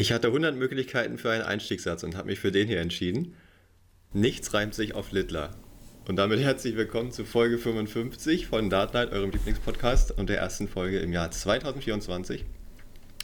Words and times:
Ich 0.00 0.12
hatte 0.12 0.28
100 0.28 0.56
Möglichkeiten 0.56 1.18
für 1.18 1.30
einen 1.30 1.42
Einstiegssatz 1.42 2.04
und 2.04 2.16
habe 2.16 2.28
mich 2.28 2.40
für 2.40 2.50
den 2.50 2.66
hier 2.66 2.80
entschieden. 2.80 3.34
Nichts 4.14 4.54
reimt 4.54 4.72
sich 4.72 4.94
auf 4.94 5.12
Littler. 5.12 5.50
Und 6.08 6.16
damit 6.16 6.40
herzlich 6.42 6.74
willkommen 6.74 7.12
zu 7.12 7.26
Folge 7.26 7.58
55 7.58 8.46
von 8.46 8.70
Dart 8.70 8.94
Night, 8.94 9.12
eurem 9.12 9.30
Lieblingspodcast 9.30 10.16
und 10.16 10.30
der 10.30 10.38
ersten 10.38 10.68
Folge 10.68 11.00
im 11.00 11.12
Jahr 11.12 11.30
2024. 11.30 12.46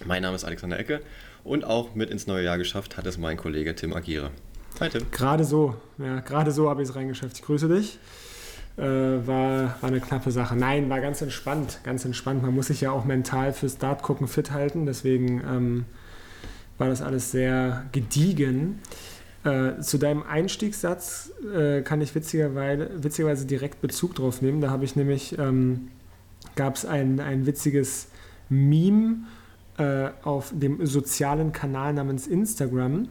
Mein 0.05 0.21
Name 0.21 0.37
ist 0.37 0.45
Alexander 0.45 0.79
Ecke 0.79 1.01
und 1.45 1.65
auch 1.65 1.95
mit 1.95 2.11
ins 2.11 2.27
neue 2.27 2.45
Jahr 2.45 2.59
geschafft 2.59 2.99
hat 2.99 3.07
es 3.07 3.17
mein 3.17 3.39
Kollege 3.39 3.75
Tim 3.75 3.95
Agiere. 3.95 4.31
Hi 4.79 4.91
Tim. 4.91 5.11
Gerade 5.11 5.45
so, 5.45 5.77
ja, 5.97 6.21
gerade 6.21 6.53
so 6.53 6.69
habe 6.69 6.83
ich 6.83 6.91
es 6.91 6.95
reingeschafft. 6.95 7.39
Ich 7.39 7.43
grüße 7.43 7.71
dich. 7.71 7.99
Äh, 8.77 8.83
war, 8.83 9.81
war 9.81 9.89
eine 9.89 10.01
knappe 10.01 10.31
Sache. 10.31 10.55
Nein, 10.55 10.91
war 10.91 11.01
ganz 11.01 11.23
entspannt, 11.23 11.81
ganz 11.85 12.05
entspannt. 12.05 12.43
Man 12.43 12.55
muss 12.55 12.67
sich 12.67 12.83
ja 12.83 12.91
auch 12.91 13.07
mental 13.07 13.55
fürs 13.55 13.79
Dart 13.79 14.03
gucken 14.03 14.29
fit 14.29 14.51
halten, 14.51 14.85
deswegen 14.85 15.41
ähm, 15.41 15.85
war 16.79 16.89
das 16.89 17.03
alles 17.03 17.31
sehr 17.31 17.87
gediegen. 17.93 18.81
Äh, 19.45 19.81
zu 19.81 19.99
deinem 19.99 20.23
Einstiegssatz 20.25 21.33
äh, 21.55 21.83
kann 21.83 22.01
ich 22.01 22.15
witzigerweise, 22.15 22.91
witzigerweise 22.97 23.47
direkt 23.47 23.81
Bezug 23.81 24.15
drauf 24.15 24.43
nehmen. 24.43 24.61
Da 24.61 24.71
habe 24.71 24.85
ich 24.85 24.97
nämlich, 24.97 25.39
ähm, 25.39 25.89
gab 26.57 26.75
es 26.77 26.85
ein, 26.85 27.21
ein 27.21 27.47
witziges 27.47 28.09
Meme 28.49 29.19
äh, 29.79 30.09
auf 30.23 30.53
dem 30.55 30.85
sozialen 30.85 31.53
Kanal 31.53 31.93
namens 31.93 32.27
Instagram. 32.27 33.09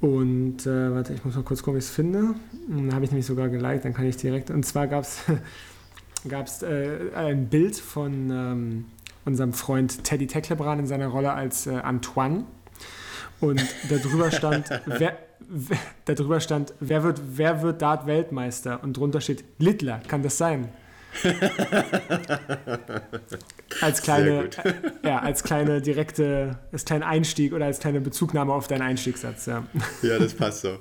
Und 0.00 0.66
äh, 0.66 0.94
warte, 0.94 1.12
ich 1.14 1.24
muss 1.24 1.34
mal 1.34 1.42
kurz 1.42 1.62
gucken, 1.62 1.74
wie 1.74 1.78
ich 1.78 1.86
es 1.86 1.90
finde. 1.90 2.34
Da 2.68 2.94
habe 2.94 3.04
ich 3.04 3.10
nämlich 3.10 3.26
sogar 3.26 3.48
geliked, 3.48 3.84
dann 3.84 3.94
kann 3.94 4.06
ich 4.06 4.16
direkt. 4.16 4.50
Und 4.50 4.64
zwar 4.64 4.86
gab 4.86 5.04
es 5.04 5.22
äh, 6.62 7.10
ein 7.14 7.48
Bild 7.48 7.76
von 7.76 8.30
ähm, 8.30 8.84
unserem 9.24 9.52
Freund 9.52 10.04
Teddy 10.04 10.26
Teklebran 10.26 10.80
in 10.80 10.86
seiner 10.86 11.08
Rolle 11.08 11.32
als 11.32 11.66
äh, 11.66 11.76
Antoine. 11.76 12.44
Und 13.40 13.62
darüber 13.88 14.30
stand, 14.30 14.68
wer, 14.86 15.18
wer, 15.48 15.78
darüber 16.04 16.40
stand, 16.40 16.74
wer 16.80 17.02
wird, 17.02 17.20
wer 17.34 17.62
wird 17.62 17.80
Dart-Weltmeister? 17.82 18.82
Und 18.82 18.96
drunter 18.96 19.20
steht 19.20 19.44
Littler, 19.58 20.00
kann 20.08 20.22
das 20.22 20.38
sein? 20.38 20.68
als 23.80 24.02
kleine, 24.02 24.50
ja, 25.02 25.20
als 25.20 25.42
kleine 25.42 25.80
direkte, 25.80 26.58
als 26.70 26.84
kleinen 26.84 27.02
Einstieg 27.02 27.52
oder 27.54 27.64
als 27.64 27.80
kleine 27.80 28.00
Bezugnahme 28.00 28.52
auf 28.52 28.68
deinen 28.68 28.82
Einstiegssatz. 28.82 29.46
Ja, 29.46 29.64
ja 30.02 30.18
das 30.18 30.34
passt 30.34 30.60
so. 30.62 30.78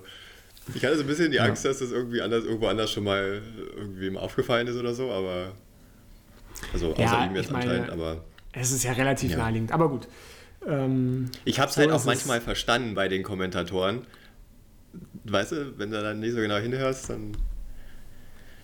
Ich 0.74 0.84
hatte 0.84 0.98
so 0.98 1.04
ein 1.04 1.08
bisschen 1.08 1.32
die 1.32 1.40
Angst, 1.40 1.64
ja. 1.64 1.70
dass 1.72 1.80
das 1.80 1.92
irgendwie 1.92 2.22
anders, 2.22 2.44
irgendwo 2.44 2.68
anders 2.68 2.92
schon 2.92 3.06
mal 3.06 3.42
irgendwie 3.78 4.16
aufgefallen 4.18 4.68
ist 4.68 4.76
oder 4.76 4.94
so, 4.94 5.10
aber 5.12 5.54
also 6.74 6.92
außer 6.92 7.02
ja, 7.02 7.26
ihm 7.26 7.36
jetzt 7.36 7.52
meine, 7.52 7.72
anscheinend, 7.72 7.92
aber. 7.92 8.24
Es 8.52 8.72
ist 8.72 8.84
ja 8.84 8.92
relativ 8.92 9.32
ja. 9.32 9.38
naheliegend, 9.38 9.72
aber 9.72 9.90
gut. 9.90 10.08
Ähm, 10.68 11.30
ich 11.46 11.60
habe 11.60 11.70
es 11.70 11.76
so 11.76 11.82
halt 11.82 11.92
auch 11.92 12.06
manchmal 12.06 12.42
verstanden 12.42 12.94
bei 12.94 13.08
den 13.08 13.24
Kommentatoren. 13.24 14.02
Weißt 15.24 15.54
du, 15.54 15.78
wenn 15.78 15.92
du 15.92 16.02
dann 16.02 16.20
nicht 16.20 16.34
so 16.34 16.40
genau 16.40 16.58
hinhörst, 16.58 17.10
dann. 17.10 17.32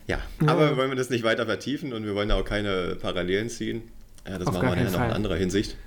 Ja, 0.08 0.20
ja. 0.42 0.48
aber 0.48 0.76
wollen 0.76 0.92
wir 0.92 0.98
das 0.98 1.10
nicht 1.10 1.23
weiter 1.23 1.45
vertiefen 1.45 1.94
und 1.94 2.06
wir 2.06 2.14
wollen 2.14 2.30
auch 2.32 2.44
keine 2.44 2.98
Parallelen 3.02 3.50
ziehen. 3.50 3.84
Ja, 4.28 4.38
das 4.38 4.48
Auf 4.48 4.56
machen 4.56 4.70
wir 4.70 4.84
ja 4.84 4.90
noch 4.90 5.06
in 5.06 5.12
anderer 5.12 5.36
Hinsicht. 5.36 5.78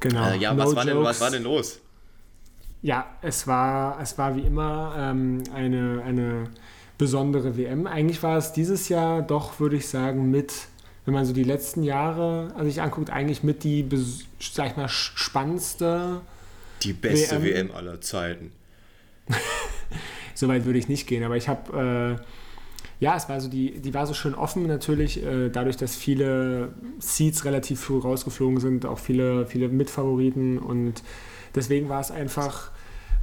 Genau. 0.00 0.30
Äh, 0.30 0.38
ja, 0.38 0.52
no 0.52 0.64
was, 0.64 0.74
war 0.74 0.84
denn, 0.84 1.02
was 1.02 1.20
war 1.20 1.30
denn 1.30 1.44
los? 1.44 1.80
Ja, 2.82 3.16
es 3.22 3.46
war, 3.46 4.00
es 4.00 4.18
war 4.18 4.34
wie 4.34 4.40
immer 4.40 4.94
ähm, 4.98 5.44
eine, 5.54 6.02
eine 6.04 6.44
besondere 6.98 7.56
WM. 7.56 7.86
Eigentlich 7.86 8.22
war 8.24 8.38
es 8.38 8.52
dieses 8.52 8.88
Jahr 8.88 9.22
doch, 9.22 9.60
würde 9.60 9.76
ich 9.76 9.88
sagen, 9.88 10.30
mit 10.30 10.52
wenn 11.04 11.14
man 11.14 11.24
so 11.24 11.32
die 11.32 11.44
letzten 11.44 11.82
Jahre 11.82 12.52
sich 12.64 12.80
anguckt, 12.80 13.10
eigentlich 13.10 13.42
mit 13.42 13.64
die, 13.64 13.88
sag 14.38 14.70
ich 14.70 14.76
mal, 14.76 14.88
spannendste. 14.88 16.20
Die 16.82 16.92
beste 16.92 17.42
WM, 17.42 17.68
WM 17.68 17.70
aller 17.72 18.00
Zeiten. 18.00 18.52
Soweit 20.34 20.64
würde 20.64 20.78
ich 20.78 20.88
nicht 20.88 21.06
gehen, 21.06 21.24
aber 21.24 21.36
ich 21.36 21.48
habe. 21.48 22.18
Äh, 22.18 22.22
ja, 23.02 23.16
es 23.16 23.28
war 23.28 23.40
so 23.40 23.48
die, 23.48 23.80
die 23.80 23.94
war 23.94 24.06
so 24.06 24.14
schön 24.14 24.32
offen 24.36 24.68
natürlich, 24.68 25.24
äh, 25.24 25.48
dadurch, 25.48 25.76
dass 25.76 25.96
viele 25.96 26.72
Seeds 27.00 27.44
relativ 27.44 27.80
früh 27.80 27.98
rausgeflogen 27.98 28.60
sind, 28.60 28.86
auch 28.86 29.00
viele, 29.00 29.44
viele 29.44 29.68
Mitfavoriten 29.68 30.60
und 30.60 31.02
deswegen 31.56 31.88
war 31.88 32.00
es 32.00 32.12
einfach, 32.12 32.70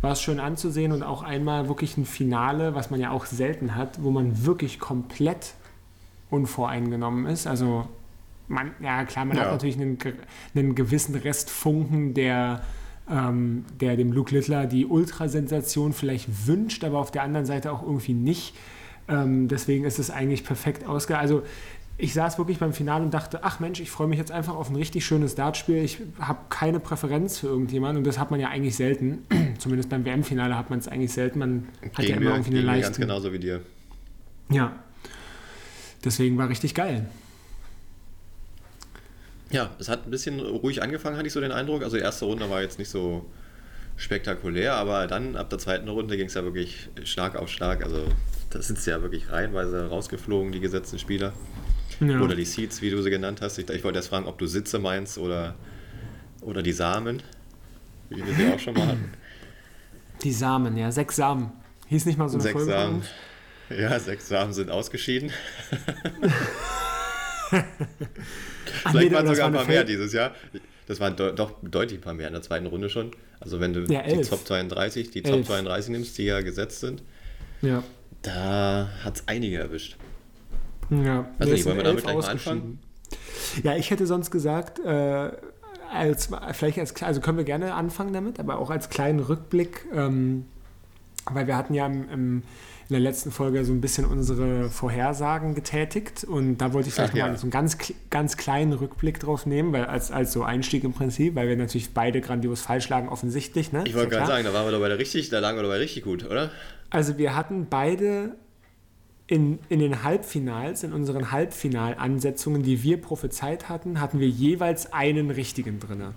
war 0.02 0.12
es 0.12 0.22
schön 0.22 0.42
anzusehen 0.42 0.92
und 0.92 1.02
auch 1.02 1.24
einmal 1.24 1.70
wirklich 1.70 1.96
ein 1.96 2.06
Finale, 2.06 2.76
was 2.76 2.90
man 2.90 3.00
ja 3.00 3.12
auch 3.12 3.26
selten 3.26 3.76
hat, 3.76 4.04
wo 4.04 4.12
man 4.12 4.46
wirklich 4.46 4.80
komplett 4.80 5.54
unvoreingenommen 6.30 7.26
ist. 7.26 7.48
Also 7.48 7.88
man, 8.48 8.72
ja 8.82 9.06
klar, 9.06 9.26
man 9.26 9.38
ja. 9.38 9.44
hat 9.44 9.52
natürlich 9.52 9.80
einen, 9.80 9.98
einen 10.56 10.76
gewissen 10.76 11.16
Rest 11.16 11.50
Funken, 11.50 12.14
der, 12.14 12.62
ähm, 13.10 13.66
der 13.80 13.96
dem 13.96 14.12
Luke 14.12 14.34
Littler 14.34 14.66
die 14.66 14.86
Ultrasensation 14.86 15.94
vielleicht 15.94 16.48
wünscht, 16.48 16.84
aber 16.84 17.00
auf 17.00 17.12
der 17.12 17.24
anderen 17.24 17.46
Seite 17.46 17.72
auch 17.72 17.84
irgendwie 17.84 18.14
nicht. 18.14 18.56
Ähm, 19.08 19.48
deswegen 19.48 19.86
ist 19.86 20.00
es 20.00 20.12
eigentlich 20.12 20.44
perfekt 20.44 20.86
ausge... 20.88 21.18
Also 21.18 21.44
ich 22.02 22.14
saß 22.14 22.38
wirklich 22.38 22.60
beim 22.60 22.72
Finale 22.72 23.04
und 23.04 23.14
dachte, 23.14 23.44
ach 23.44 23.60
Mensch, 23.60 23.82
ich 23.82 23.92
freue 23.92 24.08
mich 24.08 24.18
jetzt 24.18 24.32
einfach 24.32 24.56
auf 24.56 24.70
ein 24.70 24.76
richtig 24.78 25.06
schönes 25.06 25.36
Dartspiel. 25.36 25.84
Ich 25.84 26.00
habe 26.18 26.40
keine 26.48 26.80
Präferenz 26.80 27.40
für 27.40 27.48
irgendjemanden 27.48 27.98
und 27.98 28.08
das 28.08 28.18
hat 28.18 28.32
man 28.32 28.40
ja 28.40 28.48
eigentlich 28.48 28.78
selten. 28.78 29.26
Zumindest 29.58 29.90
beim 29.90 30.06
WM-Finale 30.06 30.58
hat 30.58 30.70
man 30.70 30.80
es 30.80 30.88
eigentlich 30.88 31.12
selten. 31.12 31.40
Man 31.40 31.68
hat 31.94 32.06
ja 32.06 32.16
immer 32.16 32.32
irgendwie 32.32 32.52
eine 32.52 32.62
leichte... 32.62 32.84
ganz 32.84 32.98
genauso 33.00 33.34
wie 33.34 33.40
dir. 33.40 33.62
Ja, 34.50 34.72
Deswegen 36.04 36.38
war 36.38 36.50
richtig 36.50 36.76
geil. 36.76 37.10
Ja, 39.52 39.72
es 39.80 39.90
hat 39.90 40.06
ein 40.06 40.12
bisschen 40.12 40.40
ruhig 40.40 40.82
angefangen, 40.84 41.18
hatte 41.18 41.28
ich 41.28 41.34
so 41.34 41.42
den 41.42 41.52
Eindruck. 41.52 41.84
Also 41.84 41.98
die 41.98 42.04
erste 42.04 42.26
Runde 42.26 42.50
war 42.50 42.62
jetzt 42.62 42.80
nicht 42.80 42.90
so 42.90 43.26
spektakulär, 43.98 44.76
aber 44.76 45.08
dann 45.08 45.36
ab 45.36 45.50
der 45.50 45.60
zweiten 45.60 45.90
Runde 45.90 46.16
ging 46.16 46.28
es 46.28 46.36
ja 46.36 46.44
wirklich 46.44 46.90
Schlag 47.04 47.36
auf 47.36 47.50
Schlag. 47.50 47.84
Also 47.84 48.06
da 48.52 48.62
sind 48.62 48.80
sie 48.80 48.92
ja 48.92 49.02
wirklich 49.02 49.32
reihenweise 49.32 49.88
rausgeflogen, 49.88 50.52
die 50.52 50.60
gesetzten 50.60 51.00
Spieler. 51.00 51.34
Ja. 52.00 52.22
Oder 52.22 52.36
die 52.36 52.46
Seeds, 52.46 52.82
wie 52.82 52.92
du 52.92 53.02
sie 53.02 53.10
genannt 53.10 53.42
hast. 53.42 53.58
Ich, 53.58 53.70
ich 53.70 53.84
wollte 53.84 53.98
erst 53.98 54.10
fragen, 54.10 54.26
ob 54.26 54.38
du 54.38 54.48
Sitze 54.48 54.80
meinst 54.80 55.18
oder, 55.18 55.56
oder 56.42 56.62
die 56.62 56.72
Samen, 56.72 57.22
wie 58.10 58.26
wir 58.26 58.34
sie 58.34 58.54
auch 58.54 58.60
schon 58.60 58.76
mal 58.76 58.88
hatten. 58.88 59.12
Die 60.24 60.32
Samen, 60.32 60.78
ja, 60.78 60.92
sechs 60.92 61.18
Samen. 61.18 61.52
Hieß 61.88 62.06
nicht 62.06 62.18
mal 62.18 62.30
so 62.30 62.36
eine 62.36 62.44
Sechs 62.44 62.54
Folge 62.54 62.72
Samen. 62.72 63.02
Ja, 63.70 64.00
sechs 64.00 64.28
Samen 64.28 64.54
sind 64.54 64.72
ausgeschieden. 64.72 65.32
Ach, 67.52 67.64
Vielleicht 68.92 69.10
nee, 69.10 69.16
waren 69.16 69.28
sogar 69.28 69.48
ein 69.48 69.54
paar 69.54 69.66
mehr 69.66 69.84
dieses 69.84 70.14
Jahr. 70.14 70.34
Das 70.88 71.00
waren 71.00 71.16
do, 71.16 71.32
doch 71.32 71.54
deutlich 71.62 72.00
ein 72.00 72.02
paar 72.02 72.14
mehr 72.14 72.28
in 72.28 72.34
der 72.34 72.42
zweiten 72.42 72.66
Runde 72.66 72.90
schon. 72.90 73.12
Also 73.40 73.60
wenn 73.60 73.74
du 73.74 73.82
ja, 73.92 74.02
die 74.02 74.22
Top 74.22 74.46
32, 74.46 75.12
die 75.12 75.24
elf. 75.24 75.36
Top 75.36 75.46
32 75.46 75.92
nimmst, 75.92 76.18
die 76.18 76.26
ja 76.26 76.42
gesetzt 76.42 76.80
sind, 76.80 77.04
ja. 77.62 77.84
da 78.22 78.90
hat 79.04 79.18
es 79.18 79.24
einige 79.28 79.58
erwischt. 79.58 79.98
Ja, 80.90 81.30
also 81.38 81.54
nicht, 81.54 81.66
wollen 81.66 81.78
wir 81.78 81.84
damit 81.84 82.04
gleich 82.04 82.16
mal 82.16 82.26
anfangen? 82.26 82.80
Ja, 83.64 83.76
ich 83.76 83.92
hätte 83.92 84.08
sonst 84.08 84.32
gesagt, 84.32 84.80
äh, 84.80 85.32
als, 85.92 86.30
vielleicht 86.54 86.80
als, 86.80 87.02
also 87.02 87.22
können 87.22 87.38
wir 87.38 87.46
gerne 87.46 87.74
anfangen 87.74 88.14
damit, 88.14 88.40
aber 88.40 88.60
auch 88.60 88.70
als 88.70 88.90
kleinen 88.90 89.20
Rückblick, 89.20 89.86
ähm, 89.94 90.46
weil 91.32 91.48
wir 91.48 91.58
hatten 91.58 91.74
ja 91.74 91.86
im, 91.86 92.10
im 92.10 92.44
in 92.90 92.94
der 92.94 93.02
letzten 93.02 93.30
Folge 93.30 93.64
so 93.66 93.72
ein 93.72 93.82
bisschen 93.82 94.04
unsere 94.04 94.72
Vorhersagen 94.72 95.54
getätigt 95.54 96.24
und 96.24 96.58
da 96.58 96.74
wollte 96.74 96.90
ich 96.90 96.96
vielleicht 96.96 97.14
Ach, 97.14 97.20
mal 97.20 97.38
so 97.38 97.44
einen 97.44 97.52
ganz, 97.52 97.78
ganz 98.10 98.36
kleinen 98.36 98.74
Rückblick 98.74 99.20
drauf 99.20 99.46
nehmen, 99.46 99.72
weil 99.74 99.86
als, 99.86 100.12
als 100.12 100.34
so 100.34 100.42
Einstieg 100.42 100.84
im 100.84 100.94
Prinzip, 100.94 101.36
weil 101.36 101.48
wir 101.48 101.56
natürlich 101.56 101.94
beide 101.94 102.20
grandios 102.20 102.62
falsch 102.62 102.90
lagen, 102.90 103.08
offensichtlich. 103.08 103.72
Ne? 103.72 103.84
Ich 103.86 103.94
wollte 103.94 104.10
gerade 104.10 104.26
sagen, 104.26 104.44
da 104.44 104.54
waren 104.56 104.66
wir 104.66 104.72
dabei 104.72 104.92
richtig, 104.96 105.30
da 105.30 105.38
lagen 105.38 105.60
wir 105.60 105.62
dabei 105.62 105.78
richtig 105.78 106.04
gut, 106.04 106.26
oder? 106.26 106.50
Also 106.90 107.20
wir 107.20 107.36
hatten 107.36 107.68
beide 107.70 108.36
in, 109.28 109.60
in 109.70 109.78
den 109.78 110.02
Halbfinals, 110.02 110.82
in 110.82 110.92
unseren 110.92 111.32
Halbfinalansetzungen, 111.32 112.64
die 112.64 112.82
wir 112.82 113.00
prophezeit 113.00 113.70
hatten, 113.70 114.02
hatten 114.02 114.20
wir 114.20 114.30
jeweils 114.30 114.92
einen 114.92 115.30
richtigen 115.30 115.80
drin. 115.80 116.16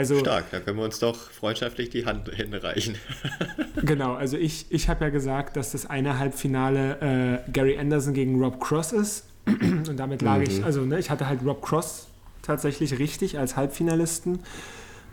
Also, 0.00 0.18
Stark, 0.18 0.50
da 0.50 0.60
können 0.60 0.78
wir 0.78 0.84
uns 0.84 0.98
doch 0.98 1.14
freundschaftlich 1.14 1.90
die 1.90 2.06
Hand 2.06 2.30
hinreichen. 2.30 2.94
genau, 3.82 4.14
also 4.14 4.38
ich, 4.38 4.64
ich 4.70 4.88
habe 4.88 5.04
ja 5.04 5.10
gesagt, 5.10 5.58
dass 5.58 5.72
das 5.72 5.84
eine 5.84 6.18
Halbfinale 6.18 7.42
äh, 7.46 7.50
Gary 7.50 7.78
Anderson 7.78 8.14
gegen 8.14 8.42
Rob 8.42 8.58
Cross 8.60 8.92
ist. 8.92 9.26
Und 9.46 9.98
damit 9.98 10.22
lag 10.22 10.38
mhm. 10.38 10.44
ich, 10.44 10.64
also 10.64 10.86
ne, 10.86 10.98
ich 10.98 11.10
hatte 11.10 11.28
halt 11.28 11.40
Rob 11.44 11.60
Cross 11.60 12.06
tatsächlich 12.40 12.98
richtig 12.98 13.38
als 13.38 13.56
Halbfinalisten. 13.56 14.38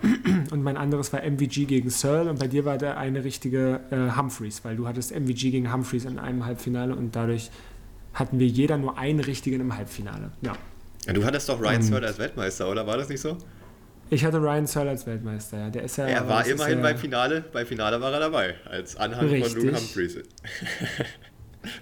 Und 0.51 0.63
mein 0.63 0.77
anderes 0.77 1.11
war 1.11 1.21
MVG 1.21 1.65
gegen 1.65 1.89
Searle 1.89 2.29
und 2.29 2.39
bei 2.39 2.47
dir 2.47 2.63
war 2.63 2.77
der 2.77 2.97
eine 2.97 3.25
richtige 3.25 3.81
äh, 3.91 4.15
Humphreys, 4.15 4.63
weil 4.63 4.77
du 4.77 4.87
hattest 4.87 5.11
MVG 5.11 5.51
gegen 5.51 5.73
Humphreys 5.73 6.05
in 6.05 6.17
einem 6.17 6.45
Halbfinale 6.45 6.95
und 6.95 7.13
dadurch 7.13 7.51
hatten 8.13 8.39
wir 8.39 8.47
jeder 8.47 8.77
nur 8.77 8.97
einen 8.97 9.19
richtigen 9.19 9.59
im 9.59 9.75
Halbfinale. 9.75 10.31
Ja. 10.39 10.53
ja 11.05 11.13
du 11.13 11.25
hattest 11.25 11.49
doch 11.49 11.59
Ryan 11.59 11.81
Searle 11.81 12.07
als 12.07 12.19
Weltmeister, 12.19 12.71
oder 12.71 12.87
war 12.87 12.95
das 12.95 13.09
nicht 13.09 13.19
so? 13.19 13.37
Ich 14.09 14.23
hatte 14.23 14.37
Ryan 14.37 14.65
Searle 14.67 14.91
als 14.91 15.05
Weltmeister, 15.05 15.57
ja. 15.59 15.69
Der 15.69 15.83
ist 15.83 15.97
ja 15.97 16.05
er 16.05 16.27
war 16.27 16.45
immerhin 16.45 16.77
ja, 16.77 16.83
beim 16.83 16.97
Finale, 16.97 17.43
beim 17.51 17.65
Finale 17.67 17.99
war 18.01 18.11
er 18.13 18.19
dabei, 18.19 18.55
als 18.69 18.95
Anhang 18.95 19.27
richtig. 19.27 19.53
von 19.53 19.61
Luke 19.65 19.77
Humphreys. 19.77 20.17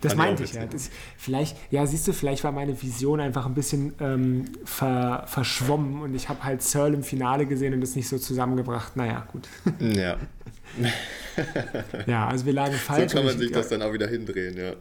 Das 0.01 0.15
meinte 0.15 0.43
ich 0.43 0.53
ja. 0.53 0.65
Das, 0.65 0.89
vielleicht, 1.17 1.55
ja, 1.71 1.85
siehst 1.85 2.07
du, 2.07 2.13
vielleicht 2.13 2.43
war 2.43 2.51
meine 2.51 2.81
Vision 2.81 3.19
einfach 3.19 3.45
ein 3.45 3.53
bisschen 3.53 3.93
ähm, 3.99 4.45
ver, 4.63 5.25
verschwommen 5.27 6.01
und 6.01 6.15
ich 6.15 6.27
habe 6.27 6.43
halt 6.43 6.63
Searle 6.63 6.95
im 6.95 7.03
Finale 7.03 7.45
gesehen 7.45 7.73
und 7.75 7.81
das 7.81 7.95
nicht 7.95 8.07
so 8.07 8.17
zusammengebracht. 8.17 8.95
Naja, 8.95 9.27
gut. 9.31 9.47
Ja, 9.79 10.17
Ja, 12.07 12.27
also 12.27 12.45
wir 12.45 12.53
lagen 12.53 12.73
so 12.73 12.79
falsch. 12.79 13.11
kann 13.11 13.19
und 13.21 13.25
man 13.27 13.35
ich- 13.35 13.41
sich 13.41 13.51
das 13.51 13.69
dann 13.69 13.81
auch 13.83 13.93
wieder 13.93 14.07
hindrehen, 14.07 14.57
ja. 14.57 14.73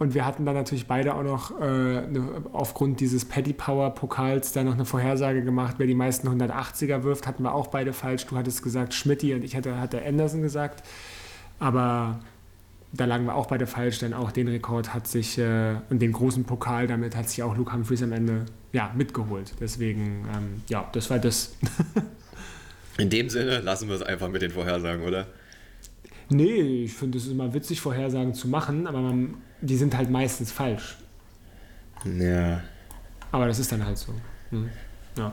Und 0.00 0.14
wir 0.14 0.24
hatten 0.24 0.46
dann 0.46 0.54
natürlich 0.54 0.86
beide 0.86 1.14
auch 1.14 1.22
noch 1.22 1.60
äh, 1.60 1.64
ne, 2.06 2.42
aufgrund 2.54 3.00
dieses 3.00 3.26
Paddy 3.26 3.52
Power 3.52 3.90
Pokals 3.90 4.50
da 4.52 4.64
noch 4.64 4.72
eine 4.72 4.86
Vorhersage 4.86 5.44
gemacht, 5.44 5.74
wer 5.76 5.86
die 5.86 5.94
meisten 5.94 6.26
180er 6.26 7.02
wirft, 7.02 7.26
hatten 7.26 7.42
wir 7.42 7.54
auch 7.54 7.66
beide 7.66 7.92
falsch. 7.92 8.24
Du 8.24 8.34
hattest 8.38 8.62
gesagt 8.62 8.94
Schmidti 8.94 9.34
und 9.34 9.44
ich 9.44 9.54
hatte, 9.54 9.78
hatte 9.78 10.02
Anderson 10.02 10.40
gesagt. 10.40 10.88
Aber 11.58 12.18
da 12.94 13.04
lagen 13.04 13.26
wir 13.26 13.34
auch 13.34 13.44
beide 13.44 13.66
falsch, 13.66 13.98
denn 13.98 14.14
auch 14.14 14.32
den 14.32 14.48
Rekord 14.48 14.94
hat 14.94 15.06
sich 15.06 15.36
äh, 15.36 15.74
und 15.90 16.00
den 16.00 16.12
großen 16.12 16.44
Pokal 16.44 16.86
damit 16.86 17.14
hat 17.14 17.28
sich 17.28 17.42
auch 17.42 17.54
Luke 17.54 17.70
Humphries 17.70 18.02
am 18.02 18.12
Ende 18.12 18.46
ja, 18.72 18.94
mitgeholt. 18.96 19.52
Deswegen, 19.60 20.26
ähm, 20.34 20.62
ja, 20.70 20.88
das 20.94 21.10
war 21.10 21.18
das. 21.18 21.56
In 22.96 23.10
dem 23.10 23.28
Sinne 23.28 23.60
lassen 23.60 23.86
wir 23.86 23.96
es 23.96 24.02
einfach 24.02 24.30
mit 24.30 24.40
den 24.40 24.50
Vorhersagen, 24.50 25.04
oder? 25.04 25.26
Nee, 26.30 26.84
ich 26.84 26.94
finde 26.94 27.18
es 27.18 27.26
ist 27.26 27.32
immer 27.32 27.52
witzig, 27.52 27.82
Vorhersagen 27.82 28.32
zu 28.32 28.48
machen, 28.48 28.86
aber 28.86 29.02
man, 29.02 29.34
die 29.60 29.76
sind 29.76 29.96
halt 29.96 30.10
meistens 30.10 30.52
falsch. 30.52 30.96
Ja. 32.04 32.62
Aber 33.32 33.46
das 33.46 33.58
ist 33.58 33.70
dann 33.72 33.84
halt 33.84 33.98
so. 33.98 34.14
Hm. 34.50 34.70
Ja. 35.16 35.32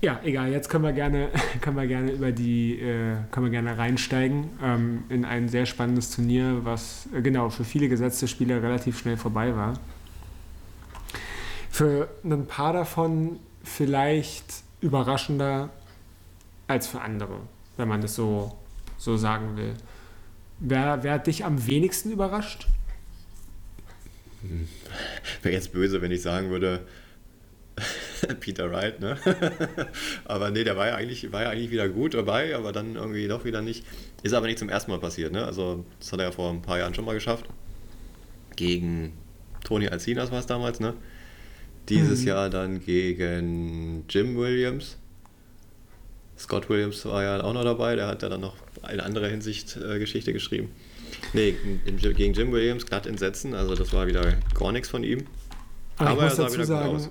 ja, 0.00 0.20
egal. 0.22 0.50
Jetzt 0.50 0.68
können 0.68 0.84
wir 0.84 0.92
gerne, 0.92 1.28
können 1.60 1.76
wir 1.76 1.86
gerne 1.86 2.12
über 2.12 2.32
die, 2.32 2.78
äh, 2.80 3.16
können 3.30 3.46
wir 3.46 3.50
gerne 3.50 3.76
reinsteigen 3.76 4.50
ähm, 4.62 5.04
in 5.08 5.24
ein 5.24 5.48
sehr 5.48 5.66
spannendes 5.66 6.10
Turnier, 6.14 6.64
was 6.64 7.08
äh, 7.14 7.22
genau 7.22 7.50
für 7.50 7.64
viele 7.64 7.88
gesetzte 7.88 8.28
Spieler 8.28 8.62
relativ 8.62 8.98
schnell 8.98 9.16
vorbei 9.16 9.54
war. 9.56 9.74
Für 11.70 12.08
ein 12.24 12.46
paar 12.46 12.72
davon 12.72 13.40
vielleicht 13.64 14.62
überraschender 14.80 15.70
als 16.68 16.86
für 16.86 17.00
andere, 17.00 17.38
wenn 17.76 17.88
man 17.88 18.00
das 18.00 18.14
so, 18.14 18.56
so 18.96 19.16
sagen 19.16 19.56
will. 19.56 19.74
Wer, 20.60 21.02
wer 21.02 21.14
hat 21.14 21.26
dich 21.26 21.44
am 21.44 21.66
wenigsten 21.66 22.12
überrascht? 22.12 22.68
Wäre 25.42 25.54
jetzt 25.54 25.72
böse, 25.72 26.00
wenn 26.02 26.10
ich 26.10 26.22
sagen 26.22 26.50
würde, 26.50 26.80
Peter 28.40 28.70
Wright, 28.70 29.00
ne? 29.00 29.16
aber 30.24 30.50
nee, 30.50 30.64
der 30.64 30.76
war 30.76 30.86
ja, 30.86 30.94
eigentlich, 30.94 31.32
war 31.32 31.42
ja 31.42 31.50
eigentlich 31.50 31.70
wieder 31.70 31.88
gut 31.88 32.14
dabei, 32.14 32.54
aber 32.54 32.72
dann 32.72 32.94
irgendwie 32.96 33.26
doch 33.26 33.44
wieder 33.44 33.62
nicht. 33.62 33.84
Ist 34.22 34.32
aber 34.32 34.46
nicht 34.46 34.58
zum 34.58 34.68
ersten 34.68 34.90
Mal 34.90 35.00
passiert, 35.00 35.32
ne? 35.32 35.44
Also, 35.44 35.84
das 35.98 36.12
hat 36.12 36.20
er 36.20 36.26
ja 36.26 36.32
vor 36.32 36.50
ein 36.50 36.62
paar 36.62 36.78
Jahren 36.78 36.94
schon 36.94 37.04
mal 37.04 37.14
geschafft. 37.14 37.46
Gegen 38.56 39.12
Tony 39.64 39.88
Alcinas 39.88 40.30
war 40.30 40.38
es 40.38 40.46
damals, 40.46 40.78
ne? 40.80 40.94
Dieses 41.88 42.20
Mhm. 42.22 42.26
Jahr 42.28 42.50
dann 42.50 42.80
gegen 42.84 44.04
Jim 44.08 44.36
Williams. 44.36 44.96
Scott 46.38 46.68
Williams 46.68 47.04
war 47.04 47.22
ja 47.22 47.42
auch 47.42 47.52
noch 47.52 47.64
dabei, 47.64 47.96
der 47.96 48.06
hat 48.06 48.22
ja 48.22 48.28
dann 48.28 48.40
noch 48.40 48.56
in 48.92 49.00
anderer 49.00 49.28
Hinsicht 49.28 49.76
äh, 49.76 49.98
Geschichte 49.98 50.32
geschrieben. 50.32 50.70
Nee, 51.32 51.54
gegen 51.84 52.32
Jim 52.32 52.52
Williams 52.52 52.86
glatt 52.86 53.06
in 53.06 53.18
Sätzen, 53.18 53.54
also 53.54 53.74
das 53.74 53.92
war 53.92 54.06
wieder 54.06 54.34
gar 54.58 54.72
nichts 54.72 54.88
von 54.88 55.04
ihm. 55.04 55.24
Aber, 55.96 56.10
Aber 56.10 56.22
er 56.22 56.28
ich, 56.28 56.34
sah 56.34 56.42
muss 56.44 56.52
dazu 56.52 56.68
wieder 56.68 56.76
gut 56.76 56.84
sagen, 56.84 56.96
aus. 56.96 57.10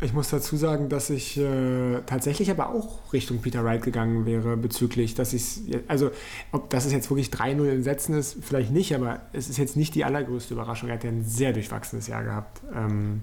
ich 0.00 0.12
muss 0.12 0.28
dazu 0.30 0.56
sagen, 0.56 0.88
dass 0.88 1.10
ich 1.10 1.36
äh, 1.36 2.00
tatsächlich 2.06 2.50
aber 2.50 2.70
auch 2.70 3.12
Richtung 3.12 3.40
Peter 3.40 3.64
Wright 3.64 3.82
gegangen 3.82 4.26
wäre 4.26 4.56
bezüglich, 4.56 5.14
dass 5.14 5.32
ich 5.32 5.60
also 5.88 6.10
ob 6.52 6.70
das 6.70 6.86
es 6.86 6.92
jetzt 6.92 7.10
wirklich 7.10 7.28
3-0 7.28 7.68
in 7.70 7.82
Sätzen 7.82 8.14
ist, 8.14 8.38
vielleicht 8.40 8.70
nicht, 8.70 8.94
aber 8.94 9.20
es 9.32 9.48
ist 9.48 9.58
jetzt 9.58 9.76
nicht 9.76 9.94
die 9.94 10.04
allergrößte 10.04 10.54
Überraschung. 10.54 10.88
Er 10.88 10.96
hat 10.96 11.04
ja 11.04 11.10
ein 11.10 11.24
sehr 11.24 11.52
durchwachsenes 11.52 12.06
Jahr 12.06 12.24
gehabt. 12.24 12.62
Ähm, 12.74 13.22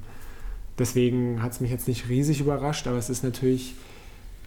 deswegen 0.77 1.41
hat 1.41 1.53
es 1.53 1.59
mich 1.61 1.71
jetzt 1.71 1.87
nicht 1.87 2.09
riesig 2.09 2.41
überrascht, 2.41 2.87
aber 2.87 2.97
es 2.97 3.09
ist 3.09 3.23
natürlich 3.23 3.75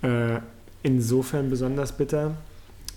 äh, 0.02 0.38
insofern 0.82 1.50
besonders 1.50 1.96
bitter, 1.96 2.36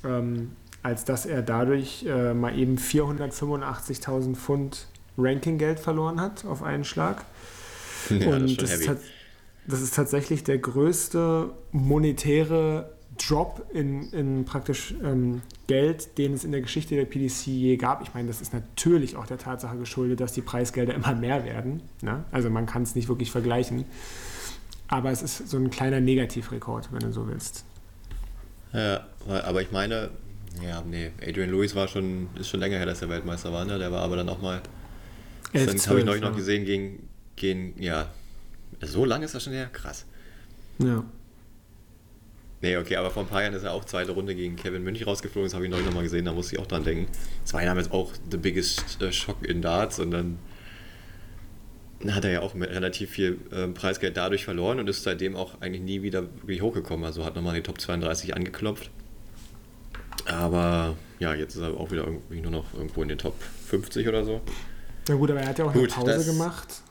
ähm, 0.04 0.52
als 0.84 1.06
dass 1.06 1.26
er 1.26 1.42
dadurch 1.42 2.06
äh, 2.08 2.34
mal 2.34 2.58
eben 2.58 2.78
485.000 2.78 4.36
Pfund 4.36 4.88
Rankinggeld 5.18 5.80
verloren 5.80 6.20
hat 6.22 6.46
auf 6.46 6.64
einen 6.64 6.84
Schlag. 6.84 7.24
Ja, 8.10 8.18
das 8.18 8.26
ist 8.28 8.50
und 8.50 8.62
das 8.64 8.70
ist, 8.72 8.76
heavy. 8.80 8.86
tat- 8.88 8.98
das 9.68 9.82
ist 9.82 9.94
tatsächlich 9.96 10.44
der 10.44 10.58
größte 10.58 11.52
monetäre 11.72 12.92
Drop 13.28 13.64
in, 13.74 14.10
in 14.12 14.44
praktisch 14.46 14.96
ähm, 15.04 15.42
Geld, 15.68 16.18
den 16.18 16.34
es 16.34 16.44
in 16.44 16.52
der 16.52 16.62
Geschichte 16.62 16.96
der 16.96 17.06
PDC 17.06 17.46
je 17.46 17.78
gab. 17.78 18.02
Ich 18.02 18.14
meine, 18.16 18.28
das 18.28 18.42
ist 18.42 18.54
natürlich 18.54 19.16
auch 19.18 19.28
der 19.28 19.38
Tatsache 19.38 19.78
geschuldet, 19.78 20.20
dass 20.20 20.34
die 20.34 20.42
Preisgelder 20.42 20.96
immer 20.96 21.14
mehr 21.14 21.46
werden. 21.46 21.84
Ne? 22.02 22.24
Also 22.32 22.50
man 22.50 22.66
kann 22.66 22.82
es 22.82 22.96
nicht 22.96 23.08
wirklich 23.08 23.30
vergleichen. 23.32 23.86
Aber 24.88 25.12
es 25.12 25.22
ist 25.22 25.48
so 25.48 25.58
ein 25.58 25.70
kleiner 25.70 26.00
Negativrekord, 26.02 26.92
wenn 26.92 27.00
du 27.02 27.14
so 27.14 27.28
willst. 27.28 27.66
Ja, 28.74 29.06
aber 29.28 29.62
ich 29.62 29.72
meine, 29.72 30.10
ja, 30.64 30.82
nee, 30.82 31.12
Adrian 31.22 31.50
Lewis 31.50 31.76
war 31.76 31.88
schon, 31.88 32.30
ist 32.40 32.50
schon 32.50 32.60
länger 32.60 32.78
her, 32.78 32.86
dass 32.86 33.02
er 33.02 33.10
Weltmeister 33.10 33.54
war, 33.54 33.66
ne? 33.66 33.80
Der 33.80 33.92
war 33.92 34.02
aber 34.02 34.18
dann 34.18 34.30
auch 34.30 34.42
mal, 34.42 34.62
das 35.54 35.62
11, 35.62 35.68
habe 35.68 35.78
ich 35.78 35.84
12, 35.84 36.06
neulich 36.06 36.22
noch 36.22 36.36
gesehen, 36.36 36.66
gegen, 36.66 37.10
gegen, 37.36 37.82
ja, 37.82 38.10
so 38.82 39.06
lange 39.06 39.26
ist 39.26 39.36
das 39.36 39.44
schon 39.44 39.54
her? 39.54 39.70
Krass. 39.72 40.06
Ja. 40.80 41.04
Nee, 42.62 42.78
okay, 42.78 42.96
aber 42.98 43.10
vor 43.10 43.24
ein 43.24 43.30
paar 43.30 43.42
Jahren 43.42 43.54
ist 43.54 43.64
er 43.64 43.74
auch 43.74 43.86
zweite 43.86 44.12
Runde 44.12 44.36
gegen 44.36 44.56
Kevin 44.56 44.84
Münch 44.84 45.06
rausgeflogen, 45.06 45.48
das 45.48 45.56
habe 45.56 45.66
ich 45.66 45.72
neulich 45.72 45.86
nochmal 45.86 46.04
gesehen, 46.04 46.26
da 46.26 46.34
musste 46.34 46.56
ich 46.56 46.62
auch 46.62 46.68
dran 46.68 46.84
denken. 46.84 47.08
Das 47.44 47.54
war 47.54 47.62
ja 47.62 47.68
damals 47.68 47.90
auch 47.92 48.14
the 48.30 48.38
biggest 48.38 49.02
äh, 49.02 49.12
Shock 49.12 49.48
in 49.48 49.62
Darts 49.62 50.00
und 50.00 50.12
dann 50.12 50.38
hat 52.08 52.24
er 52.24 52.32
ja 52.32 52.42
auch 52.42 52.56
relativ 52.56 53.12
viel 53.12 53.40
ähm, 53.52 53.74
Preisgeld 53.74 54.18
dadurch 54.18 54.46
verloren 54.46 54.80
und 54.80 54.90
ist 54.90 55.04
seitdem 55.04 55.36
auch 55.36 55.62
eigentlich 55.62 55.82
nie 55.82 56.02
wieder 56.02 56.24
wirklich 56.42 56.62
hochgekommen. 56.62 57.06
Also 57.06 57.26
hat 57.26 57.36
nochmal 57.36 57.56
die 57.56 57.62
Top 57.62 57.80
32 57.80 58.36
angeklopft. 58.36 58.90
Aber 60.26 60.96
ja, 61.20 61.34
jetzt 61.34 61.56
ist 61.56 61.62
er 61.62 61.78
auch 61.80 61.92
wieder 61.92 62.06
irgendwie 62.06 62.42
nur 62.42 62.52
noch 62.52 62.74
irgendwo 62.74 63.02
in 63.02 63.10
den 63.10 63.18
Top 63.18 63.36
50 63.68 64.08
oder 64.08 64.24
so. 64.24 64.42
Na 65.08 65.16
gut, 65.16 65.32
aber 65.32 65.42
er 65.42 65.50
hat 65.50 65.60
ja 65.60 65.66
auch 65.66 65.74
Gut, 65.74 65.98
eine 65.98 66.06
Pause 66.06 66.32
gemacht. 66.32 66.82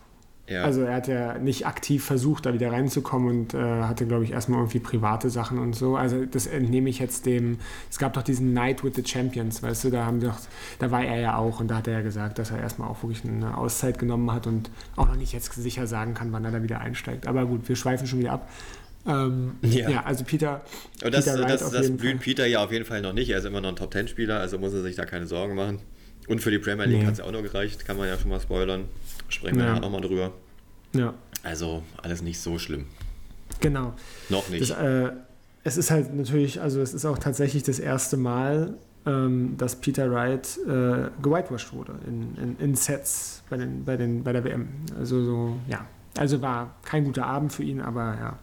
Ja, 0.51 0.65
Also 0.65 0.83
er 0.83 0.97
hat 0.97 1.07
ja 1.07 1.39
nicht 1.39 1.65
aktiv 1.65 2.05
versucht, 2.05 2.45
da 2.45 2.53
wieder 2.53 2.73
reinzukommen 2.73 3.29
und 3.29 3.55
äh, 3.55 3.59
hatte, 3.59 4.05
glaube 4.05 4.25
ich, 4.25 4.33
erstmal 4.33 4.59
irgendwie 4.59 4.81
private 4.81 5.31
Sachen 5.31 5.61
und 5.61 5.77
so. 5.77 5.95
Also 5.97 6.25
das 6.25 6.49
entnehme 6.49 6.91
ich 6.91 6.99
jetzt 6.99 7.25
dem. 7.25 7.59
Es 7.89 8.01
gab 8.01 8.15
doch 8.15 8.23
diesen 8.23 8.53
Night 8.53 8.83
with 8.83 8.95
the 8.97 9.05
Champions, 9.07 9.63
weißt 9.63 9.85
du, 9.85 9.91
da 9.91 10.05
haben 10.07 10.19
doch, 10.19 10.35
da 10.81 10.91
war 10.91 11.05
er 11.05 11.21
ja 11.21 11.37
auch 11.37 11.61
und 11.61 11.69
da 11.69 11.77
hat 11.77 11.87
er 11.87 11.95
ja 11.95 12.01
gesagt, 12.01 12.41
dass 12.41 12.51
er 12.51 12.59
erstmal 12.59 12.89
auch 12.89 13.01
wirklich 13.05 13.25
eine 13.25 13.57
Auszeit 13.57 14.01
genommen 14.01 14.33
hat 14.33 14.49
und 14.49 14.71
auch 14.97 15.07
noch 15.07 15.15
nicht 15.15 15.33
jetzt 15.33 15.53
sicher 15.53 15.87
sagen 15.87 16.15
kann, 16.15 16.33
wann 16.33 16.45
er 16.45 16.51
da 16.51 16.65
wieder 16.65 16.81
einsteigt. 16.81 17.29
Aber 17.29 17.47
gut, 17.47 17.69
wir 17.69 17.77
schweifen 17.77 18.09
schon 18.09 18.19
wieder 18.19 18.33
ab. 18.33 18.49
Ähm, 19.07 19.53
Ja. 19.63 19.89
ja. 19.91 20.05
also 20.05 20.25
Peter, 20.25 20.61
Und 21.05 21.15
das, 21.15 21.25
Peter 21.25 21.47
das, 21.47 21.71
das 21.71 21.91
blüht 21.97 22.13
Fall. 22.17 22.21
Peter 22.21 22.47
ja 22.47 22.63
auf 22.65 22.71
jeden 22.73 22.85
Fall 22.85 23.01
noch 23.01 23.13
nicht. 23.13 23.31
Er 23.31 23.39
ist 23.39 23.45
immer 23.47 23.61
noch 23.61 23.71
ein 23.71 23.77
Top-10-Spieler, 23.77 24.39
also 24.41 24.59
muss 24.59 24.73
er 24.75 24.83
sich 24.83 24.97
da 24.97 25.05
keine 25.07 25.27
Sorgen 25.27 25.55
machen. 25.55 25.79
Und 26.29 26.41
für 26.41 26.51
die 26.51 26.59
Premier 26.59 26.85
League 26.85 27.01
Nee. 27.01 27.07
hat 27.07 27.15
es 27.15 27.19
ja 27.19 27.25
auch 27.25 27.33
noch 27.33 27.43
gereicht, 27.43 27.85
kann 27.87 27.97
man 27.97 28.07
ja 28.07 28.17
schon 28.19 28.31
mal 28.31 28.41
spoilern. 28.41 28.85
Sprechen 29.29 29.57
wir 29.59 29.65
Ja. 29.65 29.75
ja. 29.75 29.81
nochmal 29.81 30.01
drüber. 30.03 30.33
Ja, 30.93 31.15
Also 31.43 31.83
alles 32.03 32.21
nicht 32.23 32.41
so 32.41 32.59
schlimm. 32.59 32.87
genau. 33.61 33.95
Noch 34.29 34.49
nicht. 34.49 34.71
Das, 34.71 34.79
äh, 34.79 35.11
es 35.65 35.77
ist 35.77 35.91
halt 35.91 36.15
natürlich, 36.15 36.61
also 36.61 36.81
es 36.81 36.95
ist 36.95 37.05
auch 37.05 37.19
tatsächlich 37.19 37.63
das 37.63 37.79
erste 37.79 38.17
Mal, 38.17 38.75
ähm, 39.07 39.55
dass 39.59 39.77
Peter 39.77 40.11
Wright 40.11 40.59
äh, 40.67 41.11
gewhitewashed 41.23 41.73
wurde 41.73 41.93
in, 42.07 42.37
in, 42.43 42.57
in 42.59 42.75
Sets 42.75 43.43
bei, 43.51 43.57
den, 43.57 43.85
bei, 43.85 43.97
den, 43.97 44.23
bei 44.25 44.33
der 44.33 44.45
WM. 44.45 44.69
Also 44.99 45.23
so, 45.25 45.57
ja. 45.69 45.87
Also 46.19 46.43
war 46.43 46.75
kein 46.85 47.05
guter 47.05 47.25
Abend 47.27 47.53
für 47.53 47.63
ihn, 47.63 47.81
aber 47.81 48.17
ja. 48.21 48.39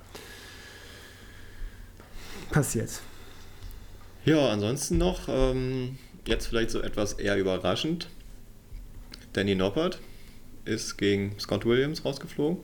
Passiert. 2.51 3.01
Ja, 4.25 4.49
ansonsten 4.49 4.97
noch, 4.97 5.29
ähm, 5.29 5.97
jetzt 6.25 6.47
vielleicht 6.47 6.71
so 6.71 6.81
etwas 6.81 7.13
eher 7.13 7.37
überraschend. 7.37 8.07
Danny 9.33 9.55
Noppert 9.55 9.99
ist 10.65 10.97
gegen 10.97 11.39
Scott 11.39 11.65
Williams 11.65 12.03
rausgeflogen. 12.03 12.57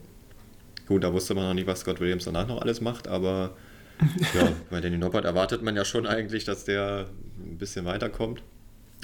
Gut, 0.88 1.04
da 1.04 1.14
wusste 1.14 1.36
man 1.36 1.46
noch 1.46 1.54
nicht, 1.54 1.68
was 1.68 1.82
Scott 1.82 2.00
Williams 2.00 2.26
danach 2.26 2.48
noch 2.48 2.62
alles 2.62 2.82
macht, 2.82 3.08
aber 3.08 3.56
ja, 4.34 4.52
bei 4.70 4.82
Danny 4.82 4.98
Noppert 4.98 5.26
erwartet 5.26 5.62
man 5.62 5.76
ja 5.76 5.86
schon 5.86 6.06
eigentlich, 6.06 6.44
dass 6.44 6.66
der 6.66 7.08
ein 7.38 7.58
bisschen 7.58 7.86
weiterkommt. 7.86 8.42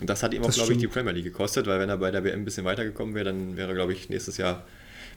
Und 0.01 0.09
das 0.09 0.23
hat 0.23 0.33
ihm 0.33 0.43
auch, 0.43 0.51
glaube 0.51 0.73
ich, 0.73 0.79
die. 0.79 0.87
Premier 0.87 1.11
League 1.11 1.25
gekostet, 1.25 1.67
weil 1.67 1.79
wenn 1.79 1.89
er 1.89 1.97
bei 1.97 2.11
der 2.11 2.23
WM 2.23 2.41
ein 2.41 2.45
bisschen 2.45 2.65
weitergekommen 2.65 3.15
wäre, 3.15 3.25
dann 3.25 3.57
wäre, 3.57 3.73
glaube 3.73 3.93
ich, 3.93 4.09
nächstes 4.09 4.37
Jahr, 4.37 4.65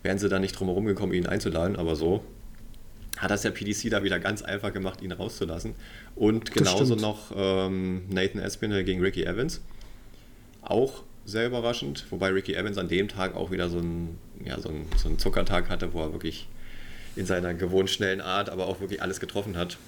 wären 0.02 0.18
sie 0.18 0.28
da 0.28 0.38
nicht 0.38 0.58
drum 0.58 0.68
herum 0.68 0.84
gekommen, 0.84 1.12
ihn 1.12 1.26
einzuladen, 1.26 1.76
aber 1.76 1.96
so 1.96 2.24
hat 3.22 3.30
das 3.30 3.42
der 3.42 3.52
PDC 3.52 3.88
da 3.88 4.02
wieder 4.02 4.18
ganz 4.18 4.42
einfach 4.42 4.72
gemacht, 4.72 5.00
ihn 5.00 5.12
rauszulassen. 5.12 5.76
Und 6.16 6.50
genauso 6.50 6.96
noch 6.96 7.30
ähm, 7.34 8.02
Nathan 8.10 8.42
Espinel 8.42 8.82
gegen 8.82 9.00
Ricky 9.00 9.22
Evans. 9.24 9.60
Auch 10.60 11.04
sehr 11.24 11.46
überraschend, 11.46 12.04
wobei 12.10 12.30
Ricky 12.30 12.54
Evans 12.54 12.78
an 12.78 12.88
dem 12.88 13.06
Tag 13.06 13.36
auch 13.36 13.52
wieder 13.52 13.68
so 13.68 13.78
einen, 13.78 14.18
ja, 14.44 14.58
so 14.58 14.70
einen, 14.70 14.86
so 14.96 15.08
einen 15.08 15.20
Zuckertag 15.20 15.70
hatte, 15.70 15.94
wo 15.94 16.00
er 16.02 16.12
wirklich 16.12 16.48
in 17.14 17.24
seiner 17.24 17.54
gewohnt 17.54 17.90
schnellen 17.90 18.20
Art, 18.20 18.50
aber 18.50 18.66
auch 18.66 18.80
wirklich 18.80 19.00
alles 19.00 19.20
getroffen 19.20 19.56
hat. 19.56 19.78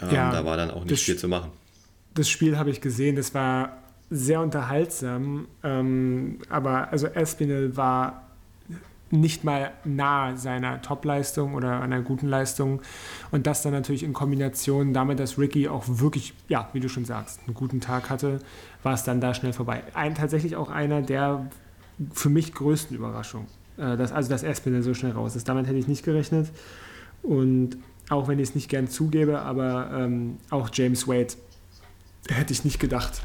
Ähm, 0.00 0.10
Ja, 0.12 0.30
da 0.30 0.44
war 0.44 0.56
dann 0.56 0.70
auch 0.70 0.84
nicht 0.84 1.02
viel 1.02 1.16
zu 1.16 1.26
machen. 1.26 1.50
Das 2.14 2.28
Spiel 2.28 2.56
habe 2.56 2.70
ich 2.70 2.80
gesehen, 2.80 3.16
das 3.16 3.34
war 3.34 3.82
sehr 4.10 4.40
unterhaltsam. 4.40 5.48
Ähm, 5.64 6.38
aber 6.48 6.92
also 6.92 7.08
Espinel 7.08 7.76
war 7.76 8.25
nicht 9.10 9.44
mal 9.44 9.72
nahe 9.84 10.36
seiner 10.36 10.82
Top-Leistung 10.82 11.54
oder 11.54 11.80
einer 11.80 12.02
guten 12.02 12.26
Leistung. 12.26 12.82
Und 13.30 13.46
das 13.46 13.62
dann 13.62 13.72
natürlich 13.72 14.02
in 14.02 14.12
Kombination 14.12 14.92
damit, 14.92 15.20
dass 15.20 15.38
Ricky 15.38 15.68
auch 15.68 15.84
wirklich, 15.86 16.34
ja, 16.48 16.68
wie 16.72 16.80
du 16.80 16.88
schon 16.88 17.04
sagst, 17.04 17.40
einen 17.46 17.54
guten 17.54 17.80
Tag 17.80 18.10
hatte, 18.10 18.40
war 18.82 18.94
es 18.94 19.04
dann 19.04 19.20
da 19.20 19.34
schnell 19.34 19.52
vorbei. 19.52 19.82
Ein, 19.94 20.14
tatsächlich 20.14 20.56
auch 20.56 20.70
einer 20.70 21.02
der 21.02 21.46
für 22.12 22.28
mich 22.28 22.52
größten 22.52 22.96
Überraschungen. 22.96 23.46
Äh, 23.76 23.96
dass, 23.96 24.12
also, 24.12 24.28
dass 24.28 24.42
Espinel 24.42 24.82
so 24.82 24.94
schnell 24.94 25.12
raus 25.12 25.36
ist. 25.36 25.48
Damit 25.48 25.66
hätte 25.66 25.78
ich 25.78 25.88
nicht 25.88 26.04
gerechnet. 26.04 26.50
Und 27.22 27.76
auch 28.08 28.28
wenn 28.28 28.38
ich 28.38 28.50
es 28.50 28.54
nicht 28.54 28.68
gern 28.68 28.88
zugebe, 28.88 29.40
aber 29.40 29.90
ähm, 29.92 30.38
auch 30.50 30.70
James 30.72 31.08
Wade 31.08 31.34
hätte 32.28 32.52
ich 32.52 32.64
nicht 32.64 32.78
gedacht, 32.78 33.20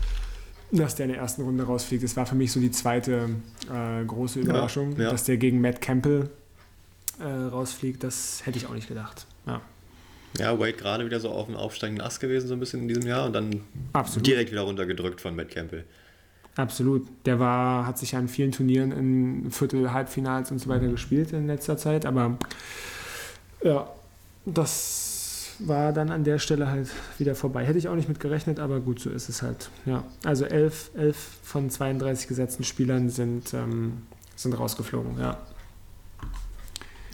dass 0.72 0.96
der 0.96 1.06
in 1.06 1.12
der 1.12 1.22
ersten 1.22 1.42
Runde 1.42 1.64
rausfliegt. 1.64 2.04
Das 2.04 2.16
war 2.16 2.26
für 2.26 2.36
mich 2.36 2.52
so 2.52 2.60
die 2.60 2.72
zweite 2.72 3.30
äh, 3.70 4.06
große 4.06 4.40
Überraschung, 4.40 4.96
ja, 4.98 5.04
ja. 5.04 5.12
dass 5.12 5.26
der 5.26 5.38
gegen 5.38 5.62
Matt 5.62 5.82
Campbell 5.82 6.30
äh, 7.20 7.26
rausfliegt. 7.26 8.04
Das 8.04 8.46
hätte 8.46 8.58
ich 8.58 8.68
auch 8.68 8.74
nicht 8.74 8.88
gedacht. 8.88 9.26
Ja. 9.46 9.62
Ja, 10.40 10.58
Wade 10.58 10.74
gerade 10.74 11.06
wieder 11.06 11.20
so 11.20 11.30
auf 11.30 11.48
dem 11.48 11.56
aufsteigenden 11.58 12.06
Ast 12.06 12.22
gewesen, 12.22 12.48
so 12.48 12.54
ein 12.54 12.60
bisschen 12.62 12.84
in 12.84 12.88
diesem 12.88 13.06
Jahr 13.06 13.26
und 13.26 13.34
dann 13.34 13.62
Absolut. 13.92 14.26
direkt 14.26 14.52
wieder 14.52 14.62
runtergedrückt 14.62 15.20
von 15.20 15.36
Matt 15.36 15.50
Campbell. 15.50 15.84
Absolut. 16.56 17.06
Der 17.26 17.40
war, 17.40 17.86
hat 17.86 17.98
sich 17.98 18.14
ja 18.14 18.20
in 18.20 18.30
vielen 18.30 18.54
Turnieren 18.54 18.92
in 18.94 19.52
Viertel, 19.52 19.92
Halbfinals 19.92 20.52
und 20.52 20.60
so 20.60 20.70
weiter 20.70 20.88
gespielt 20.88 21.34
in 21.34 21.48
letzter 21.48 21.76
Zeit, 21.78 22.06
aber 22.06 22.38
ja, 23.62 23.90
das 24.46 25.11
war 25.68 25.94
dann 25.94 26.10
an 26.10 26.24
der 26.24 26.40
Stelle 26.40 26.70
halt 26.70 26.90
wieder 27.18 27.36
vorbei. 27.36 27.66
Hätte 27.66 27.78
ich 27.78 27.88
auch 27.88 27.96
nicht 27.96 28.10
mit 28.10 28.20
gerechnet, 28.20 28.60
aber 28.60 28.80
gut, 28.80 29.00
so 29.00 29.10
ist 29.10 29.30
es 29.30 29.42
halt. 29.42 29.70
Ja. 29.86 30.04
Also 30.24 30.46
elf, 30.46 30.92
elf 30.96 31.18
von 31.44 31.70
32 31.70 32.28
gesetzten 32.28 32.64
Spielern 32.64 33.10
sind, 33.10 33.54
ähm, 33.54 34.04
sind 34.36 34.54
rausgeflogen, 34.54 35.20
ja. 35.20 35.38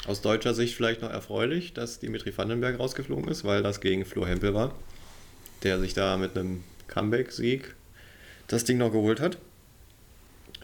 Aus 0.07 0.21
deutscher 0.21 0.53
Sicht 0.53 0.75
vielleicht 0.75 1.01
noch 1.01 1.09
erfreulich, 1.09 1.73
dass 1.73 1.99
Dimitri 1.99 2.35
Vandenberg 2.35 2.79
rausgeflogen 2.79 3.27
ist, 3.27 3.43
weil 3.43 3.61
das 3.61 3.81
gegen 3.81 4.05
Flo 4.05 4.25
Hempel 4.25 4.53
war, 4.53 4.73
der 5.63 5.79
sich 5.79 5.93
da 5.93 6.15
mit 6.15 6.37
einem 6.37 6.63
Comeback-Sieg 6.87 7.75
das 8.47 8.63
Ding 8.63 8.77
noch 8.77 8.91
geholt 8.91 9.19
hat. 9.19 9.37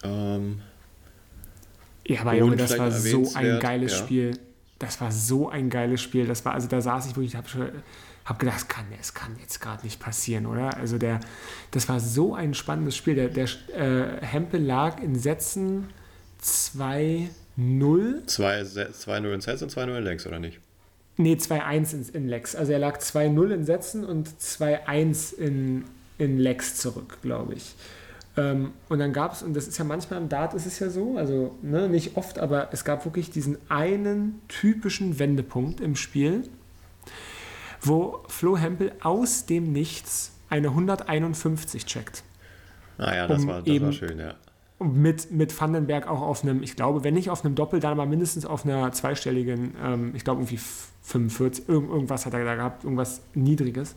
Ähm, 0.02 0.62
ja, 2.06 2.20
aber 2.22 2.34
Junge, 2.34 2.56
das 2.56 2.78
war 2.78 2.90
so 2.90 3.30
ein 3.34 3.60
geiles 3.60 3.92
ja. 3.92 3.98
Spiel 3.98 4.38
das 4.84 5.00
war 5.00 5.10
so 5.12 5.48
ein 5.48 5.70
geiles 5.70 6.00
Spiel. 6.00 6.26
Das 6.26 6.44
war, 6.44 6.54
also 6.54 6.68
da 6.68 6.80
saß 6.80 7.06
ich 7.06 7.16
wirklich, 7.16 7.36
habe 7.36 7.72
hab 8.24 8.38
gedacht, 8.38 8.56
es 8.58 8.68
kann, 8.68 8.84
es 9.00 9.14
kann 9.14 9.36
jetzt 9.40 9.60
gerade 9.60 9.84
nicht 9.84 10.00
passieren, 10.00 10.46
oder? 10.46 10.76
Also 10.76 10.98
der, 10.98 11.20
das 11.70 11.88
war 11.88 12.00
so 12.00 12.34
ein 12.34 12.54
spannendes 12.54 12.96
Spiel. 12.96 13.14
Der, 13.14 13.28
der 13.28 13.48
äh, 13.76 14.24
Hempel 14.24 14.62
lag 14.62 15.00
in 15.00 15.16
Sätzen 15.16 15.88
2-0. 16.42 17.28
2-0 18.26 19.34
in 19.34 19.40
Sätzen 19.40 19.64
und 19.64 19.72
2-0 19.72 19.98
in 19.98 20.04
Lex, 20.04 20.26
oder 20.26 20.38
nicht? 20.38 20.60
Nee, 21.16 21.34
2-1 21.34 21.94
in, 21.94 22.08
in 22.14 22.28
Lex. 22.28 22.56
Also 22.56 22.72
er 22.72 22.78
lag 22.78 22.98
2-0 22.98 23.50
in 23.54 23.64
Sätzen 23.64 24.04
und 24.04 24.28
2-1 24.28 25.34
in, 25.36 25.84
in 26.18 26.38
Lex 26.38 26.76
zurück, 26.76 27.18
glaube 27.22 27.54
ich. 27.54 27.74
Ähm, 28.36 28.72
und 28.88 28.98
dann 28.98 29.12
gab 29.12 29.32
es, 29.32 29.42
und 29.42 29.54
das 29.54 29.68
ist 29.68 29.78
ja 29.78 29.84
manchmal 29.84 30.20
im 30.20 30.28
Dart 30.28 30.54
ist 30.54 30.66
es 30.66 30.78
ja 30.80 30.90
so, 30.90 31.16
also 31.16 31.54
ne, 31.62 31.88
nicht 31.88 32.16
oft, 32.16 32.38
aber 32.38 32.72
es 32.72 32.84
gab 32.84 33.04
wirklich 33.04 33.30
diesen 33.30 33.58
einen 33.68 34.40
typischen 34.48 35.18
Wendepunkt 35.18 35.80
im 35.80 35.94
Spiel, 35.94 36.48
wo 37.80 38.24
Flo 38.28 38.56
Hempel 38.56 38.92
aus 39.02 39.46
dem 39.46 39.72
Nichts 39.72 40.32
eine 40.48 40.68
151 40.68 41.86
checkt. 41.86 42.24
Ah 42.98 43.14
ja, 43.14 43.26
das, 43.26 43.42
um 43.42 43.48
war, 43.48 43.62
das 43.62 43.80
war 43.80 43.92
schön, 43.92 44.18
ja. 44.18 44.34
Mit, 44.92 45.30
mit 45.30 45.58
Vandenberg 45.58 46.06
auch 46.08 46.20
auf 46.20 46.42
einem, 46.42 46.62
ich 46.62 46.76
glaube, 46.76 47.04
wenn 47.04 47.14
nicht 47.14 47.30
auf 47.30 47.44
einem 47.44 47.54
Doppel, 47.54 47.80
dann 47.80 47.92
aber 47.92 48.06
mindestens 48.06 48.44
auf 48.44 48.64
einer 48.64 48.92
zweistelligen, 48.92 49.74
ähm, 49.82 50.12
ich 50.14 50.24
glaube 50.24 50.40
irgendwie 50.40 50.60
45, 51.04 51.68
irgend, 51.68 51.90
irgendwas 51.90 52.26
hat 52.26 52.34
er 52.34 52.44
da 52.44 52.54
gehabt, 52.54 52.84
irgendwas 52.84 53.22
Niedriges. 53.34 53.94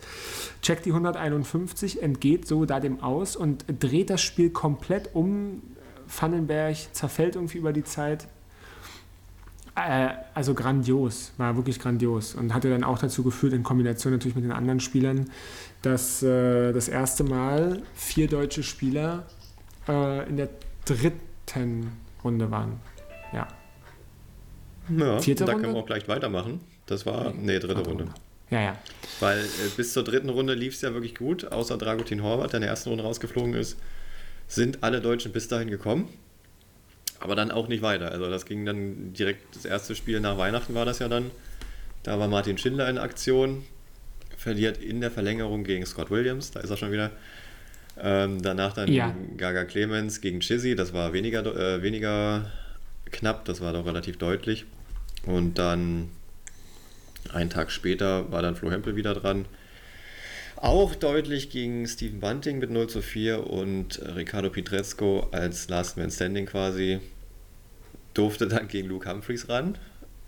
Checkt 0.62 0.86
die 0.86 0.92
151, 0.92 2.04
entgeht 2.04 2.48
so 2.48 2.66
da 2.66 2.80
dem 2.80 3.02
aus 3.02 3.36
und 3.36 3.66
dreht 3.80 4.10
das 4.10 4.22
Spiel 4.22 4.50
komplett 4.50 5.14
um. 5.14 5.62
Vandenberg 6.08 6.76
zerfällt 6.94 7.36
irgendwie 7.36 7.58
über 7.58 7.74
die 7.74 7.84
Zeit. 7.84 8.28
Äh, 9.76 10.10
also 10.34 10.54
grandios, 10.54 11.34
war 11.38 11.56
wirklich 11.56 11.80
grandios 11.80 12.34
und 12.36 12.54
hatte 12.54 12.70
dann 12.70 12.84
auch 12.84 12.98
dazu 12.98 13.24
geführt, 13.24 13.54
in 13.54 13.64
Kombination 13.64 14.12
natürlich 14.12 14.36
mit 14.36 14.44
den 14.44 14.52
anderen 14.52 14.80
Spielern, 14.80 15.30
dass 15.84 16.24
äh, 16.24 16.74
das 16.74 16.88
erste 16.88 17.24
Mal 17.24 17.84
vier 17.94 18.28
deutsche 18.28 18.64
Spieler 18.64 19.28
äh, 19.88 20.28
in 20.28 20.38
der 20.38 20.50
dritten 20.96 21.92
Runde 22.24 22.52
waren. 22.52 22.80
Ja. 23.34 23.48
Ja, 24.90 25.20
Vierte 25.20 25.46
da 25.46 25.52
Runde? 25.52 25.64
können 25.64 25.76
wir 25.76 25.82
auch 25.82 25.86
gleich 25.86 26.08
weitermachen. 26.08 26.62
Das 26.86 27.06
war, 27.06 27.34
nee, 27.34 27.60
dritte 27.60 27.82
Runde. 27.82 28.08
Ja, 28.50 28.62
ja. 28.62 28.78
Weil 29.20 29.40
äh, 29.40 29.70
bis 29.76 29.94
zur 29.94 30.04
dritten 30.04 30.30
Runde 30.30 30.54
lief 30.54 30.74
es 30.74 30.82
ja 30.82 30.94
wirklich 30.94 31.16
gut, 31.16 31.52
außer 31.52 31.78
Dragutin 31.78 32.24
Horvath, 32.24 32.54
der 32.54 32.58
in 32.58 32.62
der 32.62 32.70
ersten 32.70 32.90
Runde 32.90 33.04
rausgeflogen 33.04 33.54
ist, 33.54 33.78
sind 34.48 34.84
alle 34.84 35.02
Deutschen 35.02 35.34
bis 35.34 35.50
dahin 35.50 35.70
gekommen. 35.70 36.08
Aber 37.20 37.36
dann 37.36 37.52
auch 37.52 37.68
nicht 37.68 37.82
weiter. 37.82 38.12
Also 38.12 38.30
das 38.30 38.46
ging 38.46 38.66
dann 38.66 39.12
direkt, 39.14 39.56
das 39.56 39.66
erste 39.66 39.96
Spiel 39.96 40.20
nach 40.20 40.38
Weihnachten 40.38 40.76
war 40.76 40.86
das 40.86 41.00
ja 41.00 41.10
dann. 41.10 41.32
Da 42.04 42.20
war 42.20 42.28
Martin 42.28 42.58
Schindler 42.58 42.90
in 42.90 42.98
Aktion, 42.98 43.66
verliert 44.38 44.78
in 44.78 45.02
der 45.02 45.12
Verlängerung 45.12 45.64
gegen 45.64 45.86
Scott 45.86 46.10
Williams, 46.12 46.52
da 46.52 46.62
ist 46.62 46.70
er 46.70 46.78
schon 46.78 46.92
wieder. 46.92 47.12
Ähm, 48.02 48.42
danach 48.42 48.74
dann 48.74 48.92
ja. 48.92 49.16
Gaga 49.38 49.66
Clemens 49.66 50.22
gegen 50.22 50.40
Chizzy, 50.40 50.76
das 50.76 50.94
war 50.94 51.14
weniger, 51.14 51.46
äh, 51.46 51.82
weniger 51.82 52.52
knapp, 53.12 53.46
das 53.46 53.62
war 53.62 53.74
doch 53.74 53.86
relativ 53.86 54.18
deutlich. 54.18 54.66
Und 55.26 55.58
dann 55.58 56.10
einen 57.34 57.50
Tag 57.50 57.72
später 57.72 58.32
war 58.32 58.42
dann 58.42 58.56
Flo 58.56 58.72
Hempel 58.72 58.96
wieder 58.96 59.14
dran. 59.14 59.46
Auch 60.56 60.96
deutlich 60.96 61.50
gegen 61.50 61.86
Steven 61.88 62.20
Bunting 62.20 62.58
mit 62.58 62.72
0 62.72 62.88
zu 62.88 63.02
4 63.02 63.46
und 63.46 64.02
Ricardo 64.16 64.50
Pietrezco 64.50 65.28
als 65.32 65.70
Last 65.70 65.98
Man 65.98 66.10
Standing 66.10 66.48
quasi 66.48 67.00
durfte 68.16 68.48
dann 68.48 68.68
gegen 68.68 68.88
Luke 68.88 69.08
Humphreys 69.08 69.50
ran, 69.50 69.78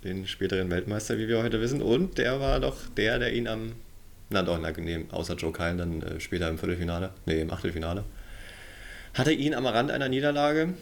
den 0.04 0.28
späteren 0.28 0.70
Weltmeister, 0.70 1.18
wie 1.18 1.26
wir 1.26 1.42
heute 1.42 1.60
wissen. 1.60 1.82
Und 1.82 2.18
der 2.18 2.38
war 2.38 2.60
doch 2.60 2.76
der, 2.96 3.18
der 3.18 3.32
ihn 3.32 3.48
am, 3.48 3.72
na 4.30 4.42
doch, 4.42 4.62
angenehm, 4.62 5.10
außer 5.10 5.34
Joe 5.34 5.52
Kyle 5.52 5.76
dann 5.76 6.02
äh, 6.02 6.20
später 6.20 6.48
im 6.48 6.58
Viertelfinale, 6.58 7.10
nee, 7.26 7.40
im 7.40 7.50
Achtelfinale, 7.50 8.04
hatte 9.14 9.32
ihn 9.32 9.54
am 9.54 9.66
Rand 9.66 9.90
einer 9.90 10.08
Niederlage, 10.08 10.74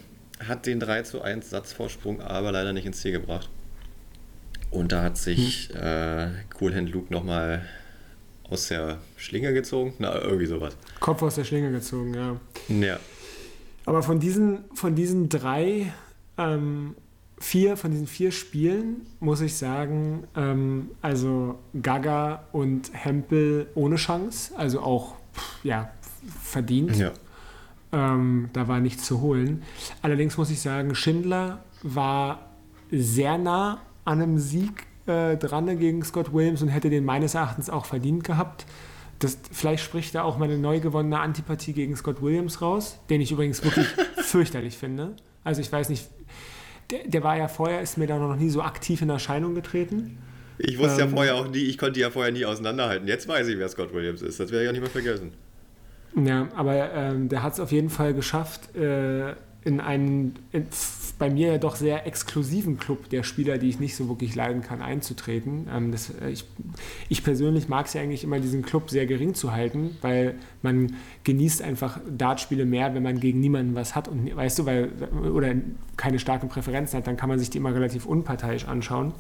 hat 0.47 0.67
den 0.67 0.81
3 0.81 1.03
zu 1.03 1.23
1 1.23 1.51
Satzvorsprung 1.51 2.21
aber 2.21 2.53
leider 2.53 2.73
nicht 2.73 2.87
ins 2.87 3.01
Ziel 3.01 3.13
gebracht. 3.13 3.49
Und 4.71 4.93
da 4.93 5.03
hat 5.03 5.17
sich 5.17 5.71
hm. 5.73 5.77
äh, 5.83 6.29
Cool 6.61 6.75
Hand 6.75 6.91
Luke 6.91 7.13
nochmal 7.13 7.63
aus 8.51 8.69
der 8.69 8.99
Schlinge 9.17 9.53
gezogen. 9.53 9.95
Na, 9.99 10.21
irgendwie 10.21 10.47
sowas. 10.47 10.77
Kopf 11.01 11.23
aus 11.23 11.37
der 11.37 11.45
Schlinge 11.45 11.71
gezogen, 11.71 12.15
ja. 12.15 12.37
Ja. 12.69 13.01
Aber 13.85 14.03
von 14.03 14.21
diesen, 14.21 14.65
von 14.75 14.95
diesen 14.95 15.29
drei, 15.29 15.93
ähm, 16.37 16.95
vier, 17.41 17.77
von 17.77 17.91
diesen 17.91 18.07
vier 18.07 18.33
Spielen 18.33 19.07
muss 19.21 19.41
ich 19.41 19.57
sagen, 19.57 20.25
ähm, 20.37 20.91
also 21.03 21.59
Gaga 21.81 22.45
und 22.53 22.91
Hempel 22.93 23.69
ohne 23.75 23.97
Chance, 23.97 24.53
also 24.57 24.81
auch, 24.81 25.15
ja, 25.63 25.91
verdient. 26.43 26.97
Ja. 26.97 27.13
Ähm, 27.93 28.51
da 28.53 28.69
war 28.69 28.81
nichts 28.81 29.05
zu 29.05 29.21
holen. 29.21 29.63
Allerdings 30.03 30.37
muss 30.37 30.51
ich 30.51 30.61
sagen, 30.61 30.95
Schindler 30.95 31.65
war 31.83 32.51
sehr 32.91 33.39
nah 33.39 33.81
an 34.05 34.21
einem 34.21 34.39
Sieg 34.39 34.87
äh, 35.07 35.37
dran 35.37 35.79
gegen 35.79 36.03
Scott 36.05 36.33
Williams 36.33 36.61
und 36.63 36.69
hätte 36.69 36.91
den 36.91 37.05
meines 37.05 37.35
Erachtens 37.35 37.71
auch 37.71 37.87
verdient 37.87 38.25
gehabt. 38.25 38.67
Das, 39.21 39.39
vielleicht 39.51 39.83
spricht 39.83 40.15
da 40.15 40.23
auch 40.23 40.39
meine 40.39 40.59
neu 40.59 40.81
gewonnene 40.81 41.19
Antipathie 41.19 41.73
gegen 41.73 41.97
Scott 41.97 42.23
Williams 42.23 42.63
raus, 42.63 42.99
den 43.11 43.21
ich 43.21 43.33
übrigens 43.33 43.65
wirklich 43.65 43.87
fürchterlich 44.17 44.77
finde. 44.77 45.17
Also 45.45 45.61
ich 45.61 45.73
weiß 45.73 45.89
nicht, 45.89 46.09
der, 46.91 47.07
der, 47.07 47.23
war 47.23 47.37
ja 47.37 47.49
vorher, 47.49 47.81
ist 47.81 47.99
mir 47.99 48.07
da 48.07 48.19
noch 48.19 48.37
nie 48.37 48.51
so 48.51 48.63
aktiv 48.63 49.03
in 49.03 49.11
Erscheinung 49.11 49.55
getreten. 49.55 50.19
Ich 50.59 50.79
wusste 50.79 51.03
ähm, 51.03 51.09
ja 51.11 51.15
vorher 51.15 51.35
auch 51.37 51.49
nie, 51.49 51.59
ich 51.59 51.79
konnte 51.79 52.01
ja 52.01 52.11
vorher 52.11 52.33
nie 52.33 52.45
auseinanderhalten. 52.45 53.07
Jetzt 53.07 53.29
weiß 53.29 53.47
ich, 53.49 53.59
wer 53.59 53.69
Scott 53.69 53.93
Williams 53.95 54.23
ist. 54.23 54.41
Das 54.41 54.51
werde 54.51 54.65
ich 54.65 54.67
ja 54.67 54.73
nicht 54.73 54.81
mehr 54.81 54.91
vergessen. 54.91 55.33
Ja, 56.17 56.49
aber 56.57 56.93
ähm, 56.93 57.29
der 57.29 57.43
hat 57.43 57.53
es 57.53 57.61
auf 57.61 57.71
jeden 57.71 57.91
Fall 57.91 58.15
geschafft, 58.15 58.75
äh, 58.75 59.35
in 59.65 59.81
einen 59.81 60.39
in, 60.53 60.67
bei 61.19 61.31
mir 61.31 61.49
ja 61.49 61.59
doch 61.59 61.75
sehr 61.75 62.07
exklusiven 62.07 62.79
Club 62.79 63.09
der 63.11 63.23
Spieler, 63.25 63.59
die 63.59 63.69
ich 63.69 63.81
nicht 63.81 63.97
so 63.97 64.09
wirklich 64.09 64.35
leiden 64.35 64.63
kann, 64.63 64.81
einzutreten. 64.81 65.67
Ähm, 65.73 65.91
das, 65.91 66.11
äh, 66.11 66.31
ich, 66.31 66.45
ich, 67.09 67.25
persönlich 67.25 67.69
mag 67.69 67.87
es 67.87 67.95
ja 67.95 68.03
eigentlich 68.03 68.23
immer, 68.23 68.39
diesen 68.39 68.63
Club 68.63 68.91
sehr 68.91 69.07
gering 69.07 69.35
zu 69.35 69.53
halten, 69.53 69.97
weil 70.01 70.37
man 70.63 70.95
genießt 71.25 71.63
einfach 71.63 72.01
Dartspiele 72.09 72.65
mehr, 72.65 72.95
wenn 72.95 73.03
man 73.03 73.19
gegen 73.19 73.41
niemanden 73.41 73.75
was 73.75 73.97
hat 73.97 74.07
und 74.07 74.35
weißt 74.35 74.61
du, 74.61 74.67
weil 74.67 74.91
oder 75.33 75.55
keine 75.97 76.19
starken 76.19 76.49
Präferenzen 76.49 76.99
hat, 76.99 77.07
dann 77.07 77.17
kann 77.17 77.29
man 77.29 77.39
sich 77.39 77.51
die 77.51 77.59
immer 77.59 77.75
relativ 77.75 78.07
unparteiisch 78.07 78.67
anschauen. 78.67 79.13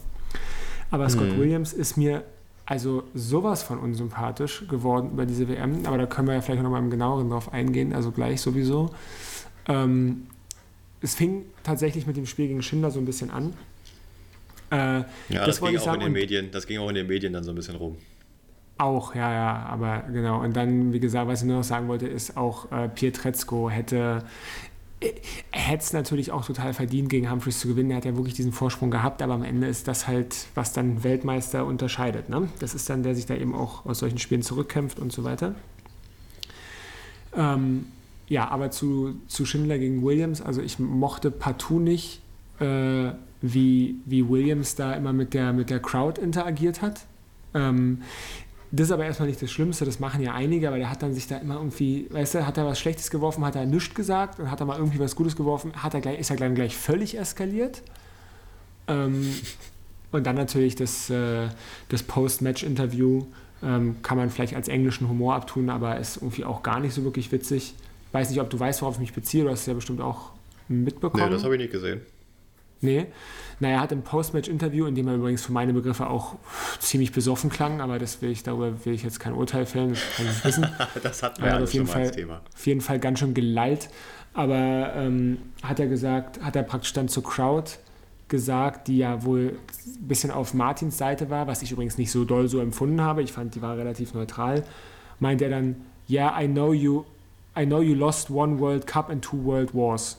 Aber 0.90 1.08
Scott 1.08 1.32
mhm. 1.32 1.38
Williams 1.38 1.72
ist 1.72 1.96
mir 1.96 2.22
also 2.64 3.04
sowas 3.14 3.62
von 3.62 3.78
unsympathisch 3.78 4.68
geworden 4.68 5.10
über 5.12 5.26
diese 5.26 5.48
WM, 5.48 5.86
aber 5.86 5.98
da 5.98 6.06
können 6.06 6.28
wir 6.28 6.34
ja 6.34 6.42
vielleicht 6.42 6.62
noch 6.62 6.70
mal 6.70 6.78
im 6.78 6.90
genaueren 6.90 7.30
drauf 7.30 7.52
eingehen, 7.52 7.92
also 7.92 8.10
gleich 8.12 8.40
sowieso. 8.40 8.90
Ähm, 9.66 10.26
es 11.00 11.14
fing 11.14 11.44
tatsächlich 11.62 12.06
mit 12.06 12.16
dem 12.16 12.26
Spiel 12.26 12.48
gegen 12.48 12.62
Schindler 12.62 12.90
so 12.90 12.98
ein 12.98 13.04
bisschen 13.04 13.30
an. 13.30 13.54
Äh, 14.70 14.76
ja, 14.76 15.04
das, 15.28 15.46
das 15.46 15.60
ging 15.60 15.78
auch 15.78 15.84
sagen, 15.84 16.00
in 16.00 16.06
den 16.08 16.12
Medien, 16.12 16.50
das 16.50 16.66
ging 16.66 16.78
auch 16.78 16.88
in 16.88 16.94
den 16.94 17.06
Medien 17.06 17.32
dann 17.32 17.44
so 17.44 17.50
ein 17.52 17.54
bisschen 17.54 17.76
rum. 17.76 17.96
Auch, 18.76 19.14
ja, 19.14 19.32
ja, 19.32 19.66
aber 19.66 20.04
genau. 20.12 20.40
Und 20.40 20.54
dann, 20.54 20.92
wie 20.92 21.00
gesagt, 21.00 21.26
was 21.26 21.40
ich 21.40 21.46
nur 21.46 21.56
noch 21.56 21.64
sagen 21.64 21.88
wollte, 21.88 22.06
ist 22.06 22.36
auch 22.36 22.70
äh, 22.70 22.88
Pietrezco 22.88 23.68
hätte 23.68 24.22
er 25.00 25.60
hätte 25.60 25.82
es 25.84 25.92
natürlich 25.92 26.32
auch 26.32 26.44
total 26.44 26.74
verdient, 26.74 27.08
gegen 27.08 27.30
Humphreys 27.30 27.60
zu 27.60 27.68
gewinnen. 27.68 27.90
Er 27.90 27.98
hat 27.98 28.04
ja 28.04 28.16
wirklich 28.16 28.34
diesen 28.34 28.52
Vorsprung 28.52 28.90
gehabt, 28.90 29.22
aber 29.22 29.34
am 29.34 29.44
Ende 29.44 29.68
ist 29.68 29.86
das 29.86 30.08
halt, 30.08 30.46
was 30.54 30.72
dann 30.72 31.04
Weltmeister 31.04 31.64
unterscheidet. 31.64 32.28
Ne? 32.28 32.48
Das 32.58 32.74
ist 32.74 32.90
dann, 32.90 33.02
der 33.02 33.14
sich 33.14 33.26
da 33.26 33.34
eben 33.34 33.54
auch 33.54 33.86
aus 33.86 34.00
solchen 34.00 34.18
Spielen 34.18 34.42
zurückkämpft 34.42 34.98
und 34.98 35.12
so 35.12 35.22
weiter. 35.24 35.54
Ähm, 37.36 37.86
ja, 38.28 38.48
aber 38.48 38.70
zu, 38.70 39.20
zu 39.26 39.46
Schindler 39.46 39.78
gegen 39.78 40.02
Williams, 40.02 40.42
also 40.42 40.60
ich 40.60 40.78
mochte 40.78 41.30
partout 41.30 41.80
nicht, 41.80 42.20
äh, 42.60 43.10
wie, 43.40 43.96
wie 44.04 44.28
Williams 44.28 44.74
da 44.74 44.94
immer 44.94 45.12
mit 45.12 45.32
der, 45.34 45.52
mit 45.52 45.70
der 45.70 45.80
Crowd 45.80 46.20
interagiert 46.20 46.82
hat. 46.82 47.06
Ähm, 47.54 48.02
das 48.70 48.88
ist 48.88 48.92
aber 48.92 49.06
erstmal 49.06 49.28
nicht 49.28 49.40
das 49.40 49.50
Schlimmste, 49.50 49.86
das 49.86 49.98
machen 49.98 50.20
ja 50.20 50.34
einige, 50.34 50.68
aber 50.68 50.76
der 50.76 50.90
hat 50.90 51.02
dann 51.02 51.14
sich 51.14 51.26
da 51.26 51.38
immer 51.38 51.54
irgendwie, 51.54 52.06
weißt 52.10 52.34
du, 52.34 52.46
hat 52.46 52.58
er 52.58 52.66
was 52.66 52.78
Schlechtes 52.78 53.10
geworfen, 53.10 53.44
hat 53.46 53.56
er 53.56 53.64
nichts 53.64 53.94
gesagt 53.94 54.40
und 54.40 54.50
hat 54.50 54.60
er 54.60 54.66
mal 54.66 54.76
irgendwie 54.76 54.98
was 54.98 55.16
Gutes 55.16 55.34
geworfen, 55.34 55.72
hat 55.74 55.94
er 55.94 56.02
gleich, 56.02 56.18
ist 56.18 56.28
er 56.28 56.36
dann 56.36 56.54
gleich 56.54 56.76
völlig 56.76 57.18
eskaliert. 57.18 57.82
Ähm, 58.88 59.34
und 60.12 60.26
dann 60.26 60.36
natürlich 60.36 60.74
das, 60.74 61.08
äh, 61.08 61.48
das 61.88 62.02
Post-Match-Interview 62.02 63.24
ähm, 63.62 63.96
kann 64.02 64.18
man 64.18 64.28
vielleicht 64.28 64.54
als 64.54 64.68
englischen 64.68 65.08
Humor 65.08 65.34
abtun, 65.34 65.70
aber 65.70 65.98
ist 65.98 66.16
irgendwie 66.16 66.44
auch 66.44 66.62
gar 66.62 66.80
nicht 66.80 66.92
so 66.92 67.04
wirklich 67.04 67.32
witzig. 67.32 67.74
Weiß 68.12 68.30
nicht, 68.30 68.40
ob 68.40 68.50
du 68.50 68.58
weißt, 68.58 68.82
worauf 68.82 68.94
ich 68.94 69.00
mich 69.00 69.12
beziehe, 69.12 69.44
du 69.44 69.50
hast 69.50 69.60
es 69.60 69.66
ja 69.66 69.74
bestimmt 69.74 70.00
auch 70.00 70.32
mitbekommen. 70.68 71.24
Nee, 71.24 71.30
das 71.30 71.44
habe 71.44 71.54
ich 71.56 71.60
nicht 71.60 71.72
gesehen. 71.72 72.00
Nee. 72.80 73.06
Naja, 73.60 73.76
er 73.76 73.80
hat 73.80 73.92
im 73.92 74.02
Postmatch-Interview, 74.02 74.86
in 74.86 74.94
dem 74.94 75.08
er 75.08 75.16
übrigens 75.16 75.44
für 75.44 75.52
meine 75.52 75.72
Begriffe 75.72 76.08
auch 76.08 76.36
ziemlich 76.78 77.10
besoffen 77.10 77.50
klang, 77.50 77.80
aber 77.80 77.98
das 77.98 78.22
will 78.22 78.30
ich, 78.30 78.44
darüber 78.44 78.84
will 78.84 78.94
ich 78.94 79.02
jetzt 79.02 79.18
kein 79.18 79.32
Urteil 79.32 79.66
fällen, 79.66 79.90
das 79.90 80.00
kann 80.16 80.26
ich 80.26 80.32
nicht 80.32 80.44
wissen. 80.44 80.66
das 81.02 81.22
hat 81.22 81.40
man 81.40 81.48
ja 81.48 81.58
auf 81.58 81.72
jeden 81.72 81.86
Fall, 81.86 82.02
als 82.02 82.12
Thema. 82.12 82.40
Auf 82.54 82.66
jeden 82.66 82.80
Fall 82.80 83.00
ganz 83.00 83.18
schön 83.18 83.34
geleilt. 83.34 83.90
Aber 84.32 84.92
ähm, 84.94 85.38
hat 85.64 85.80
er 85.80 85.88
gesagt, 85.88 86.40
hat 86.40 86.54
er 86.54 86.62
praktisch 86.62 86.92
dann 86.92 87.08
zur 87.08 87.24
Crowd 87.24 87.72
gesagt, 88.28 88.86
die 88.86 88.98
ja 88.98 89.24
wohl 89.24 89.58
ein 89.86 90.06
bisschen 90.06 90.30
auf 90.30 90.54
Martins 90.54 90.98
Seite 90.98 91.30
war, 91.30 91.48
was 91.48 91.62
ich 91.62 91.72
übrigens 91.72 91.98
nicht 91.98 92.12
so 92.12 92.24
doll 92.24 92.46
so 92.46 92.60
empfunden 92.60 93.00
habe. 93.00 93.22
Ich 93.22 93.32
fand, 93.32 93.54
die 93.56 93.62
war 93.62 93.76
relativ 93.76 94.14
neutral. 94.14 94.62
Meint 95.18 95.42
er 95.42 95.48
dann, 95.48 95.76
yeah, 96.08 96.40
I 96.40 96.46
know 96.46 96.72
you, 96.72 97.04
I 97.58 97.64
know 97.64 97.80
you 97.80 97.94
lost 97.94 98.30
one 98.30 98.58
World 98.58 98.86
Cup 98.86 99.10
and 99.10 99.22
two 99.22 99.42
World 99.44 99.74
Wars. 99.74 100.18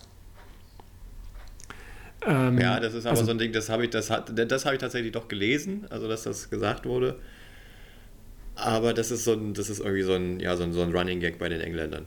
Ähm, 2.25 2.60
ja, 2.60 2.79
das 2.79 2.93
ist 2.93 3.05
aber 3.05 3.12
also, 3.12 3.25
so 3.25 3.31
ein 3.31 3.38
Ding, 3.38 3.53
das 3.53 3.69
habe 3.69 3.86
ich, 3.86 3.91
das 3.91 4.08
das 4.08 4.65
habe 4.65 4.75
ich 4.75 4.81
tatsächlich 4.81 5.13
doch 5.13 5.27
gelesen, 5.29 5.88
also 5.89 6.08
dass 6.08 6.24
das 6.24 6.50
gesagt 6.50 6.86
wurde. 6.86 7.17
Aber 8.55 8.93
das 8.93 9.10
ist 9.10 9.24
so 9.24 9.34
ein, 9.34 9.53
das 9.53 9.69
ist 9.69 9.79
irgendwie 9.79 10.01
so 10.01 10.13
ein, 10.13 10.39
ja, 10.41 10.58
so 10.58 10.63
ein, 10.63 10.74
so 10.74 10.81
ein 10.81 10.91
Running 10.91 11.22
Gag 11.22 11.39
bei 11.39 11.48
den 11.48 11.62
Engländern. 11.62 12.05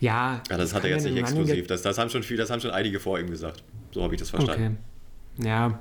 Ja. 0.00 0.42
ja 0.50 0.56
das 0.56 0.74
hat 0.74 0.82
er 0.82 0.90
jetzt 0.90 1.04
nicht 1.04 1.16
exklusiv. 1.16 1.68
Das, 1.68 1.82
das, 1.82 1.96
haben 1.96 2.10
schon 2.10 2.24
viel, 2.24 2.36
das 2.36 2.50
haben 2.50 2.60
schon 2.60 2.72
einige 2.72 2.98
vor 2.98 3.20
ihm 3.20 3.30
gesagt. 3.30 3.62
So 3.92 4.02
habe 4.02 4.14
ich 4.14 4.20
das 4.20 4.30
verstanden. 4.30 4.78
Okay. 5.38 5.48
Ja. 5.48 5.78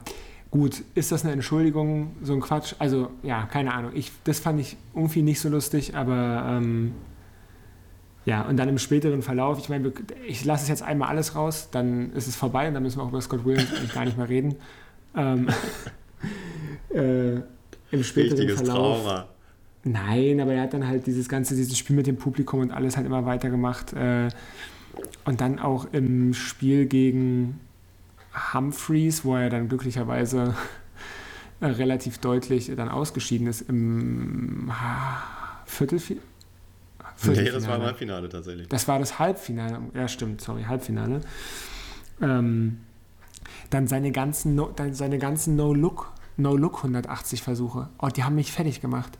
Gut, 0.51 0.83
ist 0.93 1.11
das 1.11 1.23
eine 1.23 1.33
Entschuldigung, 1.33 2.15
so 2.21 2.33
ein 2.33 2.41
Quatsch? 2.41 2.75
Also, 2.77 3.09
ja, 3.23 3.45
keine 3.45 3.73
Ahnung. 3.73 3.93
Ich, 3.95 4.11
das 4.25 4.39
fand 4.39 4.59
ich 4.59 4.77
irgendwie 4.93 5.23
nicht 5.23 5.39
so 5.39 5.49
lustig, 5.49 5.95
aber 5.95 6.45
ähm, 6.47 6.93
ja, 8.25 8.43
und 8.43 8.57
dann 8.57 8.69
im 8.69 8.77
späteren 8.77 9.21
Verlauf, 9.21 9.57
ich 9.57 9.69
meine, 9.69 9.91
ich 10.27 10.45
lasse 10.45 10.63
es 10.63 10.69
jetzt 10.69 10.83
einmal 10.83 11.09
alles 11.09 11.35
raus, 11.35 11.69
dann 11.71 12.13
ist 12.13 12.27
es 12.27 12.35
vorbei 12.35 12.67
und 12.67 12.75
dann 12.75 12.83
müssen 12.83 12.99
wir 12.99 13.03
auch 13.03 13.09
über 13.09 13.21
Scott 13.21 13.45
Williams 13.45 13.73
eigentlich 13.73 13.93
gar 13.93 14.05
nicht 14.05 14.17
mehr 14.17 14.29
reden. 14.29 14.55
Ähm, 15.15 15.47
äh, 16.93 17.35
Im 17.91 18.03
späteren 18.03 18.37
Richtiges 18.37 18.61
Verlauf. 18.61 19.03
Trauma. 19.03 19.27
Nein, 19.83 20.39
aber 20.39 20.53
er 20.53 20.61
hat 20.61 20.73
dann 20.75 20.87
halt 20.87 21.07
dieses 21.07 21.27
ganze, 21.27 21.55
dieses 21.55 21.75
Spiel 21.75 21.95
mit 21.95 22.05
dem 22.05 22.17
Publikum 22.17 22.59
und 22.59 22.71
alles 22.71 22.95
halt 22.95 23.07
immer 23.07 23.25
weitergemacht. 23.25 23.93
Äh, 23.93 24.29
und 25.25 25.41
dann 25.41 25.57
auch 25.57 25.87
im 25.91 26.35
Spiel 26.35 26.85
gegen 26.85 27.59
Humphreys, 28.53 29.25
wo 29.25 29.35
er 29.35 29.50
dann 29.50 29.67
glücklicherweise 29.67 30.55
äh, 31.59 31.65
relativ 31.65 32.19
deutlich 32.19 32.72
dann 32.75 32.89
ausgeschieden 32.89 33.48
ist 33.48 33.61
im 33.61 34.72
Viertelfinale 35.65 36.30
Nee, 37.24 37.50
das 37.50 37.68
war 37.68 37.75
im 37.77 37.84
Halbfinale 37.84 38.29
tatsächlich. 38.29 38.68
Das 38.70 38.88
war 38.88 39.00
das 39.00 39.20
Halbfinale. 39.20 39.79
Ja, 39.94 40.07
stimmt, 40.07 40.42
sorry, 40.42 40.64
Halbfinale. 40.64 41.22
Ähm, 42.22 42.79
dann 43.70 43.88
seine 43.88 44.12
ganzen 44.12 44.55
No, 44.55 44.74
seine 44.92 45.18
ganzen 45.18 45.55
No-Look, 45.55 46.12
No-Look 46.38 46.77
180 46.77 47.42
Versuche. 47.42 47.90
Oh, 48.00 48.07
die 48.07 48.24
haben 48.24 48.36
mich 48.36 48.51
fertig 48.51 48.81
gemacht. 48.81 49.18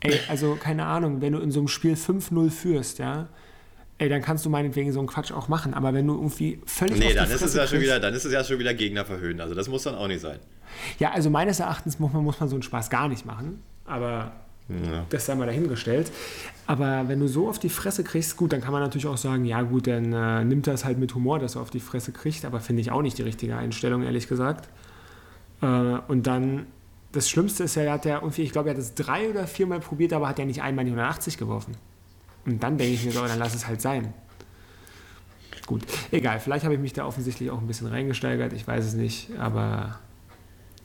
Ey, 0.00 0.18
also 0.28 0.56
keine 0.56 0.86
Ahnung, 0.86 1.20
wenn 1.20 1.32
du 1.32 1.38
in 1.38 1.50
so 1.50 1.60
einem 1.60 1.68
Spiel 1.68 1.94
5-0 1.94 2.50
führst, 2.50 2.98
ja, 2.98 3.28
ey, 3.98 4.08
dann 4.08 4.20
kannst 4.20 4.44
du 4.44 4.50
meinetwegen 4.50 4.92
so 4.92 4.98
einen 4.98 5.08
Quatsch 5.08 5.32
auch 5.32 5.48
machen. 5.48 5.74
Aber 5.74 5.94
wenn 5.94 6.06
du 6.06 6.14
irgendwie 6.14 6.60
völlig. 6.66 6.98
Nee, 6.98 7.14
dann 7.14 7.30
ist, 7.30 7.42
es 7.42 7.54
ja 7.54 7.66
schon 7.66 7.80
wieder, 7.80 8.00
dann 8.00 8.14
ist 8.14 8.24
es 8.24 8.32
ja 8.32 8.42
schon 8.42 8.58
wieder 8.58 8.74
Gegner 8.74 9.04
verhöhnen. 9.04 9.40
Also 9.40 9.54
das 9.54 9.68
muss 9.68 9.84
dann 9.84 9.94
auch 9.94 10.08
nicht 10.08 10.20
sein. 10.20 10.38
Ja, 10.98 11.12
also 11.12 11.30
meines 11.30 11.60
Erachtens 11.60 11.98
muss 11.98 12.12
man, 12.12 12.24
muss 12.24 12.40
man 12.40 12.48
so 12.48 12.56
einen 12.56 12.62
Spaß 12.62 12.90
gar 12.90 13.08
nicht 13.08 13.26
machen. 13.26 13.62
Aber 13.84 14.32
ja. 14.68 15.04
Das 15.10 15.26
sei 15.26 15.34
mal 15.34 15.46
dahingestellt. 15.46 16.10
Aber 16.66 17.08
wenn 17.08 17.20
du 17.20 17.28
so 17.28 17.48
auf 17.48 17.58
die 17.58 17.68
Fresse 17.68 18.04
kriegst, 18.04 18.36
gut, 18.36 18.52
dann 18.52 18.60
kann 18.60 18.72
man 18.72 18.80
natürlich 18.80 19.06
auch 19.06 19.16
sagen, 19.16 19.44
ja 19.44 19.62
gut, 19.62 19.86
dann 19.86 20.12
äh, 20.12 20.44
nimmt 20.44 20.68
es 20.68 20.84
halt 20.84 20.98
mit 20.98 21.14
Humor, 21.14 21.38
dass 21.38 21.56
er 21.56 21.62
auf 21.62 21.70
die 21.70 21.80
Fresse 21.80 22.12
kriegt, 22.12 22.44
aber 22.44 22.60
finde 22.60 22.82
ich 22.82 22.90
auch 22.90 23.02
nicht 23.02 23.18
die 23.18 23.22
richtige 23.22 23.56
Einstellung, 23.56 24.02
ehrlich 24.02 24.28
gesagt. 24.28 24.68
Äh, 25.60 25.66
und 25.66 26.26
dann, 26.26 26.66
das 27.10 27.28
Schlimmste 27.28 27.64
ist 27.64 27.74
ja, 27.74 27.82
er 27.82 27.92
hat 27.92 28.04
ja 28.04 28.20
irgendwie, 28.20 28.42
ich 28.42 28.52
glaube, 28.52 28.70
er 28.70 28.74
hat 28.74 28.80
es 28.80 28.94
drei 28.94 29.28
oder 29.28 29.46
viermal 29.46 29.80
probiert, 29.80 30.12
aber 30.12 30.28
hat 30.28 30.38
ja 30.38 30.44
nicht 30.44 30.62
einmal 30.62 30.84
die 30.84 30.92
180 30.92 31.36
geworfen. 31.36 31.76
Und 32.46 32.62
dann 32.62 32.78
denke 32.78 32.94
ich 32.94 33.04
mir 33.04 33.12
so, 33.12 33.24
dann 33.26 33.38
lass 33.38 33.54
es 33.54 33.66
halt 33.66 33.80
sein. 33.80 34.14
Gut, 35.66 35.82
egal, 36.10 36.40
vielleicht 36.40 36.64
habe 36.64 36.74
ich 36.74 36.80
mich 36.80 36.92
da 36.92 37.06
offensichtlich 37.06 37.50
auch 37.50 37.60
ein 37.60 37.66
bisschen 37.66 37.86
reingesteigert, 37.86 38.52
ich 38.52 38.66
weiß 38.66 38.84
es 38.84 38.94
nicht, 38.94 39.30
aber 39.38 39.98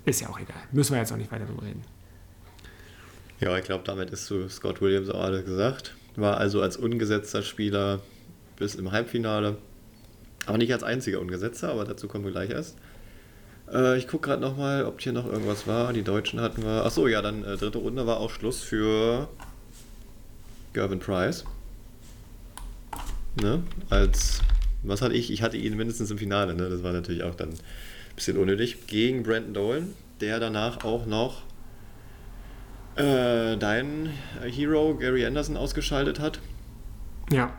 ist 0.06 0.22
ja 0.22 0.30
auch 0.30 0.40
egal. 0.40 0.62
Müssen 0.72 0.94
wir 0.94 1.00
jetzt 1.00 1.12
auch 1.12 1.18
nicht 1.18 1.32
weiter 1.32 1.46
darüber 1.46 1.64
reden. 1.64 1.82
Ja, 3.40 3.56
ich 3.58 3.66
glaube, 3.66 3.84
damit 3.86 4.10
ist 4.10 4.26
zu 4.26 4.50
Scott 4.50 4.82
Williams 4.82 5.10
auch 5.10 5.24
alles 5.24 5.46
gesagt. 5.46 5.94
War 6.16 6.38
also 6.38 6.62
als 6.62 6.76
ungesetzter 6.76 7.44
Spieler 7.44 8.00
bis 8.58 8.74
im 8.76 8.92
Halbfinale. 8.92 9.58
Aber 10.48 10.58
nicht 10.58 10.74
als 10.74 10.84
einziger 10.84 11.20
Ungesetzter, 11.20 11.70
aber 11.70 11.86
dazu 11.86 12.08
kommen 12.08 12.26
wir 12.26 12.32
gleich 12.32 12.50
erst. 12.50 12.78
Äh, 13.72 13.98
ich 13.98 14.08
gucke 14.08 14.30
gerade 14.30 14.42
nochmal, 14.42 14.86
ob 14.86 15.02
hier 15.02 15.14
noch 15.14 15.26
irgendwas 15.26 15.68
war. 15.68 15.94
Die 15.94 16.02
Deutschen 16.02 16.42
hatten 16.42 16.64
wir. 16.64 16.86
Achso, 16.86 17.08
ja, 17.08 17.22
dann 17.22 17.44
äh, 17.44 17.58
dritte 17.58 17.78
Runde 17.78 18.08
war 18.08 18.18
auch 18.18 18.32
Schluss 18.32 18.64
für 18.64 19.28
Gervin 20.74 21.00
Price. 21.00 21.46
Ne? 23.42 23.62
Als, 23.90 24.42
was 24.82 25.04
hatte 25.04 25.14
ich? 25.14 25.32
Ich 25.32 25.44
hatte 25.44 25.58
ihn 25.58 25.78
mindestens 25.78 26.10
im 26.10 26.18
Finale, 26.18 26.56
ne? 26.56 26.70
Das 26.70 26.82
war 26.82 26.92
natürlich 26.92 27.22
auch 27.22 27.36
dann 27.36 27.50
ein 27.50 27.60
bisschen 28.16 28.38
unnötig. 28.38 28.88
Gegen 28.88 29.22
Brandon 29.22 29.54
Dolan, 29.54 29.94
der 30.22 30.40
danach 30.40 30.84
auch 30.84 31.06
noch 31.06 31.44
äh, 32.98 33.58
dein 33.58 34.10
Hero 34.44 34.96
Gary 34.96 35.26
Anderson 35.26 35.58
ausgeschaltet 35.58 36.20
hat. 36.20 36.40
Ja. 37.32 37.52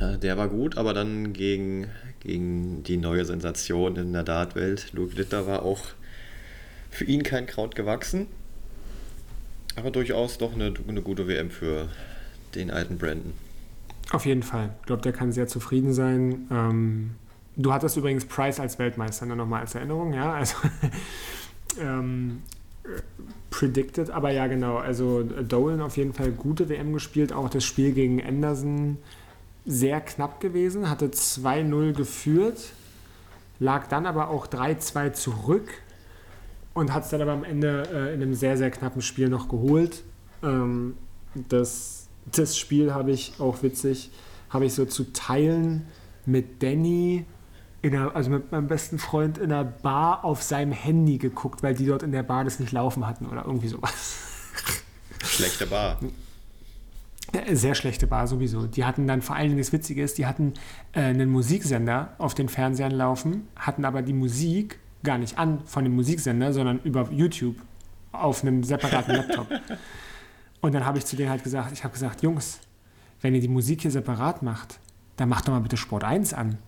Äh, 0.00 0.18
der 0.18 0.36
war 0.36 0.48
gut, 0.48 0.76
aber 0.76 0.94
dann 0.94 1.32
gegen, 1.32 1.88
gegen 2.20 2.82
die 2.84 2.96
neue 2.96 3.24
Sensation 3.24 3.96
in 3.96 4.12
der 4.12 4.22
Dartwelt, 4.22 4.92
Luke 4.92 5.14
Litter, 5.16 5.46
war 5.46 5.62
auch 5.62 5.80
für 6.90 7.04
ihn 7.04 7.22
kein 7.22 7.46
Kraut 7.46 7.74
gewachsen. 7.74 8.26
Aber 9.76 9.90
durchaus 9.90 10.38
doch 10.38 10.54
eine, 10.54 10.74
eine 10.88 11.02
gute 11.02 11.28
WM 11.28 11.50
für 11.50 11.88
den 12.54 12.70
alten 12.70 12.98
Brandon. 12.98 13.32
Auf 14.10 14.26
jeden 14.26 14.42
Fall. 14.42 14.70
Ich 14.80 14.86
glaube, 14.86 15.02
der 15.02 15.12
kann 15.12 15.32
sehr 15.32 15.46
zufrieden 15.46 15.92
sein. 15.92 16.48
Ähm, 16.50 17.10
du 17.56 17.72
hattest 17.72 17.96
übrigens 17.96 18.24
Price 18.24 18.58
als 18.58 18.78
Weltmeister, 18.78 19.26
nur 19.26 19.36
nochmal 19.36 19.60
als 19.60 19.74
Erinnerung, 19.74 20.12
ja. 20.12 20.32
Also 20.32 20.56
ähm, 21.80 22.42
predicted, 23.50 24.10
aber 24.10 24.30
ja, 24.30 24.46
genau. 24.46 24.76
Also 24.76 25.22
Dolan 25.22 25.80
auf 25.80 25.96
jeden 25.96 26.12
Fall 26.12 26.30
gute 26.30 26.68
WM 26.68 26.92
gespielt. 26.92 27.32
Auch 27.32 27.48
das 27.48 27.64
Spiel 27.64 27.92
gegen 27.92 28.24
Anderson 28.24 28.98
sehr 29.66 30.00
knapp 30.00 30.40
gewesen, 30.40 30.88
hatte 30.88 31.08
2-0 31.08 31.92
geführt, 31.92 32.72
lag 33.58 33.86
dann 33.88 34.06
aber 34.06 34.30
auch 34.30 34.46
3-2 34.46 35.12
zurück 35.12 35.68
und 36.72 36.92
hat 36.92 37.04
es 37.04 37.10
dann 37.10 37.20
aber 37.22 37.32
am 37.32 37.44
Ende 37.44 37.82
äh, 37.92 38.14
in 38.14 38.22
einem 38.22 38.34
sehr, 38.34 38.56
sehr 38.56 38.70
knappen 38.70 39.02
Spiel 39.02 39.28
noch 39.28 39.48
geholt. 39.48 40.02
Ähm, 40.42 40.96
das, 41.34 42.08
das 42.32 42.56
Spiel 42.56 42.94
habe 42.94 43.10
ich 43.10 43.34
auch 43.38 43.62
witzig, 43.62 44.10
habe 44.48 44.64
ich 44.64 44.74
so 44.74 44.84
zu 44.84 45.12
teilen 45.12 45.86
mit 46.26 46.62
Danny 46.62 47.26
einer, 47.82 48.14
also 48.14 48.30
mit 48.30 48.52
meinem 48.52 48.66
besten 48.66 48.98
Freund 48.98 49.38
in 49.38 49.52
einer 49.52 49.64
Bar 49.64 50.24
auf 50.24 50.42
seinem 50.42 50.72
Handy 50.72 51.18
geguckt, 51.18 51.62
weil 51.62 51.74
die 51.74 51.86
dort 51.86 52.02
in 52.02 52.12
der 52.12 52.22
Bar 52.22 52.44
das 52.44 52.60
nicht 52.60 52.72
laufen 52.72 53.06
hatten 53.06 53.26
oder 53.26 53.44
irgendwie 53.46 53.68
sowas. 53.68 54.18
Schlechte 55.24 55.66
Bar. 55.66 55.98
Sehr 57.52 57.74
schlechte 57.74 58.06
Bar 58.06 58.26
sowieso. 58.26 58.66
Die 58.66 58.84
hatten 58.84 59.06
dann 59.06 59.22
vor 59.22 59.36
allen 59.36 59.48
Dingen 59.48 59.58
das 59.58 59.72
Witzige 59.72 60.02
ist, 60.02 60.18
die 60.18 60.26
hatten 60.26 60.54
äh, 60.92 61.00
einen 61.00 61.30
Musiksender 61.30 62.14
auf 62.18 62.34
den 62.34 62.48
Fernsehern 62.48 62.92
laufen, 62.92 63.46
hatten 63.56 63.84
aber 63.84 64.02
die 64.02 64.12
Musik 64.12 64.78
gar 65.02 65.16
nicht 65.16 65.38
an 65.38 65.60
von 65.64 65.84
dem 65.84 65.94
Musiksender, 65.94 66.52
sondern 66.52 66.80
über 66.82 67.08
YouTube 67.10 67.56
auf 68.12 68.42
einem 68.42 68.64
separaten 68.64 69.14
Laptop. 69.14 69.46
Und 70.60 70.74
dann 70.74 70.84
habe 70.84 70.98
ich 70.98 71.06
zu 71.06 71.16
denen 71.16 71.30
halt 71.30 71.42
gesagt, 71.42 71.72
ich 71.72 71.84
habe 71.84 71.92
gesagt, 71.92 72.22
Jungs, 72.22 72.58
wenn 73.20 73.34
ihr 73.34 73.40
die 73.40 73.48
Musik 73.48 73.82
hier 73.82 73.90
separat 73.90 74.42
macht, 74.42 74.78
dann 75.16 75.28
macht 75.28 75.46
doch 75.46 75.52
mal 75.52 75.60
bitte 75.60 75.76
Sport 75.76 76.04
1 76.04 76.34
an. 76.34 76.58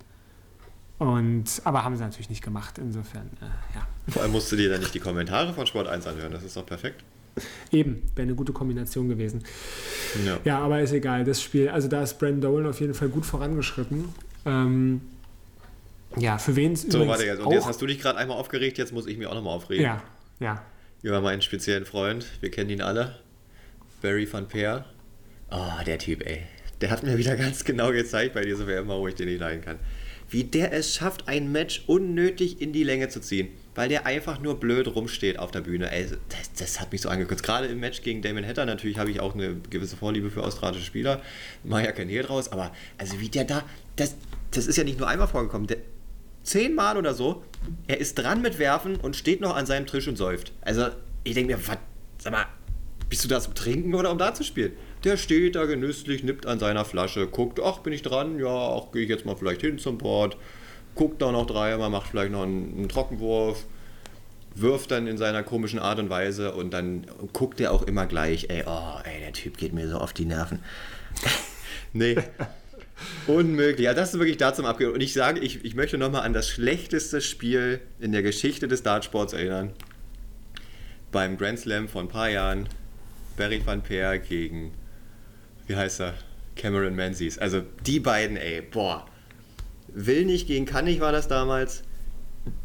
Und, 0.98 1.44
aber 1.64 1.82
haben 1.84 1.96
sie 1.96 2.02
natürlich 2.02 2.30
nicht 2.30 2.42
gemacht, 2.42 2.78
insofern, 2.78 3.30
äh, 3.40 3.46
ja. 3.74 3.86
Vor 4.08 4.22
allem 4.22 4.32
musst 4.32 4.52
du 4.52 4.56
dir 4.56 4.70
dann 4.70 4.80
nicht 4.80 4.94
die 4.94 5.00
Kommentare 5.00 5.52
von 5.52 5.66
Sport 5.66 5.88
1 5.88 6.06
anhören, 6.06 6.32
das 6.32 6.44
ist 6.44 6.56
doch 6.56 6.66
perfekt. 6.66 7.02
Eben, 7.70 8.02
wäre 8.14 8.26
eine 8.26 8.34
gute 8.34 8.52
Kombination 8.52 9.08
gewesen. 9.08 9.42
Ja. 10.24 10.38
Ja, 10.44 10.58
aber 10.60 10.80
ist 10.80 10.92
egal. 10.92 11.24
Das 11.24 11.40
Spiel, 11.40 11.68
also 11.68 11.88
da 11.88 12.02
ist 12.02 12.18
Brandon 12.18 12.42
Dolan 12.42 12.66
auf 12.70 12.80
jeden 12.80 12.94
Fall 12.94 13.08
gut 13.08 13.24
vorangeschritten. 13.24 14.04
Ähm, 14.44 15.00
ja, 16.16 16.38
für 16.38 16.54
wen 16.56 16.72
es 16.72 16.82
So, 16.82 17.06
warte 17.08 17.24
jetzt. 17.24 17.40
Und 17.40 17.52
jetzt 17.52 17.66
hast 17.66 17.80
du 17.80 17.86
dich 17.86 17.98
gerade 18.00 18.18
einmal 18.18 18.36
aufgeregt, 18.36 18.76
jetzt 18.78 18.92
muss 18.92 19.06
ich 19.06 19.16
mich 19.16 19.26
auch 19.26 19.34
nochmal 19.34 19.54
aufregen. 19.54 19.84
Ja, 19.84 20.02
ja. 20.40 20.62
Über 21.02 21.20
meinen 21.20 21.42
speziellen 21.42 21.86
Freund, 21.86 22.26
wir 22.40 22.50
kennen 22.50 22.70
ihn 22.70 22.82
alle. 22.82 23.18
Barry 24.02 24.30
van 24.30 24.46
Peer. 24.46 24.84
Oh, 25.50 25.82
der 25.86 25.98
Typ, 25.98 26.26
ey. 26.26 26.42
Der 26.80 26.90
hat 26.90 27.02
mir 27.02 27.16
wieder 27.16 27.36
ganz 27.38 27.64
genau 27.64 27.92
gezeigt 27.92 28.34
bei 28.34 28.42
dieser 28.44 28.66
WM, 28.66 28.88
wo 28.88 29.08
ich 29.08 29.14
den 29.14 29.28
nicht 29.28 29.40
leiden 29.40 29.64
kann. 29.64 29.78
Wie 30.32 30.44
der 30.44 30.72
es 30.72 30.94
schafft, 30.94 31.28
ein 31.28 31.52
Match 31.52 31.84
unnötig 31.86 32.62
in 32.62 32.72
die 32.72 32.84
Länge 32.84 33.10
zu 33.10 33.20
ziehen. 33.20 33.48
Weil 33.74 33.90
der 33.90 34.06
einfach 34.06 34.40
nur 34.40 34.58
blöd 34.58 34.86
rumsteht 34.88 35.38
auf 35.38 35.50
der 35.50 35.60
Bühne. 35.60 35.92
Ey, 35.92 36.06
das, 36.06 36.52
das 36.58 36.80
hat 36.80 36.90
mich 36.90 37.02
so 37.02 37.10
angekürzt. 37.10 37.42
Gerade 37.42 37.66
im 37.66 37.80
Match 37.80 38.00
gegen 38.02 38.22
Damon 38.22 38.46
Hatter, 38.46 38.64
natürlich 38.64 38.96
habe 38.96 39.10
ich 39.10 39.20
auch 39.20 39.34
eine 39.34 39.56
gewisse 39.68 39.96
Vorliebe 39.96 40.30
für 40.30 40.42
australische 40.42 40.84
Spieler. 40.84 41.20
Mach 41.64 41.80
ja 41.80 41.92
kein 41.92 42.08
Hehl 42.08 42.22
draus, 42.22 42.50
aber 42.50 42.72
also 42.96 43.20
wie 43.20 43.28
der 43.28 43.44
da, 43.44 43.62
das, 43.96 44.16
das 44.52 44.66
ist 44.66 44.76
ja 44.76 44.84
nicht 44.84 44.98
nur 44.98 45.06
einmal 45.06 45.28
vorgekommen. 45.28 45.66
Der, 45.66 45.78
zehnmal 46.42 46.96
oder 46.96 47.12
so, 47.12 47.44
er 47.86 47.98
ist 47.98 48.14
dran 48.14 48.40
mit 48.40 48.58
Werfen 48.58 48.96
und 48.96 49.16
steht 49.16 49.42
noch 49.42 49.54
an 49.54 49.66
seinem 49.66 49.86
Tisch 49.86 50.08
und 50.08 50.16
säuft. 50.16 50.52
Also, 50.62 50.88
ich 51.24 51.34
denke 51.34 51.54
mir, 51.54 51.68
was, 51.68 51.78
sag 52.18 52.32
mal, 52.32 52.46
bist 53.08 53.22
du 53.22 53.28
da 53.28 53.38
zum 53.38 53.54
Trinken 53.54 53.94
oder 53.94 54.10
um 54.10 54.16
da 54.16 54.32
zu 54.32 54.44
spielen? 54.44 54.72
Der 55.04 55.16
steht 55.16 55.56
da 55.56 55.64
genüsslich, 55.64 56.22
nippt 56.22 56.46
an 56.46 56.60
seiner 56.60 56.84
Flasche, 56.84 57.26
guckt, 57.26 57.60
ach, 57.60 57.78
bin 57.78 57.92
ich 57.92 58.02
dran? 58.02 58.38
Ja, 58.38 58.46
auch 58.46 58.92
gehe 58.92 59.02
ich 59.02 59.08
jetzt 59.08 59.26
mal 59.26 59.34
vielleicht 59.34 59.60
hin 59.60 59.78
zum 59.78 59.98
Board. 59.98 60.36
Guckt 60.94 61.20
da 61.20 61.32
noch 61.32 61.46
dreimal, 61.46 61.90
macht 61.90 62.08
vielleicht 62.08 62.30
noch 62.30 62.42
einen, 62.42 62.74
einen 62.76 62.88
Trockenwurf, 62.88 63.64
wirft 64.54 64.90
dann 64.90 65.06
in 65.06 65.18
seiner 65.18 65.42
komischen 65.42 65.78
Art 65.78 65.98
und 65.98 66.10
Weise 66.10 66.54
und 66.54 66.70
dann 66.72 67.06
guckt 67.32 67.60
er 67.60 67.72
auch 67.72 67.82
immer 67.82 68.06
gleich, 68.06 68.46
ey, 68.48 68.62
oh, 68.66 68.98
ey, 69.04 69.20
der 69.20 69.32
Typ 69.32 69.56
geht 69.56 69.72
mir 69.72 69.88
so 69.88 69.98
auf 69.98 70.12
die 70.12 70.26
Nerven. 70.26 70.60
nee. 71.92 72.16
Unmöglich. 73.26 73.84
Ja, 73.84 73.94
das 73.94 74.14
ist 74.14 74.20
wirklich 74.20 74.36
da 74.36 74.54
zum 74.54 74.66
Abgehen. 74.66 74.92
Und 74.92 75.00
ich 75.00 75.12
sage, 75.12 75.40
ich, 75.40 75.64
ich 75.64 75.74
möchte 75.74 75.98
nochmal 75.98 76.22
an 76.22 76.32
das 76.32 76.48
schlechteste 76.48 77.20
Spiel 77.20 77.80
in 77.98 78.12
der 78.12 78.22
Geschichte 78.22 78.68
des 78.68 78.84
Dartsports 78.84 79.32
erinnern. 79.32 79.72
Beim 81.10 81.36
Grand 81.36 81.58
Slam 81.58 81.88
vor 81.88 82.02
ein 82.02 82.08
paar 82.08 82.30
Jahren. 82.30 82.68
Barry 83.36 83.60
van 83.64 83.82
Peer 83.82 84.18
gegen, 84.18 84.72
wie 85.72 85.76
heißt 85.76 86.00
er? 86.00 86.14
Cameron 86.54 86.94
Menzies. 86.94 87.38
Also 87.38 87.62
die 87.86 87.98
beiden, 87.98 88.36
ey, 88.36 88.60
boah. 88.60 89.06
Will 89.88 90.26
nicht 90.26 90.46
gegen 90.46 90.66
kann 90.66 90.84
nicht 90.84 91.00
war 91.00 91.12
das 91.12 91.28
damals. 91.28 91.82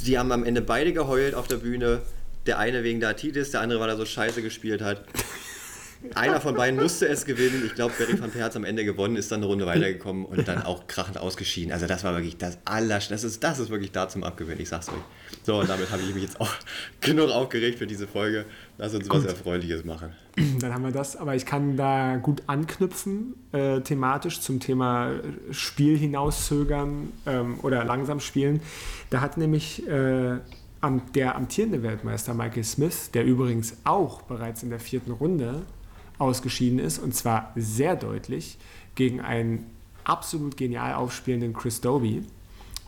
Die 0.05 0.17
haben 0.17 0.31
am 0.33 0.43
Ende 0.43 0.61
beide 0.61 0.91
geheult 0.91 1.33
auf 1.33 1.47
der 1.47 1.55
Bühne. 1.55 2.01
Der 2.47 2.59
eine 2.59 2.83
wegen 2.83 2.99
der 2.99 3.09
Artitis, 3.09 3.51
der 3.51 3.61
andere, 3.61 3.79
weil 3.79 3.89
er 3.89 3.95
so 3.95 4.05
scheiße 4.05 4.41
gespielt 4.41 4.81
hat. 4.81 5.03
Einer 6.15 6.39
von 6.39 6.55
beiden 6.55 6.79
musste 6.79 7.07
es 7.07 7.25
gewinnen. 7.25 7.63
Ich 7.65 7.75
glaube, 7.75 7.93
Barry 7.97 8.19
van 8.19 8.29
Peer 8.29 8.43
hat 8.43 8.51
es 8.51 8.55
am 8.55 8.63
Ende 8.63 8.85
gewonnen, 8.85 9.15
ist 9.15 9.31
dann 9.31 9.39
eine 9.39 9.47
Runde 9.47 9.65
weitergekommen 9.65 10.25
und 10.25 10.47
dann 10.47 10.63
auch 10.63 10.87
krachend 10.87 11.17
ausgeschieden. 11.17 11.71
Also 11.71 11.87
das 11.87 12.03
war 12.03 12.13
wirklich 12.13 12.37
das 12.37 12.59
aller, 12.65 12.99
das 12.99 13.23
ist, 13.23 13.43
das 13.43 13.59
ist 13.59 13.69
wirklich 13.69 13.91
da 13.91 14.07
zum 14.07 14.23
Abgewinnen, 14.23 14.61
ich 14.61 14.69
sag's 14.69 14.89
euch. 14.89 14.95
So, 15.43 15.59
und 15.59 15.69
damit 15.69 15.91
habe 15.91 16.01
ich 16.01 16.13
mich 16.13 16.23
jetzt 16.23 16.39
auch 16.39 16.51
genug 17.01 17.29
aufgeregt 17.29 17.79
für 17.79 17.87
diese 17.87 18.07
Folge. 18.07 18.45
Lass 18.77 18.93
uns 18.93 19.09
was 19.09 19.25
Erfreuliches 19.25 19.85
machen. 19.85 20.11
Dann 20.59 20.73
haben 20.73 20.83
wir 20.83 20.91
das, 20.91 21.15
aber 21.15 21.35
ich 21.35 21.45
kann 21.45 21.77
da 21.77 22.17
gut 22.17 22.43
anknüpfen, 22.47 23.33
äh, 23.51 23.81
thematisch 23.81 24.39
zum 24.39 24.59
Thema 24.59 25.11
Spiel 25.51 25.97
hinauszögern 25.97 27.11
ähm, 27.25 27.59
oder 27.63 27.83
langsam 27.83 28.19
spielen. 28.19 28.61
Da 29.09 29.21
hat 29.21 29.37
nämlich 29.37 29.87
äh, 29.87 30.37
der 31.15 31.35
amtierende 31.35 31.81
Weltmeister 31.81 32.33
Michael 32.33 32.63
Smith, 32.63 33.11
der 33.11 33.25
übrigens 33.25 33.77
auch 33.83 34.21
bereits 34.21 34.63
in 34.63 34.69
der 34.69 34.79
vierten 34.79 35.11
Runde 35.11 35.63
ausgeschieden 36.19 36.79
ist, 36.79 36.99
und 36.99 37.13
zwar 37.13 37.51
sehr 37.55 37.95
deutlich, 37.95 38.57
gegen 38.95 39.21
einen 39.21 39.65
absolut 40.03 40.57
genial 40.57 40.95
aufspielenden 40.95 41.53
Chris 41.53 41.81
Doby, 41.81 42.23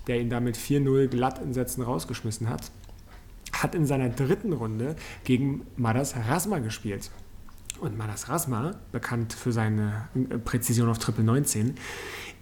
der 0.08 0.20
ihn 0.20 0.30
damit 0.30 0.58
4-0 0.58 1.08
glatt 1.08 1.40
in 1.40 1.54
Sätzen 1.54 1.84
rausgeschmissen 1.84 2.50
hat, 2.50 2.72
hat 3.52 3.76
in 3.76 3.86
seiner 3.86 4.10
dritten 4.10 4.54
Runde 4.54 4.96
gegen 5.24 5.66
Madas 5.76 6.16
Rasma 6.16 6.60
gespielt. 6.60 7.12
Und 7.80 7.98
Madas 7.98 8.30
Rasma, 8.30 8.76
bekannt 8.92 9.34
für 9.34 9.52
seine 9.52 10.08
Präzision 10.44 10.90
auf 10.90 11.00
Triple 11.00 11.24
19, 11.24 11.76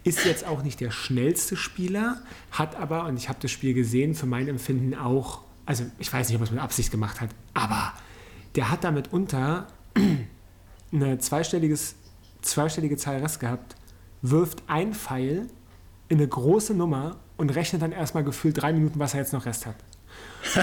ist 0.04 0.24
jetzt 0.24 0.46
auch 0.46 0.62
nicht 0.62 0.80
der 0.80 0.90
schnellste 0.90 1.56
Spieler, 1.56 2.22
hat 2.50 2.76
aber, 2.76 3.04
und 3.06 3.16
ich 3.16 3.28
habe 3.28 3.38
das 3.40 3.50
Spiel 3.50 3.74
gesehen, 3.74 4.14
für 4.14 4.26
mein 4.26 4.48
Empfinden 4.48 4.94
auch, 4.94 5.42
also 5.66 5.84
ich 5.98 6.12
weiß 6.12 6.28
nicht, 6.28 6.36
ob 6.36 6.42
es 6.42 6.50
mit 6.50 6.60
Absicht 6.60 6.90
gemacht 6.90 7.20
hat, 7.20 7.30
aber 7.54 7.92
der 8.54 8.70
hat 8.70 8.84
damit 8.84 9.12
unter 9.12 9.66
eine 10.92 11.18
zweistelliges, 11.18 11.96
zweistellige 12.42 12.96
Zahl 12.96 13.18
Rest 13.18 13.40
gehabt, 13.40 13.76
wirft 14.22 14.62
ein 14.66 14.94
Pfeil 14.94 15.46
in 16.08 16.18
eine 16.18 16.28
große 16.28 16.74
Nummer 16.74 17.16
und 17.36 17.50
rechnet 17.50 17.82
dann 17.82 17.92
erstmal 17.92 18.24
gefühlt 18.24 18.60
drei 18.60 18.72
Minuten, 18.72 18.98
was 18.98 19.14
er 19.14 19.20
jetzt 19.20 19.32
noch 19.32 19.46
Rest 19.46 19.66
hat. 19.66 19.76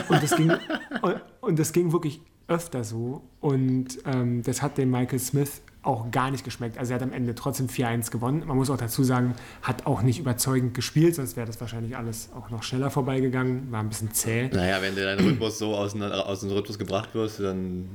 Und 0.10 0.22
das 0.24 0.36
ging, 0.36 0.52
und, 1.02 1.22
und 1.42 1.60
das 1.60 1.72
ging 1.72 1.92
wirklich 1.92 2.22
öfter 2.48 2.84
so. 2.84 3.24
Und 3.40 4.00
ähm, 4.06 4.44
das 4.44 4.62
hat 4.62 4.78
dem 4.78 4.92
Michael 4.92 5.20
Smith 5.20 5.62
auch 5.82 6.10
gar 6.12 6.32
nicht 6.32 6.44
geschmeckt. 6.44 6.78
Also 6.78 6.94
er 6.94 6.96
hat 6.96 7.04
am 7.04 7.14
Ende 7.14 7.36
trotzdem 7.36 7.68
4-1 7.68 8.10
gewonnen. 8.12 8.44
Man 8.46 8.58
muss 8.58 8.70
auch 8.70 8.78
dazu 8.78 9.04
sagen, 9.04 9.36
hat 9.62 9.86
auch 9.86 10.02
nicht 10.02 10.20
überzeugend 10.20 10.74
gespielt, 10.74 11.16
sonst 11.16 11.36
wäre 11.36 11.46
das 11.46 11.62
wahrscheinlich 11.62 11.96
alles 11.96 12.30
auch 12.36 12.50
noch 12.50 12.64
schneller 12.64 12.90
vorbeigegangen. 12.90 13.72
War 13.72 13.82
ein 13.82 13.90
bisschen 13.90 14.12
zäh. 14.12 14.50
Naja, 14.50 14.82
wenn 14.82 14.96
du 14.96 15.04
dein 15.04 15.20
Rhythmus 15.20 15.60
so 15.60 15.76
aus, 15.76 15.96
aus 15.96 16.40
dem 16.40 16.50
Rhythmus 16.50 16.80
gebracht 16.80 17.14
wirst, 17.14 17.40
dann 17.40 17.88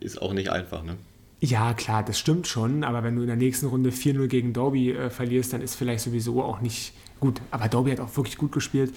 ist 0.00 0.20
auch 0.20 0.32
nicht 0.32 0.50
einfach, 0.50 0.82
ne? 0.82 0.96
Ja, 1.40 1.74
klar, 1.74 2.02
das 2.02 2.18
stimmt 2.18 2.46
schon, 2.46 2.82
aber 2.82 3.02
wenn 3.02 3.16
du 3.16 3.22
in 3.22 3.26
der 3.26 3.36
nächsten 3.36 3.66
Runde 3.66 3.90
4-0 3.90 4.26
gegen 4.26 4.52
Doby 4.52 4.92
äh, 4.92 5.10
verlierst, 5.10 5.52
dann 5.52 5.60
ist 5.60 5.74
vielleicht 5.74 6.02
sowieso 6.02 6.42
auch 6.42 6.60
nicht 6.60 6.94
gut. 7.20 7.42
Aber 7.50 7.68
Doby 7.68 7.90
hat 7.90 8.00
auch 8.00 8.16
wirklich 8.16 8.38
gut 8.38 8.52
gespielt. 8.52 8.94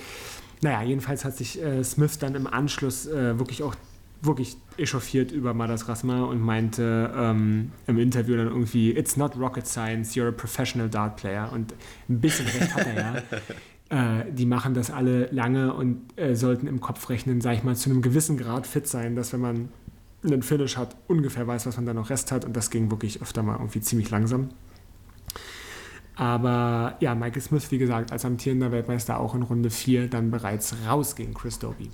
Naja, 0.62 0.82
jedenfalls 0.84 1.26
hat 1.26 1.36
sich 1.36 1.62
äh, 1.62 1.84
Smith 1.84 2.18
dann 2.20 2.36
im 2.36 2.48
Anschluss 2.48 3.08
äh, 3.08 3.38
wirklich 3.38 3.64
auch 3.64 3.76
wirklich 4.22 4.58
echauffiert 4.78 5.32
über 5.32 5.54
Madas 5.54 5.88
Rasma 5.88 6.24
und 6.24 6.42
meinte 6.42 7.14
ähm, 7.16 7.72
im 7.88 7.98
Interview 7.98 8.36
dann 8.36 8.48
irgendwie, 8.48 8.92
it's 8.92 9.16
not 9.16 9.38
rocket 9.38 9.66
science, 9.66 10.16
you're 10.16 10.28
a 10.28 10.32
professional 10.32 10.90
dart 10.90 11.18
player. 11.18 11.52
Und 11.52 11.74
ein 12.10 12.20
bisschen 12.20 12.46
recht 12.48 12.76
hat 12.76 12.88
er 12.88 12.96
ja. 13.90 14.20
äh, 14.22 14.32
die 14.32 14.46
machen 14.46 14.74
das 14.74 14.92
alle 14.92 15.28
lange 15.32 15.74
und 15.74 16.02
äh, 16.18 16.36
sollten 16.36 16.68
im 16.68 16.82
Kopf 16.82 17.10
rechnen, 17.10 17.40
sag 17.42 17.56
ich 17.56 17.64
mal, 17.64 17.76
zu 17.76 17.90
einem 17.90 18.02
gewissen 18.02 18.38
Grad 18.38 18.68
fit 18.68 18.88
sein, 18.88 19.16
dass 19.16 19.32
wenn 19.32 19.42
man 19.42 19.70
einen 20.24 20.44
Finish 20.44 20.78
hat, 20.78 20.96
ungefähr 21.08 21.48
weiß, 21.48 21.66
was 21.66 21.78
man 21.78 21.86
da 21.86 21.94
noch 21.94 22.10
Rest 22.10 22.32
hat. 22.32 22.46
Und 22.46 22.56
das 22.56 22.70
ging 22.70 22.92
wirklich 22.92 23.22
öfter 23.22 23.44
mal 23.44 23.56
irgendwie 23.56 23.82
ziemlich 23.82 24.10
langsam. 24.10 24.50
Aber 26.16 26.98
ja, 27.00 27.16
Michael 27.16 27.42
Smith, 27.42 27.72
wie 27.72 27.78
gesagt, 27.78 28.12
als 28.12 28.26
amtierender 28.26 28.72
Weltmeister 28.74 29.20
auch 29.20 29.36
in 29.36 29.44
Runde 29.44 29.70
4 29.70 30.10
dann 30.10 30.32
bereits 30.32 30.76
raus 30.86 31.16
gegen 31.16 31.34
Chris 31.34 31.60
Doby. 31.60 31.90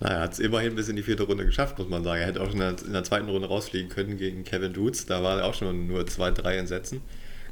Naja, 0.00 0.20
hat 0.20 0.32
es 0.32 0.38
immerhin 0.38 0.74
bis 0.74 0.88
in 0.88 0.96
die 0.96 1.02
vierte 1.02 1.24
Runde 1.24 1.44
geschafft, 1.44 1.78
muss 1.78 1.88
man 1.88 2.04
sagen. 2.04 2.20
Er 2.20 2.26
hätte 2.26 2.42
auch 2.42 2.52
der, 2.52 2.76
in 2.86 2.92
der 2.92 3.04
zweiten 3.04 3.28
Runde 3.28 3.48
rausfliegen 3.48 3.90
können 3.90 4.16
gegen 4.16 4.44
Kevin 4.44 4.72
Dutz. 4.72 5.06
Da 5.06 5.22
war 5.22 5.38
er 5.38 5.46
auch 5.46 5.54
schon 5.54 5.86
nur 5.86 6.06
zwei, 6.06 6.30
drei 6.30 6.58
in 6.58 6.66
Sätzen. 6.66 7.00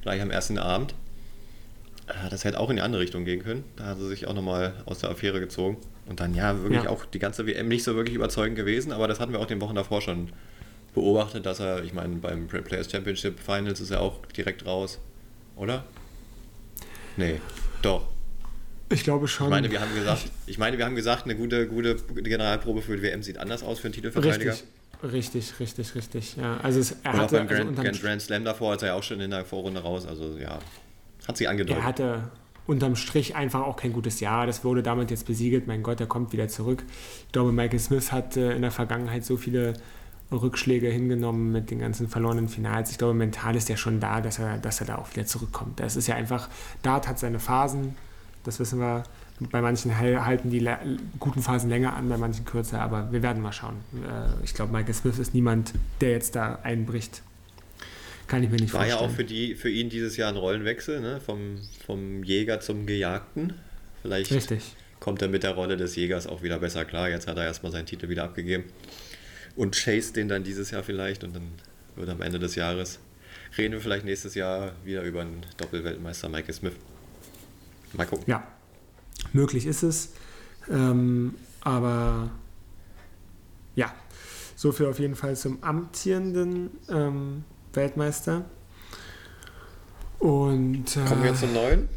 Gleich 0.03 0.21
am 0.21 0.31
ersten 0.31 0.59
Abend. 0.59 0.95
Äh, 2.07 2.31
das 2.31 2.45
hätte 2.45 2.61
auch 2.61 2.71
in 2.71 2.77
die 2.77 2.83
andere 2.83 3.03
Richtung 3.03 3.25
gehen 3.25 3.43
können. 3.43 3.65
Da 3.77 3.85
hat 3.85 3.99
er 3.99 4.07
sich 4.07 4.27
auch 4.27 4.35
nochmal 4.35 4.75
aus 4.87 4.99
der 4.99 5.11
Affäre 5.11 5.41
gezogen. 5.41 5.79
Und 6.07 6.21
dann 6.21 6.35
ja, 6.35 6.61
wirklich 6.63 6.85
ja. 6.85 6.91
auch 6.91 7.05
die 7.07 7.19
ganze 7.19 7.47
WM 7.47 7.69
nicht 7.69 7.83
so 7.83 7.97
wirklich 7.97 8.15
überzeugend 8.15 8.57
gewesen, 8.57 8.93
aber 8.93 9.09
das 9.09 9.21
hatten 9.21 9.33
wir 9.33 9.41
auch 9.41 9.47
den 9.47 9.61
Wochen 9.61 9.75
davor 9.75 10.03
schon 10.03 10.31
beobachtet, 10.95 11.47
dass 11.47 11.61
er, 11.61 11.83
ich 11.83 11.93
meine, 11.93 12.17
beim 12.17 12.47
Players 12.47 12.91
Championship 12.91 13.41
Finals 13.41 13.81
ist 13.81 13.91
er 13.91 14.01
auch 14.01 14.25
direkt 14.27 14.67
raus, 14.67 15.01
oder? 15.57 15.85
Nee, 17.17 17.41
doch. 17.83 18.09
Ich 18.91 19.03
glaube 19.03 19.29
schon. 19.29 19.47
Ich 19.47 19.51
meine, 19.51 19.71
wir 19.71 19.81
haben 19.81 19.95
gesagt, 19.95 20.31
ich 20.47 20.59
meine, 20.59 20.79
wir 20.79 20.85
haben 20.85 20.95
gesagt, 20.95 21.25
eine 21.25 21.35
gute, 21.37 21.67
gute 21.67 21.97
Generalprobe 22.23 22.83
für 22.83 22.97
die 22.97 23.03
WM 23.03 23.23
sieht 23.23 23.39
anders 23.39 23.63
aus 23.63 23.79
für 23.81 23.87
einen 23.87 23.95
Titelverteidiger. 23.95 24.53
Richtig. 24.53 24.69
Richtig, 25.03 25.61
richtig, 25.61 25.95
richtig. 25.95 26.37
Ja, 26.37 26.59
also 26.63 26.81
es, 26.81 26.93
er 27.03 27.13
Und 27.13 27.21
hatte 27.21 27.25
auch 27.25 27.31
beim 27.31 27.49
Grand, 27.49 27.79
also 27.79 28.01
Grand, 28.01 28.23
Slam 28.23 28.45
davor, 28.45 28.75
ist 28.75 28.83
er 28.83 28.89
ja 28.89 28.95
auch 28.95 29.03
schon 29.03 29.21
in 29.21 29.31
der 29.31 29.45
Vorrunde 29.45 29.83
raus. 29.83 30.07
Also 30.07 30.39
ja, 30.39 30.59
hat 31.27 31.37
sich 31.37 31.49
angedeutet. 31.49 31.83
Er 31.83 31.87
hatte 31.87 32.31
unterm 32.67 32.97
Strich 32.97 33.37
einfach 33.37 33.63
auch 33.63 33.77
kein 33.77 33.93
gutes 33.93 34.21
Jahr. 34.21 34.47
Das 34.47 34.65
wurde 34.65 34.83
damit 34.83 35.11
jetzt 35.11 35.27
besiegelt. 35.27 35.67
Mein 35.67 35.83
Gott, 35.83 36.01
er 36.01 36.07
kommt 36.07 36.33
wieder 36.33 36.49
zurück. 36.49 36.85
Ich 37.27 37.33
glaube, 37.33 37.53
Michael 37.53 37.79
Smith 37.79 38.13
hat 38.13 38.37
äh, 38.37 38.55
in 38.55 38.63
der 38.63 38.71
Vergangenheit 38.71 39.25
so 39.25 39.37
viele 39.37 39.75
Rückschläge 40.33 40.89
hingenommen 40.89 41.53
mit 41.53 41.71
den 41.71 41.79
ganzen 41.79 42.09
verlorenen 42.09 42.49
Finals. 42.49 42.91
Ich 42.91 42.99
glaube, 42.99 43.15
mental 43.15 43.57
ist 43.57 43.69
er 43.71 43.77
schon 43.77 44.01
da, 44.01 44.21
dass 44.21 44.39
er, 44.39 44.59
dass 44.59 44.81
er 44.81 44.87
da 44.87 44.97
auch 44.97 45.11
wieder 45.15 45.27
zurückkommt. 45.27 45.81
Das 45.81 45.97
ist 45.97 46.07
ja 46.07 46.15
einfach, 46.15 46.49
Dart 46.83 47.07
hat 47.07 47.19
seine 47.19 47.39
Phasen, 47.39 47.95
das 48.43 48.59
wissen 48.61 48.79
wir. 48.81 49.05
Bei 49.51 49.61
manchen 49.61 49.99
halten 49.99 50.51
die 50.51 50.65
guten 51.19 51.43
Phasen 51.43 51.69
länger 51.69 51.95
an, 51.95 52.09
bei 52.09 52.17
manchen 52.17 52.45
kürzer, 52.45 52.81
aber 52.81 53.11
wir 53.11 53.21
werden 53.21 53.43
mal 53.43 53.53
schauen. 53.53 53.75
Äh, 53.95 54.45
ich 54.45 54.55
glaube, 54.55 54.73
Michael 54.73 54.95
Smith 54.95 55.19
ist 55.19 55.35
niemand, 55.35 55.75
der 56.01 56.13
jetzt 56.13 56.37
da 56.37 56.61
einbricht. 56.63 57.23
Kann 58.27 58.43
ich 58.43 58.51
mir 58.51 58.57
nicht 58.57 58.73
War 58.73 58.81
vorstellen. 58.81 59.01
War 59.01 59.07
ja 59.07 59.13
auch 59.13 59.15
für, 59.15 59.25
die, 59.25 59.55
für 59.55 59.69
ihn 59.71 59.91
dieses 59.91 60.17
Jahr 60.17 60.31
ein 60.31 60.37
Rollenwechsel, 60.37 61.01
ne? 61.01 61.21
vom, 61.21 61.59
vom 61.87 62.23
Jäger 62.23 62.61
zum 62.61 62.87
Gejagten. 62.87 63.55
Vielleicht 64.03 64.33
Richtig. 64.33 64.75
kommt 65.01 65.23
er 65.23 65.29
mit 65.29 65.43
der 65.43 65.53
Rolle 65.53 65.77
des 65.77 65.97
Jägers 65.97 66.27
auch 66.27 66.43
wieder 66.43 66.59
besser 66.59 66.85
klar. 66.85 67.09
Jetzt 67.09 67.27
hat 67.27 67.37
er 67.37 67.45
erstmal 67.45 67.73
seinen 67.73 67.87
Titel 67.87 68.09
wieder 68.09 68.25
abgegeben 68.25 68.65
und 69.57 69.77
chase 69.77 70.13
den 70.13 70.29
dann 70.29 70.45
dieses 70.45 70.71
Jahr 70.71 70.83
vielleicht 70.83 71.25
und 71.25 71.35
dann 71.37 71.53
wird 71.97 72.09
am 72.09 72.23
Ende 72.23 72.39
des 72.39 72.55
Jahres 72.55 72.99
reden 73.57 73.73
wir 73.73 73.81
vielleicht 73.81 74.05
nächstes 74.05 74.35
Jahr 74.35 74.73
wieder 74.85 75.03
über 75.03 75.21
einen 75.21 75.45
Doppelweltmeister 75.57 76.29
Michael 76.29 76.55
Smith. 76.55 76.75
Mal 77.93 78.07
gucken. 78.07 78.25
Ja, 78.27 78.47
möglich 79.33 79.67
ist 79.67 79.83
es. 79.83 80.13
Ähm, 80.71 81.35
aber 81.61 82.31
ja, 83.77 83.95
so 84.57 84.73
viel 84.73 84.87
auf 84.87 84.99
jeden 84.99 85.15
Fall 85.15 85.37
zum 85.37 85.63
amtierenden 85.63 86.71
ähm, 86.89 87.45
Weltmeister. 87.77 88.45
Und 90.19 90.97
äh, 90.97 91.05
kommen 91.05 91.23
wir 91.23 91.35
zum 91.35 91.53
neuen? 91.53 91.89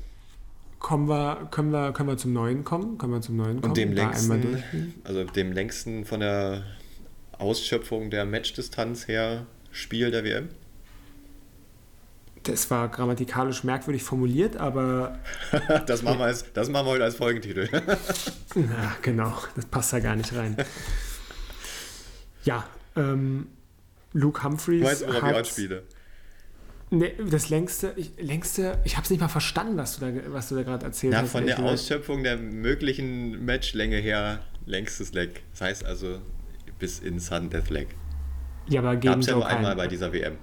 Kommen 0.80 1.08
wir, 1.08 1.48
können, 1.50 1.72
wir, 1.72 1.92
können 1.92 2.10
wir 2.10 2.18
zum 2.18 2.34
neuen 2.34 2.64
kommen? 2.64 2.98
Können 2.98 3.14
wir 3.14 3.22
zum 3.22 3.36
neuen 3.38 3.62
kommen? 3.62 3.72
Und 3.72 3.78
dem 3.78 3.94
längsten, 3.94 4.64
also 5.04 5.24
dem 5.24 5.52
längsten 5.52 6.06
von 6.06 6.20
der 6.20 6.64
Ausschöpfung 7.38 8.10
der 8.10 8.26
Matchdistanz 8.26 9.08
her 9.08 9.46
Spiel 9.72 10.12
der 10.12 10.24
WM? 10.24 10.50
Das 12.44 12.72
war 12.72 12.88
grammatikalisch 12.88 13.64
merkwürdig 13.64 14.04
formuliert, 14.04 14.58
aber. 14.58 15.20
das, 15.86 16.02
machen 16.02 16.20
wir 16.20 16.26
als, 16.26 16.46
das 16.54 16.70
machen 16.70 16.86
wir 16.86 16.92
heute 16.92 17.04
als 17.04 17.16
Folgentitel. 17.16 17.68
Na, 18.56 18.96
genau, 19.02 19.34
das 19.56 19.66
passt 19.66 19.94
da 19.94 20.00
gar 20.00 20.16
nicht 20.16 20.34
rein. 20.34 20.56
ja, 22.44 22.66
ähm, 22.96 23.48
Luke 24.18 24.44
Humphreys. 24.44 24.84
Weißt 24.84 25.02
du, 25.04 25.08
worauf 25.08 25.30
ich 25.30 25.36
anspiele? 25.36 25.84
Nee, 26.90 27.14
das 27.30 27.50
längste, 27.50 27.94
ich, 27.98 28.12
längste, 28.18 28.80
ich 28.86 28.96
habe 28.96 29.04
es 29.04 29.10
nicht 29.10 29.20
mal 29.20 29.28
verstanden, 29.28 29.78
was 29.78 30.00
du 30.00 30.06
da, 30.06 30.34
was 30.34 30.48
du 30.50 30.56
da 30.56 30.64
gerade 30.64 30.86
erzählt 30.86 31.14
Na, 31.14 31.22
hast. 31.22 31.32
Von 31.32 31.46
der 31.46 31.60
Ausschöpfung 31.60 32.24
der 32.24 32.38
möglichen 32.38 33.44
Matchlänge 33.46 33.98
her 33.98 34.40
längstes 34.66 35.14
Leck. 35.14 35.44
Das 35.52 35.62
heißt 35.62 35.86
also 35.86 36.22
bis 36.80 37.00
in 37.00 37.20
Sun 37.20 37.50
Death 37.50 37.70
Leg. 37.70 37.90
Ja, 38.70 38.80
aber 38.82 38.96
gegen 38.96 39.16
Gab's 39.16 39.26
Joe 39.28 39.34
ja 39.34 39.40
nur 39.40 39.46
Cullen. 39.46 39.58
einmal 39.58 39.76
bei 39.76 39.88
dieser 39.88 40.14
WM. 40.14 40.38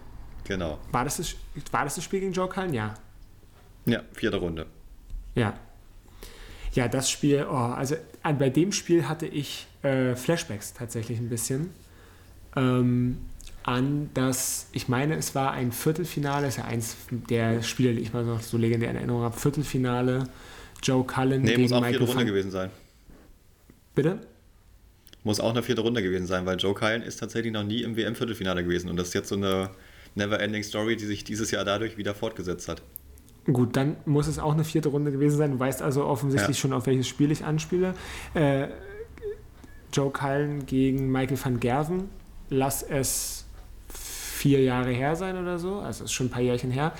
Genau. 0.44 0.78
War 0.92 1.04
das 1.04 1.16
das, 1.16 1.34
war 1.70 1.84
das 1.84 1.94
das 1.94 2.04
Spiel 2.04 2.20
gegen 2.20 2.32
Joe 2.32 2.48
Cullen? 2.48 2.74
Ja. 2.74 2.94
Ja, 3.86 4.02
vierte 4.12 4.36
Runde. 4.36 4.66
Ja. 5.34 5.54
Ja, 6.72 6.88
das 6.88 7.08
Spiel, 7.08 7.46
oh, 7.48 7.54
also 7.54 7.96
bei 8.22 8.50
dem 8.50 8.72
Spiel 8.72 9.08
hatte 9.08 9.26
ich 9.26 9.66
äh, 9.82 10.14
Flashbacks 10.14 10.74
tatsächlich 10.74 11.18
ein 11.18 11.28
bisschen. 11.28 11.70
Ähm, 12.56 13.18
an 13.64 14.10
das, 14.12 14.68
ich 14.72 14.88
meine, 14.88 15.16
es 15.16 15.34
war 15.34 15.52
ein 15.52 15.72
Viertelfinale, 15.72 16.46
ist 16.46 16.58
ja 16.58 16.64
eins 16.64 16.96
der 17.10 17.62
Spiele, 17.62 17.94
die 17.94 18.00
ich 18.00 18.12
mal 18.12 18.24
noch 18.24 18.42
so 18.42 18.58
legendär 18.58 18.90
in 18.90 18.96
Erinnerung 18.96 19.22
habe. 19.22 19.36
Viertelfinale, 19.36 20.28
Joe 20.82 21.04
Cullen 21.04 21.42
nee, 21.42 21.50
gegen 21.50 21.62
muss 21.62 21.72
auch 21.72 21.80
Michael 21.80 21.98
vierte 21.98 22.12
Runde 22.12 22.26
gewesen 22.26 22.50
sein. 22.50 22.70
Bitte? 23.94 24.20
Muss 25.22 25.40
auch 25.40 25.50
eine 25.50 25.62
vierte 25.62 25.80
Runde 25.80 26.02
gewesen 26.02 26.26
sein, 26.26 26.44
weil 26.44 26.58
Joe 26.58 26.74
Cullen 26.74 27.02
ist 27.02 27.16
tatsächlich 27.16 27.54
noch 27.54 27.64
nie 27.64 27.82
im 27.82 27.96
WM-Viertelfinale 27.96 28.62
gewesen. 28.62 28.90
Und 28.90 28.98
das 28.98 29.08
ist 29.08 29.14
jetzt 29.14 29.30
so 29.30 29.36
eine 29.36 29.70
Never-Ending 30.14 30.62
Story, 30.62 30.96
die 30.96 31.06
sich 31.06 31.24
dieses 31.24 31.50
Jahr 31.50 31.64
dadurch 31.64 31.96
wieder 31.96 32.14
fortgesetzt 32.14 32.68
hat. 32.68 32.82
Gut, 33.46 33.76
dann 33.76 33.96
muss 34.04 34.26
es 34.26 34.38
auch 34.38 34.52
eine 34.52 34.64
vierte 34.64 34.90
Runde 34.90 35.10
gewesen 35.10 35.38
sein. 35.38 35.52
Du 35.52 35.58
weißt 35.58 35.80
also 35.80 36.04
offensichtlich 36.04 36.58
ja. 36.58 36.60
schon, 36.60 36.74
auf 36.74 36.86
welches 36.86 37.08
Spiel 37.08 37.30
ich 37.30 37.44
anspiele. 37.44 37.94
Äh, 38.34 38.68
Joe 39.90 40.10
Cullen 40.10 40.66
gegen 40.66 41.10
Michael 41.10 41.38
van 41.42 41.60
Gerven. 41.60 42.10
Lass 42.50 42.82
es 42.82 43.43
vier 44.44 44.62
Jahre 44.62 44.90
her 44.90 45.16
sein 45.16 45.38
oder 45.38 45.58
so. 45.58 45.78
Also 45.78 46.04
ist 46.04 46.12
schon 46.12 46.26
ein 46.26 46.30
paar 46.30 46.42
Jährchen 46.42 46.70
her. 46.70 46.92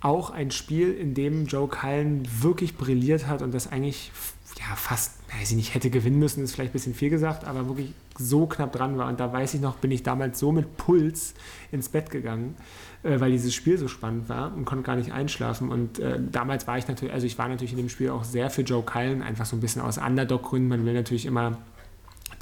Auch 0.00 0.30
ein 0.30 0.50
Spiel, 0.50 0.94
in 0.94 1.12
dem 1.12 1.44
Joe 1.44 1.68
Cullen 1.68 2.26
wirklich 2.40 2.78
brilliert 2.78 3.26
hat 3.26 3.42
und 3.42 3.52
das 3.52 3.70
eigentlich 3.70 4.12
ja, 4.58 4.74
fast, 4.74 5.18
weiß 5.30 5.50
ich 5.50 5.56
nicht, 5.56 5.74
hätte 5.74 5.90
gewinnen 5.90 6.18
müssen, 6.18 6.42
ist 6.42 6.54
vielleicht 6.54 6.70
ein 6.70 6.72
bisschen 6.72 6.94
viel 6.94 7.10
gesagt, 7.10 7.44
aber 7.44 7.68
wirklich 7.68 7.92
so 8.18 8.46
knapp 8.46 8.72
dran 8.72 8.96
war. 8.96 9.08
Und 9.08 9.20
da 9.20 9.30
weiß 9.30 9.52
ich 9.52 9.60
noch, 9.60 9.76
bin 9.76 9.90
ich 9.90 10.02
damals 10.02 10.38
so 10.38 10.52
mit 10.52 10.78
Puls 10.78 11.34
ins 11.70 11.90
Bett 11.90 12.08
gegangen, 12.08 12.56
äh, 13.02 13.20
weil 13.20 13.32
dieses 13.32 13.52
Spiel 13.52 13.76
so 13.76 13.86
spannend 13.86 14.30
war 14.30 14.54
und 14.56 14.64
konnte 14.64 14.84
gar 14.84 14.96
nicht 14.96 15.12
einschlafen. 15.12 15.68
Und 15.68 15.98
äh, 15.98 16.18
damals 16.18 16.66
war 16.66 16.78
ich 16.78 16.88
natürlich, 16.88 17.12
also 17.12 17.26
ich 17.26 17.36
war 17.36 17.48
natürlich 17.48 17.72
in 17.72 17.78
dem 17.78 17.90
Spiel 17.90 18.08
auch 18.08 18.24
sehr 18.24 18.48
für 18.48 18.62
Joe 18.62 18.82
Cullen, 18.82 19.20
einfach 19.20 19.44
so 19.44 19.54
ein 19.54 19.60
bisschen 19.60 19.82
aus 19.82 19.98
Underdog-Gründen. 19.98 20.68
Man 20.68 20.86
will 20.86 20.94
natürlich 20.94 21.26
immer 21.26 21.58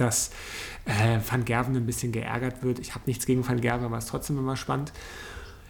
dass 0.02 0.30
äh, 0.84 1.18
Van 1.28 1.44
Gerven 1.44 1.76
ein 1.76 1.86
bisschen 1.86 2.12
geärgert 2.12 2.62
wird. 2.62 2.78
Ich 2.78 2.94
habe 2.94 3.04
nichts 3.06 3.26
gegen 3.26 3.46
Van 3.46 3.60
Gerven, 3.60 3.86
aber 3.86 3.98
es 3.98 4.04
ist 4.04 4.10
trotzdem 4.10 4.38
immer 4.38 4.56
spannend. 4.56 4.92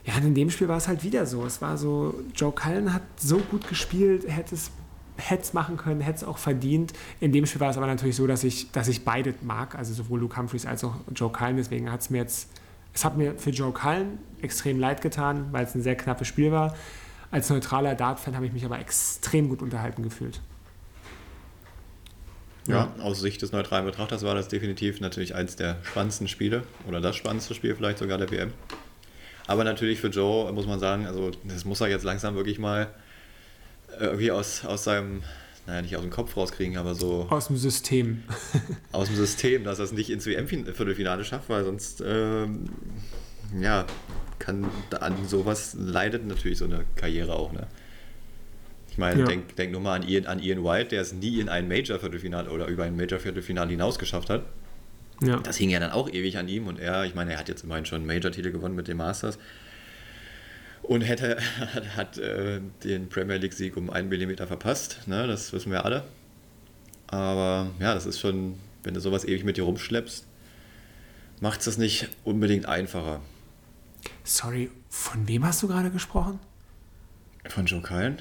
Ja, 0.04 0.16
und 0.16 0.24
in 0.24 0.34
dem 0.34 0.50
Spiel 0.50 0.68
war 0.68 0.78
es 0.78 0.88
halt 0.88 1.04
wieder 1.04 1.26
so. 1.26 1.44
Es 1.46 1.62
war 1.62 1.76
so, 1.78 2.14
Joe 2.34 2.52
Cullen 2.52 2.92
hat 2.92 3.02
so 3.16 3.38
gut 3.38 3.68
gespielt, 3.68 4.24
hätte 4.28 4.54
es 4.54 4.72
hätte 5.16 5.54
machen 5.54 5.76
können, 5.76 6.00
hätte 6.00 6.18
es 6.18 6.24
auch 6.24 6.38
verdient. 6.38 6.92
In 7.20 7.32
dem 7.32 7.46
Spiel 7.46 7.60
war 7.60 7.70
es 7.70 7.76
aber 7.76 7.86
natürlich 7.86 8.16
so, 8.16 8.26
dass 8.26 8.44
ich, 8.44 8.70
dass 8.72 8.88
ich 8.88 9.04
beide 9.04 9.34
mag, 9.42 9.74
also 9.74 9.92
sowohl 9.92 10.20
Luke 10.20 10.36
Humphreys 10.36 10.66
als 10.66 10.84
auch 10.84 10.96
Joe 11.14 11.30
Cullen. 11.30 11.56
Deswegen 11.56 11.90
hat 11.92 12.00
es 12.00 12.10
mir 12.10 12.18
jetzt, 12.18 12.48
es 12.94 13.04
hat 13.04 13.16
mir 13.16 13.34
für 13.38 13.50
Joe 13.50 13.72
Cullen 13.72 14.18
extrem 14.40 14.80
leid 14.80 15.00
getan, 15.00 15.48
weil 15.52 15.64
es 15.64 15.74
ein 15.74 15.82
sehr 15.82 15.96
knappes 15.96 16.28
Spiel 16.28 16.50
war. 16.50 16.74
Als 17.30 17.48
neutraler 17.48 17.94
Dart-Fan 17.94 18.34
habe 18.34 18.46
ich 18.46 18.52
mich 18.52 18.64
aber 18.64 18.78
extrem 18.78 19.48
gut 19.48 19.62
unterhalten 19.62 20.02
gefühlt. 20.02 20.40
Ja, 22.66 22.94
aus 23.00 23.20
Sicht 23.20 23.42
des 23.42 23.50
neutralen 23.50 23.84
Betrachters 23.84 24.22
war 24.22 24.34
das 24.34 24.48
definitiv 24.48 25.00
natürlich 25.00 25.34
eins 25.34 25.56
der 25.56 25.78
spannendsten 25.82 26.28
Spiele 26.28 26.62
oder 26.86 27.00
das 27.00 27.16
spannendste 27.16 27.54
Spiel 27.54 27.74
vielleicht 27.74 27.98
sogar 27.98 28.18
der 28.18 28.30
WM. 28.30 28.52
Aber 29.46 29.64
natürlich 29.64 30.00
für 30.00 30.08
Joe 30.08 30.52
muss 30.52 30.66
man 30.66 30.78
sagen, 30.78 31.06
also 31.06 31.32
das 31.44 31.64
muss 31.64 31.80
er 31.80 31.88
jetzt 31.88 32.04
langsam 32.04 32.36
wirklich 32.36 32.58
mal 32.60 32.88
irgendwie 33.98 34.30
aus, 34.30 34.64
aus 34.64 34.84
seinem, 34.84 35.22
naja, 35.66 35.82
nicht 35.82 35.96
aus 35.96 36.02
dem 36.02 36.10
Kopf 36.10 36.36
rauskriegen, 36.36 36.76
aber 36.76 36.94
so. 36.94 37.26
Aus 37.30 37.48
dem 37.48 37.56
System. 37.56 38.22
aus 38.92 39.08
dem 39.08 39.16
System, 39.16 39.64
dass 39.64 39.78
er 39.78 39.86
es 39.86 39.92
nicht 39.92 40.10
ins 40.10 40.26
WM-Viertelfinale 40.26 41.24
schafft, 41.24 41.48
weil 41.48 41.64
sonst, 41.64 42.02
ähm, 42.06 42.70
ja, 43.60 43.86
kann 44.38 44.66
an 44.98 45.28
sowas 45.28 45.76
leidet 45.78 46.26
natürlich 46.26 46.58
so 46.58 46.64
eine 46.64 46.84
Karriere 46.96 47.34
auch, 47.34 47.52
ne? 47.52 47.66
Ich 48.92 48.98
meine, 48.98 49.20
ja. 49.20 49.26
denk, 49.26 49.56
denk 49.56 49.72
nur 49.72 49.80
mal 49.80 49.94
an 49.94 50.06
Ian, 50.06 50.26
an 50.26 50.38
Ian 50.38 50.62
White, 50.62 50.90
der 50.90 51.00
es 51.00 51.14
nie 51.14 51.40
in 51.40 51.48
ein 51.48 51.66
Major-Viertelfinale 51.66 52.50
oder 52.50 52.66
über 52.66 52.84
ein 52.84 52.94
Major-Viertelfinale 52.94 53.70
hinaus 53.70 53.98
geschafft 53.98 54.28
hat. 54.28 54.44
Ja. 55.22 55.38
Das 55.38 55.56
hing 55.56 55.70
ja 55.70 55.80
dann 55.80 55.92
auch 55.92 56.10
ewig 56.10 56.36
an 56.36 56.46
ihm 56.46 56.66
und 56.66 56.78
er, 56.78 57.06
ich 57.06 57.14
meine, 57.14 57.32
er 57.32 57.38
hat 57.38 57.48
jetzt 57.48 57.64
immerhin 57.64 57.86
schon 57.86 58.02
einen 58.02 58.06
Major-Titel 58.06 58.52
gewonnen 58.52 58.74
mit 58.74 58.88
dem 58.88 58.98
Masters 58.98 59.38
und 60.82 61.00
hätte, 61.00 61.38
hat, 61.74 61.96
hat 61.96 62.18
äh, 62.18 62.60
den 62.84 63.08
Premier 63.08 63.38
League-Sieg 63.38 63.78
um 63.78 63.88
einen 63.88 64.10
Millimeter 64.10 64.46
verpasst, 64.46 65.08
ne? 65.08 65.26
das 65.26 65.54
wissen 65.54 65.72
wir 65.72 65.86
alle. 65.86 66.04
Aber 67.06 67.70
ja, 67.80 67.94
das 67.94 68.04
ist 68.04 68.20
schon, 68.20 68.56
wenn 68.82 68.92
du 68.92 69.00
sowas 69.00 69.24
ewig 69.24 69.42
mit 69.42 69.56
dir 69.56 69.64
rumschleppst, 69.64 70.26
macht 71.40 71.60
es 71.60 71.64
das 71.64 71.78
nicht 71.78 72.10
unbedingt 72.24 72.66
einfacher. 72.66 73.22
Sorry, 74.22 74.70
von 74.90 75.26
wem 75.28 75.46
hast 75.46 75.62
du 75.62 75.68
gerade 75.68 75.90
gesprochen? 75.90 76.40
Von 77.48 77.64
Joe 77.64 77.80
Cullen. 77.80 78.20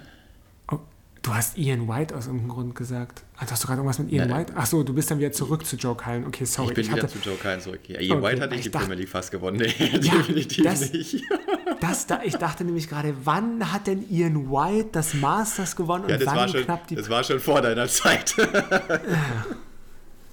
Du 1.21 1.35
hast 1.35 1.55
Ian 1.55 1.87
White 1.87 2.15
aus 2.15 2.25
irgendeinem 2.25 2.49
Grund 2.49 2.75
gesagt. 2.75 3.23
Also 3.37 3.51
hast 3.51 3.63
du 3.63 3.67
gerade 3.67 3.79
irgendwas 3.79 3.99
mit 3.99 4.11
Ian 4.11 4.29
Nein. 4.29 4.39
White? 4.39 4.57
Achso, 4.57 4.81
du 4.81 4.93
bist 4.93 5.11
dann 5.11 5.19
wieder 5.19 5.31
zurück 5.31 5.65
zu 5.67 5.75
Joe 5.75 5.95
Cullen. 5.95 6.25
Okay, 6.25 6.45
sorry. 6.45 6.69
Ich 6.69 6.73
bin 6.73 6.85
ich 6.85 6.95
wieder 6.95 7.07
zu 7.07 7.19
Joe 7.19 7.35
Cullen 7.35 7.61
zurück. 7.61 7.81
Ja, 7.87 7.99
Ian 7.99 8.17
okay, 8.17 8.27
White 8.27 8.41
hat 8.41 8.51
nicht 8.51 8.65
die 8.65 8.71
dachte, 8.71 8.85
Premier 8.87 9.01
League 9.01 9.09
fast 9.09 9.31
gewonnen. 9.31 9.57
Nee, 9.61 9.99
ja, 10.01 10.15
definitiv 10.17 10.63
das, 10.63 10.91
nicht. 10.91 11.23
Das, 11.79 12.05
da, 12.05 12.21
ich 12.23 12.35
dachte 12.35 12.63
nämlich 12.63 12.87
gerade, 12.87 13.15
wann 13.23 13.71
hat 13.71 13.87
denn 13.87 14.07
Ian 14.09 14.51
White 14.51 14.89
das 14.91 15.15
Masters 15.15 15.75
gewonnen 15.75 16.05
ja, 16.07 16.15
und 16.15 16.25
wann 16.27 16.35
war 16.35 16.47
schon, 16.47 16.63
knapp 16.63 16.87
die... 16.87 16.95
Das 16.95 17.09
war 17.09 17.23
schon 17.23 17.39
vor 17.39 17.61
deiner 17.61 17.87
Zeit. 17.87 18.35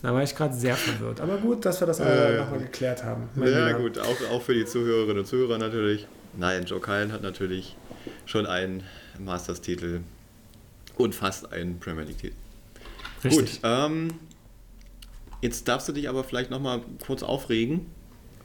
Da 0.01 0.15
war 0.15 0.23
ich 0.23 0.33
gerade 0.33 0.55
sehr 0.55 0.77
verwirrt. 0.77 1.21
Aber 1.21 1.39
gut, 1.39 1.67
dass 1.67 1.81
wir 1.81 1.87
das 1.89 1.99
äh, 1.99 2.37
nochmal 2.37 2.61
geklärt 2.61 3.03
haben. 3.03 3.29
Ja, 3.35 3.67
Lieber. 3.67 3.81
gut, 3.81 3.99
auch, 3.99 4.31
auch 4.31 4.43
für 4.43 4.55
die 4.55 4.65
Zuhörerinnen 4.65 5.19
und 5.19 5.27
Zuhörer 5.27 5.59
natürlich. 5.59 6.07
Nein, 6.37 6.67
Joe 6.67 6.79
Cullen 6.79 7.11
hat 7.11 7.23
natürlich 7.23 7.77
schon 8.25 8.47
einen 8.47 8.85
Masters-Titel 9.19 10.03
und 10.99 11.15
fast 11.15 11.53
einen 11.53 11.79
Premier 11.81 12.05
League-Titel. 12.05 12.35
Gut, 13.29 13.61
ähm, 13.63 14.15
jetzt 15.41 15.67
darfst 15.67 15.89
du 15.89 15.93
dich 15.93 16.09
aber 16.09 16.25
vielleicht 16.25 16.51
nochmal 16.51 16.83
kurz 17.05 17.23
aufregen, 17.23 17.87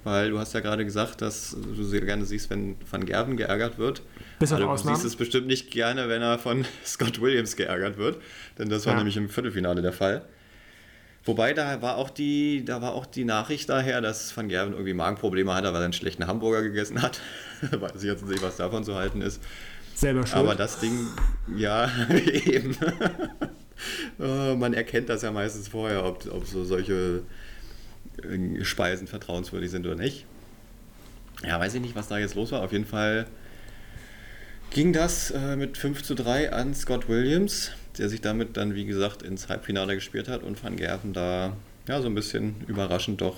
weil 0.03 0.31
du 0.31 0.39
hast 0.39 0.53
ja 0.53 0.59
gerade 0.61 0.83
gesagt, 0.85 1.21
dass 1.21 1.55
du 1.55 1.83
sehr 1.83 2.01
gerne 2.01 2.25
siehst, 2.25 2.49
wenn 2.49 2.75
Van 2.89 3.05
Gerven 3.05 3.37
geärgert 3.37 3.77
wird. 3.77 4.01
Bis 4.39 4.51
auf 4.51 4.57
also, 4.59 4.69
Ausnahmen. 4.69 4.95
Du 4.95 5.01
siehst 5.01 5.13
es 5.13 5.15
bestimmt 5.17 5.47
nicht 5.47 5.71
gerne, 5.71 6.09
wenn 6.09 6.21
er 6.21 6.39
von 6.39 6.65
Scott 6.85 7.21
Williams 7.21 7.55
geärgert 7.55 7.97
wird, 7.97 8.21
denn 8.57 8.69
das 8.69 8.85
war 8.85 8.93
Ja. 8.93 8.97
nämlich 8.97 9.17
im 9.17 9.29
Viertelfinale 9.29 9.81
der 9.81 9.93
Fall. 9.93 10.23
Wobei 11.25 11.53
da 11.53 11.81
war 11.81 11.95
auch 11.95 12.09
die, 12.09 12.65
da 12.65 12.81
war 12.81 12.93
auch 12.93 13.05
die 13.05 13.23
Nachricht 13.23 13.69
daher, 13.69 14.01
dass 14.01 14.35
Van 14.35 14.49
Gerven 14.49 14.73
irgendwie 14.73 14.93
Magenprobleme 14.93 15.53
hatte, 15.53 15.67
weil 15.67 15.81
er 15.81 15.85
einen 15.85 15.93
schlechten 15.93 16.27
Hamburger 16.27 16.61
gegessen 16.63 17.01
hat. 17.01 17.21
Weiß 17.71 17.95
ich 17.95 18.03
jetzt 18.03 18.27
nicht, 18.27 18.41
was 18.41 18.57
davon 18.57 18.83
zu 18.83 18.95
halten 18.95 19.21
ist. 19.21 19.41
Selber 19.95 20.25
schuld. 20.25 20.35
Aber 20.35 20.55
das 20.55 20.79
Ding, 20.79 21.07
ja, 21.55 21.89
eben. 22.45 22.75
Äh, 24.19 24.55
man 24.55 24.73
erkennt 24.73 25.09
das 25.09 25.23
ja 25.23 25.31
meistens 25.31 25.67
vorher, 25.67 26.05
ob, 26.05 26.25
ob 26.31 26.45
so 26.45 26.63
solche 26.63 27.23
äh, 28.21 28.63
Speisen 28.63 29.07
vertrauenswürdig 29.07 29.71
sind 29.71 29.85
oder 29.85 29.95
nicht. 29.95 30.25
Ja, 31.45 31.59
weiß 31.59 31.73
ich 31.73 31.81
nicht, 31.81 31.95
was 31.95 32.07
da 32.07 32.17
jetzt 32.17 32.35
los 32.35 32.51
war. 32.51 32.61
Auf 32.61 32.71
jeden 32.71 32.85
Fall 32.85 33.27
ging 34.69 34.93
das 34.93 35.31
äh, 35.31 35.55
mit 35.55 35.77
5 35.77 36.03
zu 36.03 36.15
3 36.15 36.51
an 36.53 36.73
Scott 36.73 37.09
Williams, 37.09 37.71
der 37.97 38.09
sich 38.09 38.21
damit 38.21 38.57
dann, 38.57 38.75
wie 38.75 38.85
gesagt, 38.85 39.21
ins 39.21 39.49
Halbfinale 39.49 39.95
gespielt 39.95 40.27
hat 40.29 40.43
und 40.43 40.63
Van 40.63 40.75
Gerven 40.75 41.13
da 41.13 41.55
ja, 41.87 42.01
so 42.01 42.07
ein 42.07 42.15
bisschen 42.15 42.55
überraschend 42.67 43.21
doch 43.21 43.37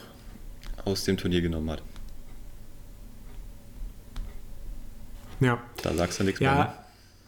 aus 0.84 1.04
dem 1.04 1.18
Turnier 1.18 1.42
genommen 1.42 1.72
hat. 1.72 1.82
Ja. 5.40 5.60
Da 5.82 5.94
sagst 5.94 6.20
du 6.20 6.24
nichts 6.24 6.40
ja, 6.40 6.54
mehr. 6.54 6.64
Ne? 6.66 6.74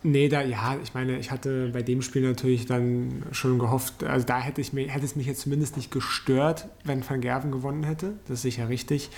Nee, 0.04 0.30
da, 0.30 0.42
ja, 0.42 0.78
ich 0.82 0.94
meine, 0.94 1.18
ich 1.18 1.32
hatte 1.32 1.70
bei 1.74 1.82
dem 1.82 2.02
Spiel 2.02 2.22
natürlich 2.22 2.66
dann 2.66 3.24
schon 3.32 3.58
gehofft, 3.60 4.04
also 4.04 4.26
da 4.26 4.40
hätte, 4.40 4.62
ich 4.62 4.72
mir, 4.72 4.88
hätte 4.88 5.06
es 5.06 5.16
mich 5.16 5.26
jetzt 5.26 5.42
zumindest 5.42 5.76
nicht 5.76 5.92
gestört, 5.92 6.68
wenn 6.84 7.08
Van 7.08 7.20
Gerven 7.20 7.52
gewonnen 7.52 7.84
hätte. 7.84 8.14
Das 8.28 8.36
ist 8.36 8.42
sicher 8.44 8.70
richtig. 8.70 9.10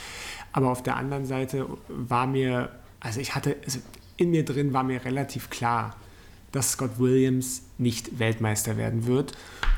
Aber 0.54 0.70
auf 0.70 0.82
der 0.82 0.96
anderen 0.96 1.26
Seite 1.26 1.68
war 1.90 2.28
mir, 2.28 2.70
also 3.02 3.20
ich 3.20 3.36
hatte, 3.36 3.58
also 3.64 3.80
in 4.18 4.32
mir 4.32 4.46
drin 4.46 4.74
war 4.74 4.84
mir 4.84 5.04
relativ 5.04 5.50
klar, 5.50 5.96
dass 6.52 6.72
Scott 6.72 6.98
Williams 6.98 7.64
nicht 7.78 8.18
Weltmeister 8.18 8.78
werden 8.78 9.06
wird. 9.06 9.34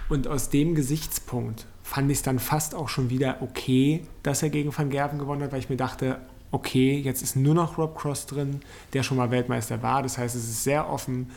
Und 0.08 0.28
aus 0.28 0.50
dem 0.50 0.76
Gesichtspunkt 0.76 1.66
fand 1.84 2.10
ich 2.12 2.20
es 2.20 2.24
dann 2.24 2.40
fast 2.40 2.74
auch 2.74 2.90
schon 2.90 3.10
wieder 3.10 3.42
okay, 3.42 4.04
dass 4.24 4.44
er 4.44 4.50
gegen 4.50 4.76
Van 4.76 4.90
Gerven 4.90 5.20
gewonnen 5.20 5.44
hat, 5.44 5.52
weil 5.52 5.60
ich 5.60 5.70
mir 5.70 5.78
dachte, 5.78 6.20
okay, 6.52 7.00
jetzt 7.00 7.22
ist 7.22 7.36
nur 7.36 7.56
noch 7.56 7.78
Rob 7.78 7.98
Cross 7.98 8.26
drin, 8.26 8.62
der 8.94 9.04
schon 9.04 9.18
mal 9.18 9.32
Weltmeister 9.32 9.82
war. 9.82 10.04
Das 10.04 10.18
heißt, 10.18 10.36
es 10.36 10.44
ist 10.44 10.64
sehr 10.64 10.90
offen 10.90 11.30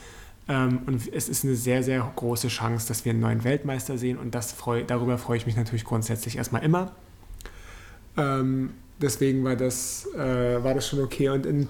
ähm, 0.49 0.81
und 0.87 1.09
es 1.13 1.29
ist 1.29 1.45
eine 1.45 1.55
sehr, 1.55 1.83
sehr 1.83 2.13
große 2.17 2.49
Chance, 2.49 2.89
dass 2.89 3.05
wir 3.05 3.11
einen 3.11 3.21
neuen 3.21 3.45
Weltmeister 3.45 3.97
sehen 3.97 4.19
und 4.19 4.35
das 4.35 4.53
freu, 4.53 4.83
darüber 4.87 5.19
freue 5.19 5.37
ich 5.37 5.47
mich 5.47 5.57
natürlich 5.57 5.85
grundsätzlich 5.85 6.37
erstmal 6.37 6.63
immer. 6.63 6.93
Ähm, 8.17 8.75
deswegen 9.01 9.45
war 9.45 9.57
das, 9.57 10.09
äh, 10.15 10.63
war 10.63 10.75
das 10.75 10.89
schon 10.89 11.01
okay. 11.01 11.29
Und 11.29 11.47
in, 11.47 11.69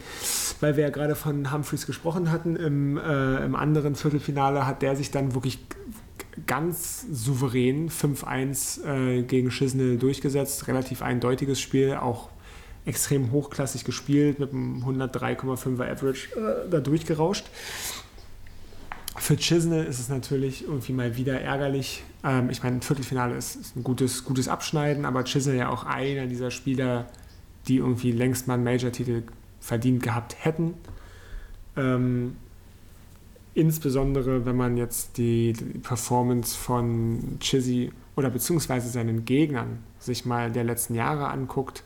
weil 0.61 0.77
wir 0.77 0.85
ja 0.85 0.91
gerade 0.91 1.15
von 1.15 1.53
Humphreys 1.53 1.87
gesprochen 1.87 2.31
hatten, 2.31 2.57
im, 2.57 2.99
äh, 2.99 3.45
im 3.45 3.55
anderen 3.55 3.95
Viertelfinale 3.95 4.67
hat 4.67 4.83
der 4.83 4.97
sich 4.97 5.11
dann 5.11 5.35
wirklich 5.35 5.61
ganz 6.47 7.07
souverän 7.11 7.89
5-1 7.91 8.85
äh, 8.85 9.23
gegen 9.23 9.51
Schisnell 9.51 9.99
durchgesetzt. 9.99 10.67
Relativ 10.67 11.01
eindeutiges 11.03 11.61
Spiel, 11.61 11.95
auch 11.95 12.29
extrem 12.87 13.33
hochklassig 13.33 13.85
gespielt, 13.85 14.39
mit 14.39 14.53
einem 14.53 14.83
103,5er 14.85 15.91
Average 15.91 16.29
äh, 16.37 16.71
da 16.71 16.81
durchgerauscht. 16.81 17.47
Für 19.17 19.37
Chisnell 19.37 19.85
ist 19.87 20.01
es 20.01 20.09
natürlich 20.09 20.65
irgendwie 20.65 20.93
mal 20.93 21.17
wieder 21.17 21.41
ärgerlich. 21.41 22.03
Ähm, 22.25 22.51
ich 22.51 22.63
meine, 22.63 22.77
ein 22.77 22.83
Viertelfinale 22.83 23.37
ist, 23.37 23.57
ist, 23.57 23.77
ein 23.77 23.85
gutes, 23.85 24.25
gutes 24.25 24.49
Abschneiden, 24.49 25.05
aber 25.05 25.25
Chisnell 25.25 25.57
ja 25.57 25.69
auch 25.71 25.85
einer 25.85 26.27
dieser 26.27 26.51
Spieler, 26.51 27.07
die 27.69 27.77
irgendwie 27.77 28.13
längst 28.13 28.49
mal 28.49 28.55
einen 28.55 28.65
Major-Titel 28.65 29.23
verdient 29.61 30.03
gehabt 30.03 30.37
hätten. 30.45 30.75
Ähm, 31.77 32.37
insbesondere, 33.55 34.45
wenn 34.45 34.57
man 34.57 34.77
jetzt 34.77 35.17
die, 35.17 35.53
die 35.55 35.79
Performance 35.79 36.57
von 36.57 37.39
Chizzy 37.41 37.93
oder 38.17 38.31
beziehungsweise 38.31 38.91
seinen 38.91 39.25
Gegnern 39.25 39.79
sich 39.99 40.27
mal 40.27 40.51
der 40.51 40.65
letzten 40.65 40.95
Jahre 40.95 41.29
anguckt 41.29 41.83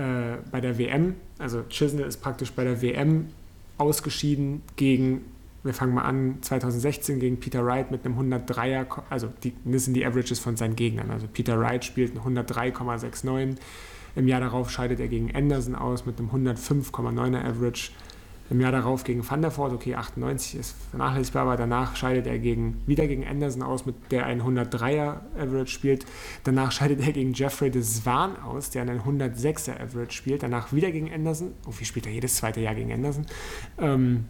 äh, 0.00 0.38
bei 0.50 0.60
der 0.60 0.78
WM. 0.78 1.16
Also 1.38 1.62
Chisnell 1.68 2.06
ist 2.06 2.22
praktisch 2.22 2.52
bei 2.52 2.64
der 2.64 2.80
WM 2.80 3.26
ausgeschieden 3.76 4.62
gegen, 4.76 5.26
wir 5.62 5.74
fangen 5.74 5.94
mal 5.94 6.02
an, 6.02 6.38
2016 6.40 7.20
gegen 7.20 7.38
Peter 7.38 7.64
Wright 7.66 7.90
mit 7.90 8.04
einem 8.06 8.18
103er, 8.18 8.86
also 9.10 9.30
die, 9.42 9.52
das 9.64 9.84
sind 9.84 9.94
die 9.94 10.06
Averages 10.06 10.38
von 10.38 10.56
seinen 10.56 10.74
Gegnern. 10.74 11.10
Also 11.10 11.26
Peter 11.30 11.58
Wright 11.60 11.84
spielt 11.84 12.14
ein 12.14 12.36
103,69. 12.36 13.56
Im 14.16 14.26
Jahr 14.26 14.40
darauf 14.40 14.70
scheidet 14.70 15.00
er 15.00 15.08
gegen 15.08 15.34
Anderson 15.34 15.74
aus 15.74 16.06
mit 16.06 16.18
einem 16.18 16.30
105,9er 16.30 17.44
Average. 17.44 17.90
Im 18.50 18.60
Jahr 18.60 18.72
darauf 18.72 19.04
gegen 19.04 19.28
Van 19.28 19.42
der 19.42 19.56
Voort, 19.56 19.72
okay, 19.72 19.94
98 19.94 20.58
ist 20.58 20.74
vernachlässigbar, 20.90 21.42
aber 21.42 21.56
danach 21.56 21.94
scheidet 21.94 22.26
er 22.26 22.38
gegen, 22.40 22.82
wieder 22.84 23.06
gegen 23.06 23.24
Anderson 23.24 23.62
aus, 23.62 23.86
mit 23.86 23.94
der 24.10 24.26
ein 24.26 24.42
103er 24.42 25.20
Average 25.38 25.68
spielt. 25.72 26.04
Danach 26.42 26.72
scheidet 26.72 27.00
er 27.00 27.12
gegen 27.12 27.32
Jeffrey 27.32 27.70
de 27.70 27.82
Swan 27.82 28.36
aus, 28.36 28.70
der 28.70 28.82
einen 28.82 29.00
106er 29.00 29.80
Average 29.80 30.10
spielt. 30.10 30.42
Danach 30.42 30.72
wieder 30.72 30.90
gegen 30.90 31.12
Anderson. 31.12 31.52
Oh, 31.64 31.72
wie 31.78 31.84
spielt 31.84 32.06
er 32.06 32.12
jedes 32.12 32.34
zweite 32.34 32.60
Jahr 32.60 32.74
gegen 32.74 32.92
Anderson? 32.92 33.24
Ähm, 33.78 34.24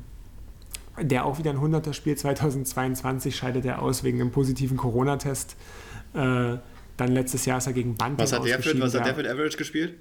der 1.00 1.24
auch 1.24 1.38
wieder 1.38 1.52
ein 1.52 1.58
100er 1.58 1.94
spielt. 1.94 2.18
2022 2.18 3.34
scheidet 3.34 3.64
er 3.64 3.80
aus 3.80 4.04
wegen 4.04 4.20
einem 4.20 4.32
positiven 4.32 4.76
Corona-Test. 4.76 5.56
Äh, 6.12 6.58
dann 6.98 7.12
letztes 7.12 7.46
Jahr 7.46 7.56
ist 7.56 7.66
er 7.66 7.72
gegen 7.72 7.94
Bunting 7.94 8.18
Was 8.18 8.34
hat 8.34 8.44
der 8.44 8.60
für, 8.60 8.78
was 8.78 8.94
hat 8.94 9.06
der 9.06 9.14
für 9.14 9.20
ein 9.22 9.26
Average 9.26 9.56
gespielt? 9.56 9.94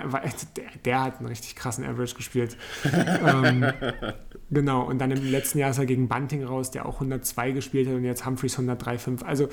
Der, 0.00 0.64
der, 0.84 1.02
hat 1.02 1.18
einen 1.18 1.28
richtig 1.28 1.56
krassen 1.56 1.84
Average 1.84 2.14
gespielt. 2.14 2.56
ähm, 2.84 3.72
genau, 4.50 4.82
und 4.82 4.98
dann 4.98 5.10
im 5.10 5.30
letzten 5.30 5.58
Jahr 5.58 5.70
ist 5.70 5.78
er 5.78 5.86
gegen 5.86 6.08
Bunting 6.08 6.44
raus, 6.44 6.70
der 6.70 6.86
auch 6.86 6.94
102 6.94 7.52
gespielt 7.52 7.88
hat 7.88 7.94
und 7.94 8.04
jetzt 8.04 8.24
Humphreys 8.24 8.58
103,5. 8.58 9.24
Also 9.24 9.48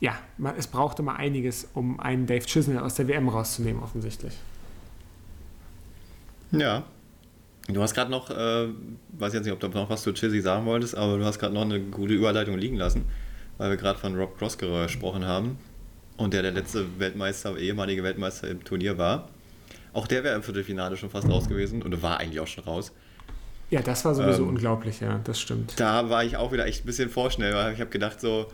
ja, 0.00 0.16
es 0.56 0.68
brauchte 0.68 1.02
mal 1.02 1.16
einiges, 1.16 1.68
um 1.74 1.98
einen 1.98 2.26
Dave 2.26 2.44
Chisnell 2.46 2.78
aus 2.78 2.94
der 2.94 3.08
WM 3.08 3.28
rauszunehmen, 3.28 3.82
offensichtlich. 3.82 4.34
Ja. 6.52 6.84
Du 7.66 7.82
hast 7.82 7.94
gerade 7.94 8.10
noch, 8.10 8.30
äh, 8.30 8.68
weiß 9.18 9.34
jetzt 9.34 9.44
nicht, 9.44 9.52
ob 9.52 9.60
du 9.60 9.68
noch 9.68 9.90
was 9.90 10.02
zu 10.02 10.12
Chizzy 10.14 10.40
sagen 10.40 10.64
wolltest, 10.64 10.94
aber 10.94 11.18
du 11.18 11.24
hast 11.24 11.38
gerade 11.38 11.52
noch 11.52 11.62
eine 11.62 11.80
gute 11.80 12.14
Überleitung 12.14 12.56
liegen 12.56 12.76
lassen, 12.76 13.04
weil 13.58 13.68
wir 13.68 13.76
gerade 13.76 13.98
von 13.98 14.16
Rob 14.16 14.38
Cross 14.38 14.56
gesprochen 14.56 15.26
haben 15.26 15.58
und 16.16 16.32
der 16.32 16.42
der 16.42 16.52
letzte 16.52 16.98
Weltmeister, 16.98 17.58
ehemalige 17.58 18.02
Weltmeister 18.02 18.48
im 18.48 18.64
Turnier 18.64 18.96
war. 18.96 19.28
Auch 19.92 20.06
der 20.06 20.24
wäre 20.24 20.36
im 20.36 20.42
Viertelfinale 20.42 20.96
schon 20.96 21.10
fast 21.10 21.28
raus 21.28 21.48
gewesen 21.48 21.82
und 21.82 22.02
war 22.02 22.18
eigentlich 22.18 22.40
auch 22.40 22.46
schon 22.46 22.64
raus. 22.64 22.92
Ja, 23.70 23.82
das 23.82 24.04
war 24.04 24.14
sowieso 24.14 24.44
ähm, 24.44 24.50
unglaublich, 24.50 25.00
ja, 25.00 25.20
das 25.24 25.40
stimmt. 25.40 25.74
Da 25.78 26.08
war 26.08 26.24
ich 26.24 26.36
auch 26.36 26.52
wieder 26.52 26.66
echt 26.66 26.84
ein 26.84 26.86
bisschen 26.86 27.10
vorschnell, 27.10 27.54
weil 27.54 27.74
ich 27.74 27.80
habe 27.80 27.90
gedacht, 27.90 28.20
so 28.20 28.46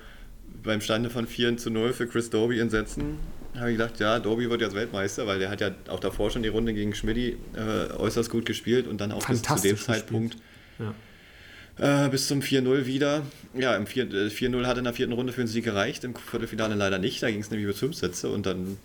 beim 0.62 0.80
Stande 0.80 1.10
von 1.10 1.26
4 1.26 1.56
zu 1.56 1.70
0 1.70 1.92
für 1.92 2.06
Chris 2.06 2.30
Doby 2.30 2.58
in 2.58 2.70
Sätzen, 2.70 3.18
habe 3.56 3.70
ich 3.70 3.78
gedacht, 3.78 4.00
ja, 4.00 4.18
Doby 4.18 4.50
wird 4.50 4.60
jetzt 4.60 4.74
Weltmeister, 4.74 5.26
weil 5.26 5.38
der 5.38 5.50
hat 5.50 5.60
ja 5.60 5.70
auch 5.88 6.00
davor 6.00 6.30
schon 6.30 6.42
die 6.42 6.48
Runde 6.48 6.74
gegen 6.74 6.94
Schmidti 6.94 7.36
äh, 7.54 7.92
äußerst 7.92 8.28
gut 8.30 8.46
gespielt 8.46 8.88
und 8.88 9.00
dann 9.00 9.12
auch 9.12 9.24
bis 9.26 9.42
zu 9.42 9.54
dem 9.56 9.76
Zeitpunkt 9.76 10.36
ja. 10.80 12.06
äh, 12.06 12.08
bis 12.08 12.26
zum 12.26 12.40
4-0 12.40 12.86
wieder. 12.86 13.22
Ja, 13.56 13.76
im 13.76 13.84
4-0 13.84 14.62
äh, 14.62 14.66
hat 14.66 14.78
in 14.78 14.84
der 14.84 14.94
vierten 14.94 15.12
Runde 15.12 15.32
für 15.32 15.42
den 15.42 15.46
Sieg 15.46 15.64
gereicht, 15.64 16.02
im 16.02 16.16
Viertelfinale 16.16 16.74
leider 16.74 16.98
nicht, 16.98 17.22
da 17.22 17.30
ging 17.30 17.40
es 17.40 17.50
nämlich 17.50 17.68
über 17.68 17.78
5 17.78 17.94
Sätze 17.94 18.30
und 18.30 18.46
dann 18.46 18.78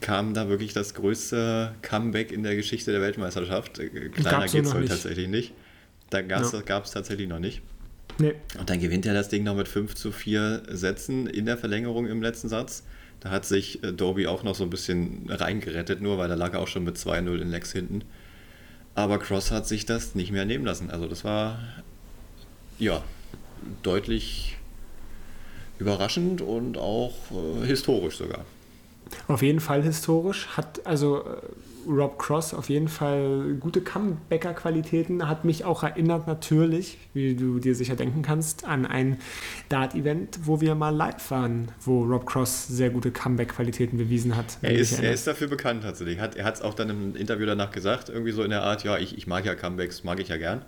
kam 0.00 0.34
da 0.34 0.48
wirklich 0.48 0.72
das 0.72 0.94
größte 0.94 1.74
Comeback 1.82 2.32
in 2.32 2.42
der 2.42 2.56
Geschichte 2.56 2.92
der 2.92 3.00
Weltmeisterschaft. 3.00 3.78
Äh, 3.78 4.08
kleiner 4.10 4.46
geht 4.46 4.64
es 4.64 4.74
heute 4.74 4.88
tatsächlich 4.88 5.28
nicht. 5.28 5.52
Da 6.10 6.22
gab 6.22 6.42
es 6.42 6.52
ja. 6.52 6.62
tatsächlich 6.62 7.28
noch 7.28 7.38
nicht. 7.38 7.62
Nee. 8.18 8.34
Und 8.58 8.68
dann 8.70 8.80
gewinnt 8.80 9.06
er 9.06 9.14
das 9.14 9.28
Ding 9.28 9.44
noch 9.44 9.54
mit 9.54 9.68
5 9.68 9.94
zu 9.94 10.10
4 10.10 10.62
Sätzen 10.70 11.26
in 11.26 11.46
der 11.46 11.56
Verlängerung 11.56 12.06
im 12.06 12.22
letzten 12.22 12.48
Satz. 12.48 12.82
Da 13.20 13.30
hat 13.30 13.44
sich 13.44 13.82
äh, 13.82 13.92
Doby 13.92 14.26
auch 14.26 14.42
noch 14.42 14.54
so 14.54 14.64
ein 14.64 14.70
bisschen 14.70 15.26
reingerettet, 15.28 16.00
nur 16.00 16.18
weil 16.18 16.28
da 16.28 16.34
lag 16.34 16.54
er 16.54 16.60
auch 16.60 16.68
schon 16.68 16.84
mit 16.84 16.96
2-0 16.96 17.40
in 17.40 17.50
Lex 17.50 17.72
hinten. 17.72 18.02
Aber 18.94 19.18
Cross 19.18 19.50
hat 19.50 19.66
sich 19.66 19.86
das 19.86 20.14
nicht 20.14 20.32
mehr 20.32 20.44
nehmen 20.44 20.64
lassen. 20.64 20.90
Also 20.90 21.06
das 21.06 21.24
war 21.24 21.60
ja 22.78 23.04
deutlich 23.82 24.56
überraschend 25.78 26.40
und 26.40 26.76
auch 26.76 27.14
äh, 27.30 27.66
historisch 27.66 28.16
sogar. 28.16 28.44
Auf 29.26 29.42
jeden 29.42 29.60
Fall 29.60 29.82
historisch. 29.82 30.48
Hat 30.56 30.86
also 30.86 31.24
äh, 31.24 31.36
Rob 31.88 32.18
Cross 32.18 32.54
auf 32.54 32.68
jeden 32.68 32.88
Fall 32.88 33.56
gute 33.58 33.80
Comebacker-Qualitäten. 33.80 35.26
Hat 35.28 35.44
mich 35.44 35.64
auch 35.64 35.82
erinnert, 35.82 36.26
natürlich, 36.26 36.98
wie 37.14 37.34
du 37.34 37.58
dir 37.58 37.74
sicher 37.74 37.96
denken 37.96 38.22
kannst, 38.22 38.64
an 38.64 38.84
ein 38.84 39.18
Dart-Event, 39.68 40.40
wo 40.44 40.60
wir 40.60 40.74
mal 40.74 40.94
live 40.94 41.30
waren, 41.30 41.68
wo 41.80 42.04
Rob 42.04 42.26
Cross 42.26 42.68
sehr 42.68 42.90
gute 42.90 43.10
Comeback-Qualitäten 43.10 43.96
bewiesen 43.96 44.36
hat. 44.36 44.58
Er 44.62 44.72
ist, 44.72 45.00
er 45.00 45.12
ist 45.12 45.26
dafür 45.26 45.48
bekannt 45.48 45.82
tatsächlich. 45.82 46.20
Hat, 46.20 46.36
er 46.36 46.44
hat 46.44 46.56
es 46.56 46.62
auch 46.62 46.74
dann 46.74 46.90
im 46.90 47.16
Interview 47.16 47.46
danach 47.46 47.70
gesagt, 47.70 48.08
irgendwie 48.10 48.32
so 48.32 48.42
in 48.42 48.50
der 48.50 48.62
Art: 48.62 48.84
Ja, 48.84 48.98
ich, 48.98 49.16
ich 49.16 49.26
mag 49.26 49.44
ja 49.44 49.54
Comebacks, 49.54 50.04
mag 50.04 50.20
ich 50.20 50.28
ja 50.28 50.36
gern. 50.36 50.62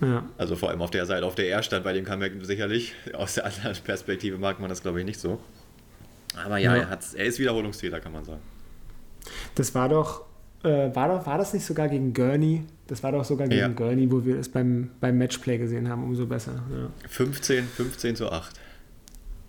Ja. 0.00 0.28
Also 0.36 0.56
vor 0.56 0.68
allem 0.68 0.82
auf 0.82 0.90
der 0.90 1.06
Seite, 1.06 1.24
auf 1.24 1.34
der 1.34 1.48
er 1.48 1.62
stand 1.62 1.84
bei 1.84 1.92
dem 1.92 2.04
Comeback 2.04 2.32
sicherlich. 2.42 2.94
Aus 3.14 3.34
der 3.34 3.46
anderen 3.46 3.76
Perspektive 3.82 4.36
mag 4.38 4.60
man 4.60 4.68
das, 4.68 4.82
glaube 4.82 5.00
ich, 5.00 5.06
nicht 5.06 5.18
so. 5.20 5.40
Aber 6.44 6.58
ja, 6.58 6.76
ja. 6.76 6.82
Er, 6.82 6.98
er 7.14 7.24
ist 7.24 7.38
Wiederholungstäter, 7.38 8.00
kann 8.00 8.12
man 8.12 8.24
sagen. 8.24 8.40
Das 9.54 9.74
war 9.74 9.88
doch, 9.88 10.24
äh, 10.62 10.94
war 10.94 11.08
doch, 11.08 11.26
war 11.26 11.38
das 11.38 11.52
nicht 11.54 11.64
sogar 11.64 11.88
gegen 11.88 12.12
Gurney? 12.12 12.64
Das 12.86 13.02
war 13.02 13.12
doch 13.12 13.24
sogar 13.24 13.48
gegen 13.48 13.60
ja. 13.60 13.68
Gurney, 13.68 14.10
wo 14.10 14.24
wir 14.24 14.38
es 14.38 14.48
beim, 14.48 14.90
beim 15.00 15.18
Matchplay 15.18 15.58
gesehen 15.58 15.88
haben, 15.88 16.04
umso 16.04 16.26
besser. 16.26 16.62
Ja. 16.70 16.88
15, 17.08 17.66
15 17.66 18.16
zu 18.16 18.30
8. 18.30 18.54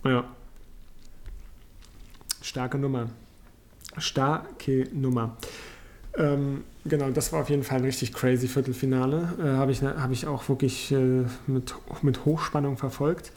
Ja. 0.04 0.24
Starke 2.42 2.78
Nummer. 2.78 3.08
Starke 3.98 4.88
Nummer. 4.92 5.36
Ähm, 6.16 6.64
genau, 6.84 7.10
das 7.10 7.32
war 7.32 7.42
auf 7.42 7.50
jeden 7.50 7.62
Fall 7.62 7.78
ein 7.78 7.84
richtig 7.84 8.12
crazy 8.12 8.48
Viertelfinale. 8.48 9.34
Äh, 9.38 9.56
Habe 9.56 9.72
ich, 9.72 9.82
hab 9.82 10.10
ich 10.10 10.26
auch 10.26 10.48
wirklich 10.48 10.90
äh, 10.92 11.24
mit, 11.46 11.74
mit 12.02 12.24
Hochspannung 12.24 12.76
verfolgt. 12.76 13.32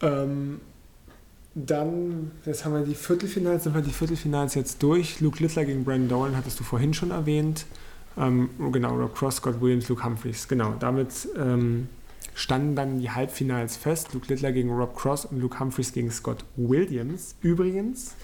Ähm, 0.00 0.60
dann, 1.54 2.32
jetzt 2.44 2.64
haben 2.64 2.74
wir 2.74 2.82
die 2.82 2.94
Viertelfinals, 2.94 3.64
sind 3.64 3.74
wir 3.74 3.82
die 3.82 3.90
Viertelfinals 3.90 4.54
jetzt 4.54 4.82
durch. 4.82 5.20
Luke 5.20 5.42
Littler 5.42 5.64
gegen 5.64 5.84
Brandon 5.84 6.08
Dolan 6.08 6.36
hattest 6.36 6.58
du 6.58 6.64
vorhin 6.64 6.94
schon 6.94 7.10
erwähnt. 7.10 7.66
Ähm, 8.16 8.50
genau, 8.72 8.94
Rob 8.96 9.14
Cross, 9.14 9.36
Scott 9.36 9.60
Williams, 9.60 9.88
Luke 9.88 10.04
Humphreys. 10.04 10.48
Genau, 10.48 10.74
damit 10.78 11.28
ähm, 11.36 11.88
standen 12.34 12.74
dann 12.74 12.98
die 12.98 13.10
Halbfinals 13.10 13.76
fest. 13.76 14.14
Luke 14.14 14.26
Littler 14.28 14.52
gegen 14.52 14.70
Rob 14.70 14.96
Cross 14.96 15.26
und 15.26 15.40
Luke 15.40 15.58
Humphreys 15.60 15.92
gegen 15.92 16.10
Scott 16.10 16.44
Williams. 16.56 17.36
Übrigens 17.40 18.16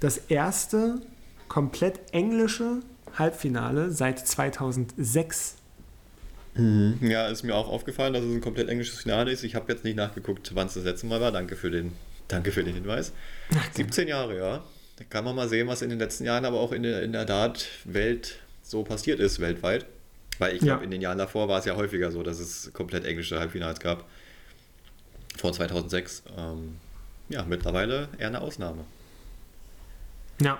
das 0.00 0.18
erste 0.28 1.00
komplett 1.48 2.00
englische 2.12 2.80
Halbfinale 3.18 3.90
seit 3.90 4.26
2006. 4.26 5.56
Mhm. 6.54 6.98
Ja, 7.00 7.28
ist 7.28 7.42
mir 7.42 7.54
auch 7.54 7.68
aufgefallen, 7.68 8.12
dass 8.12 8.24
es 8.24 8.34
ein 8.34 8.40
komplett 8.40 8.68
englisches 8.68 9.00
Finale 9.00 9.30
ist. 9.30 9.42
Ich 9.42 9.54
habe 9.54 9.72
jetzt 9.72 9.84
nicht 9.84 9.96
nachgeguckt, 9.96 10.52
wann 10.54 10.66
es 10.66 10.74
das 10.74 10.84
letzte 10.84 11.06
Mal 11.06 11.20
war. 11.20 11.32
Danke 11.32 11.56
für 11.56 11.70
den, 11.70 11.92
danke 12.28 12.52
für 12.52 12.64
den 12.64 12.74
Hinweis. 12.74 13.12
Ach, 13.54 13.72
17 13.72 14.08
Jahre, 14.08 14.36
ja. 14.36 14.64
Da 14.96 15.04
kann 15.08 15.24
man 15.24 15.34
mal 15.34 15.48
sehen, 15.48 15.66
was 15.66 15.82
in 15.82 15.90
den 15.90 15.98
letzten 15.98 16.24
Jahren 16.24 16.44
aber 16.44 16.60
auch 16.60 16.72
in 16.72 16.84
der, 16.84 17.02
in 17.02 17.12
der 17.12 17.24
Dart-Welt 17.24 18.38
so 18.62 18.84
passiert 18.84 19.20
ist, 19.20 19.40
weltweit. 19.40 19.86
Weil 20.38 20.54
ich 20.54 20.60
glaube, 20.60 20.80
ja. 20.80 20.84
in 20.84 20.90
den 20.90 21.00
Jahren 21.00 21.18
davor 21.18 21.48
war 21.48 21.58
es 21.58 21.64
ja 21.64 21.76
häufiger 21.76 22.10
so, 22.10 22.22
dass 22.22 22.38
es 22.38 22.72
komplett 22.72 23.04
englische 23.04 23.38
Halbfinals 23.38 23.80
gab. 23.80 24.04
Vor 25.36 25.52
2006. 25.52 26.22
Ähm, 26.36 26.76
ja, 27.28 27.44
mittlerweile 27.44 28.08
eher 28.18 28.28
eine 28.28 28.40
Ausnahme. 28.40 28.84
Ja, 30.40 30.58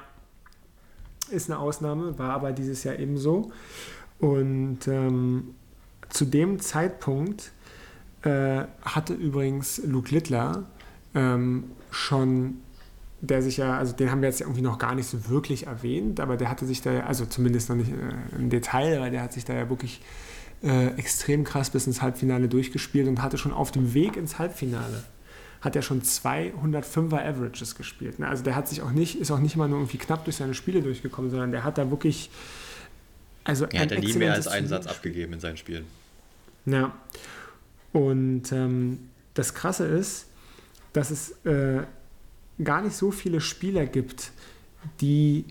ist 1.31 1.51
eine 1.51 1.59
Ausnahme, 1.59 2.19
war 2.19 2.31
aber 2.31 2.53
dieses 2.53 2.85
Jahr 2.85 2.99
ebenso. 2.99 3.53
Und 4.19 4.87
ähm, 4.87 5.55
zu 6.09 6.25
dem 6.25 6.61
Zeitpunkt 6.61 7.53
äh, 8.23 8.65
hatte 8.83 9.15
übrigens 9.15 9.81
Luke 9.85 10.15
Littler 10.15 10.65
ähm, 11.15 11.65
schon, 11.91 12.57
der 13.21 13.43
sich 13.43 13.57
ja, 13.57 13.79
also 13.79 13.95
den 13.95 14.11
haben 14.11 14.21
wir 14.21 14.29
jetzt 14.29 14.41
irgendwie 14.41 14.63
noch 14.63 14.79
gar 14.79 14.95
nicht 14.95 15.09
so 15.09 15.29
wirklich 15.29 15.67
erwähnt, 15.67 16.21
aber 16.21 16.37
der 16.37 16.51
hatte 16.51 16.67
sich 16.67 16.83
da, 16.83 17.01
also 17.01 17.27
zumindest 17.27 17.69
noch 17.69 17.77
nicht 17.77 17.91
äh, 17.91 18.37
im 18.37 18.51
Detail, 18.51 18.99
aber 18.99 19.11
der 19.11 19.23
hat 19.23 19.33
sich 19.33 19.45
da 19.45 19.55
ja 19.55 19.69
wirklich 19.69 20.01
äh, 20.63 20.89
extrem 20.97 21.45
krass 21.45 21.71
bis 21.71 21.87
ins 21.87 22.03
Halbfinale 22.03 22.49
durchgespielt 22.49 23.09
und 23.09 23.23
hatte 23.23 23.39
schon 23.39 23.53
auf 23.53 23.71
dem 23.71 23.95
Weg 23.95 24.17
ins 24.17 24.39
Halbfinale 24.39 25.05
hat 25.65 25.75
er 25.75 25.83
schon 25.83 26.03
205er 26.03 27.27
Averages 27.27 27.75
gespielt. 27.75 28.19
Ne? 28.19 28.29
Also 28.29 28.45
der 28.45 28.55
hat 28.55 28.69
sich 28.69 28.83
auch 28.83 28.91
nicht, 28.91 29.19
ist 29.19 29.31
auch 29.31 29.39
nicht 29.39 29.57
mal 29.57 29.67
nur 29.67 29.79
irgendwie 29.79 29.97
knapp 29.97 30.25
durch 30.25 30.37
seine 30.37 30.53
Spiele 30.53 30.83
durchgekommen, 30.83 31.31
sondern 31.31 31.53
der 31.53 31.65
hat 31.65 31.79
da 31.79 31.91
wirklich. 31.91 32.31
Also 33.45 33.65
er 33.67 33.81
hat 33.81 33.91
ja 33.91 33.99
nie 33.99 34.13
mehr 34.15 34.35
als 34.35 34.47
einen 34.47 34.69
Satz 34.69 34.87
abgegeben 34.87 35.33
in 35.33 35.41
seinen 35.41 35.57
Spielen. 35.57 35.85
Ja. 36.67 36.93
Und 37.93 38.53
ähm, 38.53 39.11
das 39.35 39.55
Krasse 39.55 39.87
ist, 39.87 40.27
dass 40.95 41.11
es 41.11 41.33
äh, 41.45 41.83
gar 42.63 42.81
nicht 42.81 42.97
so 42.97 43.11
viele 43.11 43.43
Spieler 43.43 43.85
gibt, 43.85 44.33
die 45.03 45.45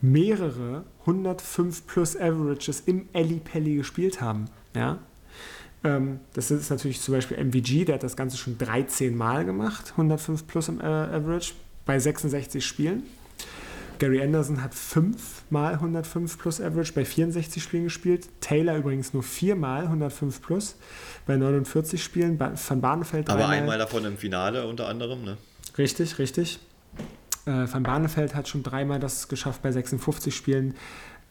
mehrere 0.00 0.84
105 1.00 1.86
plus 1.86 2.16
Averages 2.16 2.80
im 2.86 3.08
Ellie 3.12 3.40
Pelli 3.40 3.76
gespielt 3.76 4.20
haben. 4.20 4.44
Ja? 4.74 4.98
Ähm, 5.82 6.20
das 6.34 6.50
ist 6.50 6.70
natürlich 6.70 7.00
zum 7.00 7.14
Beispiel 7.14 7.36
MVG, 7.38 7.86
der 7.86 7.96
hat 7.96 8.02
das 8.02 8.16
Ganze 8.16 8.36
schon 8.36 8.58
13 8.58 9.16
Mal 9.16 9.44
gemacht, 9.44 9.92
105 9.92 10.46
plus 10.46 10.68
im 10.68 10.80
äh, 10.80 10.84
Average 10.84 11.54
bei 11.84 11.98
66 11.98 12.64
Spielen. 12.64 13.04
Gary 13.98 14.22
Anderson 14.22 14.62
hat 14.62 14.74
5 14.74 15.44
mal 15.50 15.74
105 15.74 16.38
plus 16.38 16.60
Average 16.60 16.92
bei 16.92 17.04
64 17.04 17.62
Spielen 17.62 17.84
gespielt. 17.84 18.28
Taylor 18.40 18.76
übrigens 18.76 19.12
nur 19.12 19.22
4 19.22 19.56
mal 19.56 19.84
105 19.84 20.42
plus 20.42 20.76
bei 21.26 21.36
49 21.36 22.02
Spielen. 22.02 22.38
Van 22.38 22.80
Barneveld 22.80 23.28
Aber 23.30 23.48
einmal 23.48 23.78
davon 23.78 24.04
im 24.04 24.16
Finale 24.16 24.66
unter 24.66 24.88
anderem, 24.88 25.24
ne? 25.24 25.36
Richtig, 25.76 26.18
richtig. 26.18 26.60
Äh, 27.46 27.50
Van 27.50 27.82
Barneveld 27.82 28.34
hat 28.34 28.48
schon 28.48 28.62
dreimal 28.62 29.00
das 29.00 29.28
geschafft 29.28 29.62
bei 29.62 29.72
56 29.72 30.34
Spielen. 30.34 30.74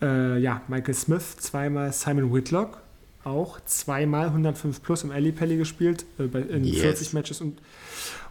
Äh, 0.01 0.39
ja, 0.39 0.61
Michael 0.68 0.93
Smith 0.93 1.38
zweimal, 1.38 1.91
Simon 1.91 2.34
Whitlock 2.34 2.82
auch 3.24 3.59
zweimal 3.65 4.28
105 4.28 4.82
plus 4.82 5.03
im 5.03 5.11
Ali 5.11 5.32
Pelli 5.32 5.57
gespielt, 5.57 6.05
äh, 6.18 6.24
in 6.24 6.63
yes. 6.63 6.82
40 6.82 7.13
Matches 7.13 7.41
und, 7.41 7.59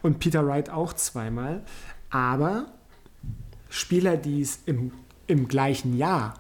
und 0.03 0.18
Peter 0.18 0.47
Wright 0.47 0.70
auch 0.70 0.95
zweimal. 0.95 1.62
Aber 2.11 2.66
Spieler, 3.77 4.16
die 4.16 4.41
es 4.41 4.61
im, 4.64 4.93
im 5.27 5.49
gleichen 5.49 5.97
Jahr 5.97 6.35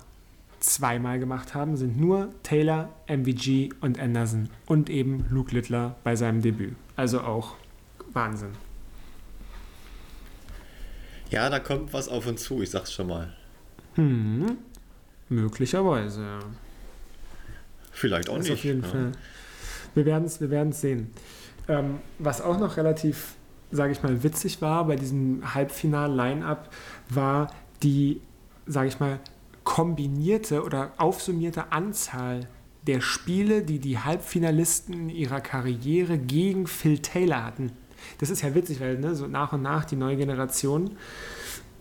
zweimal 0.60 1.18
gemacht 1.18 1.54
haben, 1.54 1.76
sind 1.76 2.00
nur 2.00 2.30
Taylor, 2.42 2.88
MVG 3.06 3.74
und 3.82 4.00
Anderson 4.00 4.48
und 4.64 4.88
eben 4.88 5.26
Luke 5.30 5.54
Littler 5.54 5.96
bei 6.02 6.16
seinem 6.16 6.40
Debüt. 6.40 6.74
Also 6.96 7.20
auch 7.20 7.56
Wahnsinn. 8.12 8.52
Ja, 11.28 11.50
da 11.50 11.58
kommt 11.60 11.92
was 11.92 12.08
auf 12.08 12.26
uns 12.26 12.42
zu, 12.42 12.62
ich 12.62 12.70
sag's 12.70 12.92
schon 12.92 13.08
mal. 13.08 13.32
Hm, 13.96 14.56
möglicherweise. 15.28 16.38
Vielleicht 17.92 18.30
auch 18.30 18.36
das 18.36 18.44
nicht. 18.44 18.52
Auf 18.54 18.64
jeden 18.64 18.82
ja. 18.82 18.88
Fall. 18.88 19.12
Wir 19.94 20.06
werden 20.06 20.24
es 20.24 20.40
wir 20.40 20.50
werden's 20.50 20.80
sehen. 20.80 21.10
Ähm, 21.68 21.98
was 22.18 22.40
auch 22.40 22.58
noch 22.58 22.76
relativ, 22.78 23.34
sage 23.70 23.92
ich 23.92 24.02
mal, 24.02 24.22
witzig 24.22 24.62
war 24.62 24.86
bei 24.86 24.96
diesem 24.96 25.54
Halbfinal-Line-Up, 25.54 26.70
war 27.08 27.48
die, 27.82 28.20
sage 28.66 28.88
ich 28.88 29.00
mal, 29.00 29.20
kombinierte 29.64 30.62
oder 30.62 30.92
aufsummierte 30.96 31.72
Anzahl 31.72 32.48
der 32.86 33.00
Spiele, 33.00 33.62
die 33.62 33.80
die 33.80 33.98
Halbfinalisten 33.98 34.94
in 34.94 35.08
ihrer 35.08 35.40
Karriere 35.40 36.18
gegen 36.18 36.66
Phil 36.66 37.00
Taylor 37.00 37.44
hatten. 37.44 37.72
Das 38.18 38.30
ist 38.30 38.42
ja 38.42 38.54
witzig, 38.54 38.80
weil 38.80 38.98
ne, 38.98 39.14
so 39.14 39.26
nach 39.26 39.52
und 39.52 39.62
nach 39.62 39.84
die 39.84 39.96
neue 39.96 40.16
Generation 40.16 40.92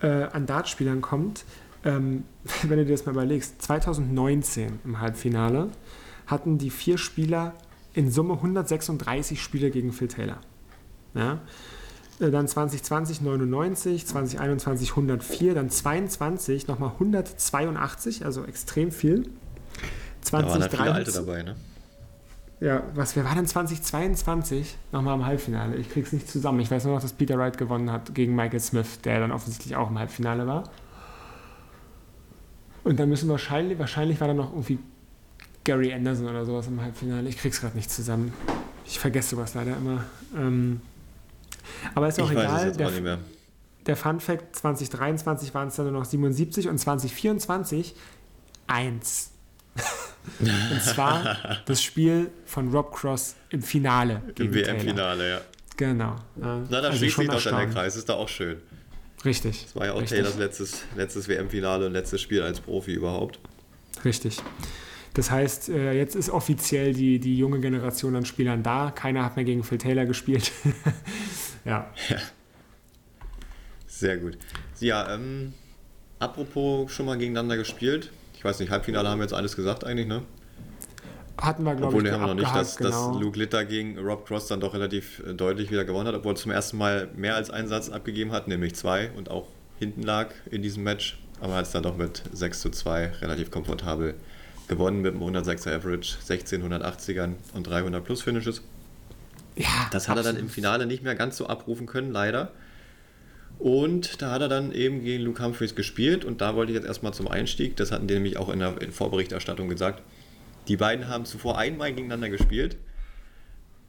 äh, 0.01 0.23
an 0.23 0.45
Dartspielern 0.47 1.01
kommt. 1.01 1.45
Ähm, 1.83 2.23
wenn 2.63 2.77
du 2.79 2.85
dir 2.85 2.93
das 2.93 3.05
mal 3.05 3.11
überlegst, 3.11 3.61
2019 3.61 4.79
im 4.83 4.99
Halbfinale 4.99 5.69
hatten 6.25 6.57
die 6.57 6.71
vier 6.71 6.97
Spieler 6.97 7.53
in 7.93 8.11
Summe 8.11 8.33
136 8.33 9.41
Spiele 9.41 9.69
gegen 9.69 9.93
Phil 9.93 10.07
Taylor. 10.07 10.41
Ja? 11.13 11.39
Äh, 12.19 12.31
dann 12.31 12.47
2020 12.47 13.21
99, 13.21 14.05
2021 14.05 14.91
104, 14.91 15.53
dann 15.53 15.69
22 15.69 16.67
nochmal 16.67 16.91
182, 16.91 18.25
also 18.25 18.45
extrem 18.45 18.91
viel. 18.91 19.29
2023, 20.21 20.71
da 20.71 20.85
waren 20.85 20.95
Alte 20.95 21.11
dabei, 21.11 21.43
ne? 21.43 21.55
Ja, 22.61 22.83
was, 22.95 23.15
wer 23.17 23.25
war 23.25 23.35
denn 23.35 23.45
2022 23.45 24.77
nochmal 24.93 25.15
im 25.15 25.25
Halbfinale? 25.25 25.75
Ich 25.75 25.89
krieg's 25.89 26.13
nicht 26.13 26.29
zusammen. 26.29 26.61
Ich 26.61 26.71
weiß 26.71 26.85
nur 26.85 26.95
noch, 26.95 27.01
dass 27.01 27.11
Peter 27.11 27.37
Wright 27.37 27.57
gewonnen 27.57 27.91
hat 27.91 28.15
gegen 28.15 28.33
Michael 28.33 28.61
Smith, 28.61 29.01
der 29.03 29.19
dann 29.19 29.31
offensichtlich 29.31 29.75
auch 29.75 29.89
im 29.89 29.99
Halbfinale 29.99 30.47
war. 30.47 30.63
Und 32.85 32.97
dann 32.99 33.09
müssen 33.09 33.27
wahrscheinlich, 33.27 33.77
wahrscheinlich 33.77 34.21
war 34.21 34.29
dann 34.29 34.37
noch 34.37 34.51
irgendwie 34.51 34.79
Gary 35.65 35.93
Anderson 35.93 36.27
oder 36.27 36.45
sowas 36.45 36.67
im 36.67 36.79
Halbfinale. 36.81 37.27
Ich 37.27 37.37
krieg's 37.37 37.59
gerade 37.59 37.75
nicht 37.75 37.91
zusammen. 37.91 38.31
Ich 38.85 38.99
vergesse 38.99 39.35
sowas 39.35 39.53
leider 39.53 39.75
immer. 39.75 40.05
Ähm, 40.37 40.79
aber 41.93 42.07
ist 42.07 42.19
auch 42.19 42.31
ich 42.31 42.37
egal. 42.37 42.71
der, 42.71 42.87
auch 42.87 43.17
der 43.85 43.95
Fun 43.95 44.19
Fact: 44.19 44.55
2023 44.55 45.53
waren 45.53 45.67
es 45.67 45.75
dann 45.75 45.85
nur 45.85 45.99
noch 45.99 46.05
77 46.05 46.67
und 46.67 46.77
2024 46.77 47.95
1. 48.67 49.31
und 50.39 50.81
zwar 50.81 51.61
das 51.65 51.83
Spiel 51.83 52.31
von 52.45 52.71
Rob 52.71 52.95
Cross 52.95 53.35
im 53.49 53.61
Finale. 53.61 54.21
Im 54.37 54.53
WM-Finale, 54.53 55.29
ja. 55.29 55.41
Genau. 55.77 56.15
Na, 56.35 56.61
da 56.69 56.79
also 56.79 56.97
schließt 56.97 57.17
sich 57.17 57.27
doch 57.27 57.43
dann 57.43 57.57
der 57.57 57.69
Kreis, 57.69 57.95
ist 57.95 58.07
da 58.07 58.13
auch 58.13 58.29
schön. 58.29 58.57
Richtig. 59.25 59.63
Das 59.65 59.75
war 59.75 59.87
ja 59.87 59.93
auch 59.93 60.01
richtig. 60.01 60.19
Taylors 60.19 60.37
letztes, 60.37 60.83
letztes 60.95 61.27
WM-Finale 61.27 61.87
und 61.87 61.93
letztes 61.93 62.21
Spiel 62.21 62.41
als 62.41 62.59
Profi 62.59 62.93
überhaupt. 62.93 63.39
Richtig. 64.03 64.37
Das 65.15 65.31
heißt, 65.31 65.69
äh, 65.69 65.93
jetzt 65.93 66.13
ist 66.15 66.29
offiziell 66.29 66.93
die, 66.93 67.19
die 67.19 67.37
junge 67.37 67.61
Generation 67.61 68.15
an 68.17 68.25
Spielern 68.25 68.63
da. 68.63 68.91
Keiner 68.91 69.23
hat 69.23 69.37
mehr 69.37 69.45
gegen 69.45 69.63
Phil 69.63 69.77
Taylor 69.77 70.05
gespielt. 70.05 70.51
ja. 71.65 71.89
ja. 72.09 72.17
Sehr 73.87 74.17
gut. 74.17 74.37
Ja, 74.81 75.13
ähm, 75.13 75.53
apropos 76.19 76.91
schon 76.91 77.05
mal 77.05 77.17
gegeneinander 77.17 77.55
gespielt. 77.55 78.11
Ich 78.33 78.43
weiß 78.43 78.59
nicht, 78.59 78.69
Halbfinale 78.69 79.07
haben 79.07 79.19
wir 79.19 79.23
jetzt 79.23 79.33
alles 79.33 79.55
gesagt 79.55 79.85
eigentlich, 79.85 80.05
ne? 80.05 80.23
Hatten 81.37 81.63
wir, 81.63 81.75
glaube 81.75 81.93
ich, 81.93 81.99
Obwohl, 81.99 82.11
haben 82.11 82.21
wir 82.21 82.27
noch 82.27 82.35
nicht, 82.35 82.55
dass, 82.55 82.75
genau. 82.75 83.13
dass 83.13 83.21
Luke 83.21 83.39
Litter 83.39 83.63
gegen 83.63 83.97
Rob 83.97 84.27
Cross 84.27 84.47
dann 84.47 84.59
doch 84.59 84.73
relativ 84.73 85.23
äh, 85.25 85.33
deutlich 85.33 85.71
wieder 85.71 85.85
gewonnen 85.85 86.09
hat, 86.09 86.15
obwohl 86.15 86.33
er 86.33 86.37
zum 86.37 86.51
ersten 86.51 86.77
Mal 86.77 87.07
mehr 87.15 87.35
als 87.35 87.49
einen 87.49 87.69
Satz 87.69 87.89
abgegeben 87.89 88.33
hat, 88.33 88.49
nämlich 88.49 88.75
zwei 88.75 89.11
und 89.11 89.31
auch 89.31 89.47
hinten 89.79 90.03
lag 90.03 90.31
in 90.51 90.61
diesem 90.61 90.83
Match. 90.83 91.17
Aber 91.39 91.53
hat 91.55 91.65
es 91.65 91.71
dann 91.71 91.83
doch 91.83 91.95
mit 91.95 92.21
6 92.33 92.59
zu 92.59 92.69
2 92.69 93.13
relativ 93.21 93.49
komfortabel 93.49 94.15
gewonnen 94.67 95.01
mit 95.01 95.13
einem 95.13 95.23
106er 95.23 95.75
Average, 95.75 96.17
16 96.23 96.63
180ern 96.63 97.33
und 97.53 97.67
300 97.67 98.03
plus 98.03 98.21
Finishes. 98.21 98.61
Ja, 99.55 99.67
das 99.91 100.07
hat 100.07 100.17
absolut. 100.17 100.25
er 100.25 100.33
dann 100.33 100.41
im 100.41 100.49
Finale 100.49 100.85
nicht 100.85 101.03
mehr 101.03 101.15
ganz 101.15 101.37
so 101.37 101.47
abrufen 101.47 101.85
können, 101.85 102.11
leider. 102.11 102.51
Und 103.57 104.21
da 104.21 104.31
hat 104.31 104.41
er 104.41 104.49
dann 104.49 104.73
eben 104.73 105.01
gegen 105.01 105.23
Luke 105.23 105.41
Humphreys 105.41 105.75
gespielt 105.75 106.25
und 106.25 106.41
da 106.41 106.55
wollte 106.55 106.73
ich 106.73 106.77
jetzt 106.77 106.85
erstmal 106.85 107.13
zum 107.13 107.27
Einstieg, 107.27 107.77
das 107.77 107.91
hatten 107.91 108.07
die 108.07 108.15
nämlich 108.15 108.37
auch 108.37 108.49
in 108.49 108.59
der 108.59 108.75
Vorberichterstattung 108.91 109.69
gesagt, 109.69 110.01
die 110.67 110.75
beiden 110.77 111.07
haben 111.07 111.25
zuvor 111.25 111.57
einmal 111.57 111.93
gegeneinander 111.93 112.29
gespielt. 112.29 112.77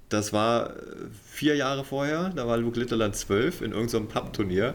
Das 0.08 0.32
war 0.32 0.70
äh, 0.70 0.80
vier 1.24 1.56
Jahre 1.56 1.82
vorher, 1.82 2.28
da 2.28 2.46
war 2.46 2.58
Luke 2.58 2.78
Littleland 2.78 3.16
zwölf 3.16 3.60
in 3.60 3.72
irgendeinem 3.72 4.06
Pub-Turnier, 4.06 4.74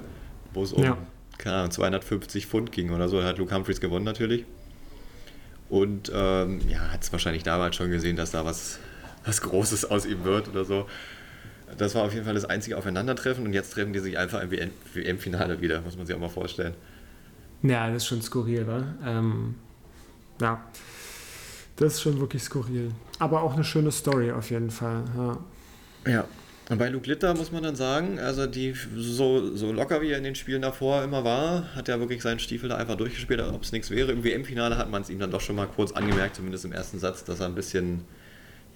wo 0.53 0.63
es 0.63 0.73
um 0.73 0.83
ja. 0.83 0.97
Ahnung, 1.45 1.71
250 1.71 2.45
Pfund 2.45 2.71
ging 2.71 2.91
oder 2.91 3.07
so. 3.07 3.19
Da 3.21 3.27
hat 3.27 3.37
Luke 3.37 3.55
Humphreys 3.55 3.79
gewonnen 3.79 4.05
natürlich. 4.05 4.45
Und 5.71 6.11
ähm, 6.13 6.59
ja, 6.67 6.79
hat 6.91 7.01
es 7.01 7.13
wahrscheinlich 7.13 7.43
damals 7.43 7.77
schon 7.77 7.89
gesehen, 7.89 8.17
dass 8.17 8.31
da 8.31 8.43
was, 8.43 8.77
was 9.23 9.41
Großes 9.41 9.89
aus 9.89 10.05
ihm 10.05 10.25
wird 10.25 10.49
oder 10.49 10.65
so. 10.65 10.85
Das 11.77 11.95
war 11.95 12.03
auf 12.03 12.13
jeden 12.13 12.25
Fall 12.25 12.33
das 12.33 12.43
einzige 12.43 12.77
Aufeinandertreffen 12.77 13.45
und 13.45 13.53
jetzt 13.53 13.71
treffen 13.71 13.93
die 13.93 13.99
sich 13.99 14.17
einfach 14.17 14.41
im 14.41 14.51
WM-Finale 14.51 15.61
wieder, 15.61 15.79
muss 15.79 15.95
man 15.95 16.05
sich 16.05 16.13
auch 16.13 16.19
mal 16.19 16.27
vorstellen. 16.27 16.73
Ja, 17.63 17.87
das 17.87 18.03
ist 18.03 18.07
schon 18.07 18.21
skurril, 18.21 18.67
wa? 18.67 18.83
Ähm, 19.05 19.55
ja, 20.41 20.61
das 21.77 21.93
ist 21.93 22.01
schon 22.01 22.19
wirklich 22.19 22.43
skurril. 22.43 22.91
Aber 23.19 23.41
auch 23.41 23.53
eine 23.53 23.63
schöne 23.63 23.91
Story 23.91 24.29
auf 24.33 24.49
jeden 24.51 24.71
Fall. 24.71 25.05
Ja. 25.15 26.11
ja. 26.11 26.25
Und 26.71 26.77
bei 26.77 26.87
Luke 26.87 27.05
Litter 27.05 27.33
muss 27.33 27.51
man 27.51 27.63
dann 27.63 27.75
sagen, 27.75 28.17
also 28.17 28.47
die 28.47 28.73
so, 28.95 29.57
so 29.57 29.73
locker 29.73 30.01
wie 30.01 30.11
er 30.11 30.17
in 30.17 30.23
den 30.23 30.35
Spielen 30.35 30.61
davor 30.61 31.03
immer 31.03 31.25
war, 31.25 31.75
hat 31.75 31.89
er 31.89 31.99
wirklich 31.99 32.21
seinen 32.21 32.39
Stiefel 32.39 32.69
da 32.69 32.77
einfach 32.77 32.95
durchgespielt, 32.95 33.41
ob 33.41 33.61
es 33.63 33.73
nichts 33.73 33.89
wäre. 33.89 34.13
Im 34.13 34.23
WM-Finale 34.23 34.77
hat 34.77 34.89
man 34.89 35.01
es 35.01 35.09
ihm 35.09 35.19
dann 35.19 35.31
doch 35.31 35.41
schon 35.41 35.57
mal 35.57 35.67
kurz 35.67 35.91
angemerkt, 35.91 36.37
zumindest 36.37 36.63
im 36.63 36.71
ersten 36.71 36.97
Satz, 36.97 37.25
dass 37.25 37.41
er 37.41 37.47
ein 37.47 37.55
bisschen 37.55 38.05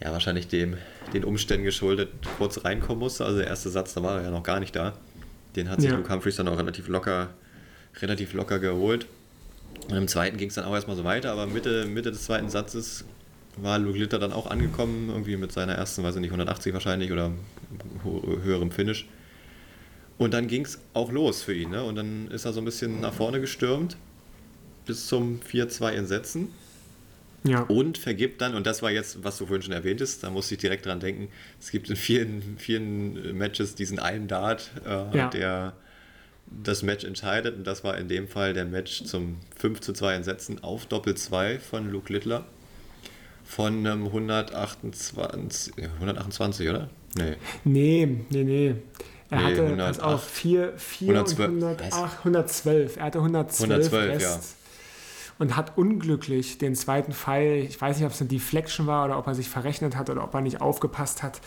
ja, 0.04 0.12
wahrscheinlich 0.12 0.50
dem, 0.50 0.76
den 1.14 1.24
Umständen 1.24 1.64
geschuldet 1.64 2.10
kurz 2.38 2.66
reinkommen 2.66 3.00
musste. 3.00 3.24
Also 3.24 3.38
der 3.38 3.48
erste 3.48 3.70
Satz, 3.70 3.94
da 3.94 4.04
war 4.04 4.18
er 4.18 4.24
ja 4.24 4.30
noch 4.30 4.44
gar 4.44 4.60
nicht 4.60 4.76
da. 4.76 4.92
Den 5.56 5.70
hat 5.70 5.80
sich 5.80 5.90
ja. 5.90 5.96
Luke 5.96 6.12
Humphreys 6.12 6.36
dann 6.36 6.50
auch 6.50 6.58
relativ 6.58 6.90
locker, 6.90 7.30
relativ 8.02 8.34
locker 8.34 8.60
geholt. 8.60 9.08
Und 9.88 9.96
im 9.96 10.10
zweiten 10.10 10.36
ging 10.36 10.50
es 10.50 10.56
dann 10.56 10.66
auch 10.66 10.74
erstmal 10.74 10.98
so 10.98 11.06
weiter, 11.06 11.32
aber 11.32 11.48
Mitte, 11.48 11.86
Mitte 11.86 12.12
des 12.12 12.26
zweiten 12.26 12.50
Satzes 12.50 13.06
war 13.58 13.80
Luke 13.80 13.98
Litter 13.98 14.20
dann 14.20 14.34
auch 14.34 14.48
angekommen, 14.48 15.10
irgendwie 15.10 15.38
mit 15.38 15.52
seiner 15.52 15.74
ersten, 15.74 16.04
weiß 16.04 16.16
ich 16.16 16.22
nicht, 16.22 16.32
180 16.32 16.74
wahrscheinlich 16.74 17.12
oder 17.12 17.32
höherem 18.04 18.72
Finish. 18.72 19.08
Und 20.18 20.34
dann 20.34 20.48
ging 20.48 20.66
es 20.66 20.80
auch 20.94 21.12
los 21.12 21.42
für 21.42 21.54
ihn. 21.54 21.72
Ne? 21.72 21.84
Und 21.84 21.96
dann 21.96 22.30
ist 22.32 22.46
er 22.46 22.54
so 22.54 22.62
ein 22.62 22.66
bisschen 22.66 23.02
nach 23.02 23.14
vorne 23.14 23.42
gestürmt 23.42 23.98
bis 24.86 25.08
zum 25.08 25.40
4-2 25.42 25.92
in 25.92 26.08
Sätzen. 26.08 26.48
Ja. 27.44 27.62
Und 27.62 27.98
vergibt 27.98 28.42
dann, 28.42 28.56
und 28.56 28.66
das 28.66 28.82
war 28.82 28.90
jetzt, 28.90 29.24
was 29.24 29.38
du 29.38 29.46
vorhin 29.46 29.62
schon 29.62 29.74
erwähntest, 29.74 30.24
da 30.24 30.32
musste 30.32 30.56
ich 30.56 30.62
direkt 30.62 30.88
dran 30.88 31.00
denken, 31.00 31.28
es 31.60 31.70
gibt 31.70 31.90
in 31.90 31.96
vielen, 31.96 32.58
vielen 32.58 33.38
Matches 33.38 33.76
diesen 33.76 34.00
einen 34.00 34.28
Dart, 34.28 34.72
äh, 34.84 35.18
ja. 35.18 35.30
der 35.30 35.74
das 36.48 36.82
Match 36.82 37.04
entscheidet. 37.04 37.56
Und 37.56 37.66
das 37.66 37.84
war 37.84 37.98
in 37.98 38.08
dem 38.08 38.28
Fall 38.28 38.54
der 38.54 38.66
Match 38.66 39.04
zum 39.04 39.38
5 39.58 39.82
zu 39.82 39.94
2 39.94 40.16
Entsetzen 40.16 40.64
auf 40.64 40.86
Doppel 40.88 41.16
2 41.16 41.60
von 41.60 41.90
Luke 41.92 42.12
Littler. 42.12 42.46
Von 43.46 43.86
einem 43.86 44.06
128, 44.06 45.74
128, 46.00 46.70
oder? 46.70 46.90
Nee. 47.16 47.36
Nee, 47.64 48.26
nee, 48.30 48.44
nee. 48.44 48.76
Er 49.30 49.38
nee, 49.40 49.44
hatte 49.44 49.64
108, 49.66 50.04
auf 50.04 50.24
4, 50.24 50.74
4 50.78 51.10
112, 51.10 51.50
und 51.50 51.64
108, 51.64 52.18
112. 52.20 52.98
Er 52.98 53.04
hatte 53.04 53.18
112, 53.20 53.70
112 53.72 54.10
Rest. 54.10 54.22
Ja 54.22 54.40
und 55.38 55.56
hat 55.56 55.78
unglücklich 55.78 56.58
den 56.58 56.76
zweiten 56.76 57.12
Pfeil, 57.12 57.64
ich 57.64 57.80
weiß 57.80 57.98
nicht, 57.98 58.06
ob 58.06 58.14
es 58.14 58.22
eine 58.22 58.30
Deflection 58.30 58.88
war 58.88 59.06
oder 59.06 59.18
ob 59.18 59.28
er 59.28 59.36
sich 59.36 59.50
verrechnet 59.50 59.96
hat 59.96 60.10
oder 60.10 60.24
ob 60.24 60.34
er 60.34 60.42
nicht 60.42 60.62
aufgepasst 60.62 61.24
hat. 61.24 61.42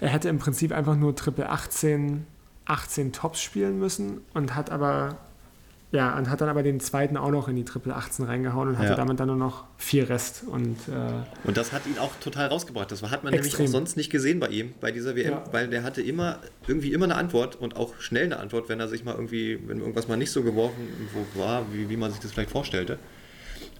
Er 0.00 0.08
hätte 0.08 0.28
im 0.28 0.38
Prinzip 0.38 0.72
einfach 0.72 0.96
nur 0.96 1.14
Triple 1.14 1.48
18, 1.48 2.26
18 2.64 3.12
Tops 3.12 3.42
spielen 3.42 3.78
müssen 3.78 4.22
und 4.32 4.54
hat 4.54 4.70
aber 4.70 5.18
ja, 5.94 6.16
und 6.18 6.28
hat 6.28 6.40
dann 6.40 6.48
aber 6.48 6.62
den 6.62 6.80
zweiten 6.80 7.16
auch 7.16 7.30
noch 7.30 7.48
in 7.48 7.56
die 7.56 7.64
Triple 7.64 7.94
18 7.94 8.24
reingehauen 8.26 8.68
und 8.68 8.78
hatte 8.78 8.90
ja. 8.90 8.94
damit 8.96 9.20
dann 9.20 9.28
nur 9.28 9.36
noch 9.36 9.64
vier 9.78 10.08
Rest. 10.08 10.42
Und, 10.46 10.76
äh, 10.88 11.46
und 11.46 11.56
das 11.56 11.72
hat 11.72 11.86
ihn 11.86 11.98
auch 11.98 12.10
total 12.20 12.48
rausgebracht. 12.48 12.90
Das 12.90 13.02
hat 13.02 13.24
man 13.24 13.32
extrem. 13.32 13.52
nämlich 13.52 13.68
auch 13.68 13.72
sonst 13.72 13.96
nicht 13.96 14.10
gesehen 14.10 14.40
bei 14.40 14.48
ihm, 14.48 14.74
bei 14.80 14.90
dieser 14.90 15.16
WM, 15.16 15.30
ja. 15.32 15.44
weil 15.52 15.68
der 15.68 15.82
hatte 15.84 16.02
immer 16.02 16.40
irgendwie 16.66 16.92
immer 16.92 17.04
eine 17.04 17.14
Antwort 17.14 17.56
und 17.56 17.76
auch 17.76 17.94
schnell 18.00 18.24
eine 18.24 18.38
Antwort, 18.38 18.68
wenn 18.68 18.80
er 18.80 18.88
sich 18.88 19.04
mal 19.04 19.14
irgendwie, 19.14 19.58
wenn 19.66 19.78
irgendwas 19.78 20.08
mal 20.08 20.16
nicht 20.16 20.32
so 20.32 20.42
geworfen 20.42 20.88
war, 21.34 21.64
wie, 21.72 21.88
wie 21.88 21.96
man 21.96 22.10
sich 22.10 22.20
das 22.20 22.32
vielleicht 22.32 22.50
vorstellte 22.50 22.98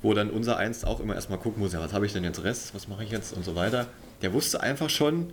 wo 0.04 0.12
dann 0.12 0.28
unser 0.28 0.58
Einst 0.58 0.86
auch 0.86 1.00
immer 1.00 1.14
erstmal 1.14 1.38
gucken 1.38 1.62
muss, 1.62 1.72
ja, 1.72 1.80
was 1.80 1.94
habe 1.94 2.04
ich 2.04 2.12
denn 2.12 2.24
jetzt 2.24 2.44
Rest, 2.44 2.74
was 2.74 2.88
mache 2.88 3.04
ich 3.04 3.10
jetzt 3.10 3.34
und 3.34 3.42
so 3.42 3.56
weiter. 3.56 3.86
Der 4.20 4.34
wusste 4.34 4.60
einfach 4.60 4.90
schon, 4.90 5.32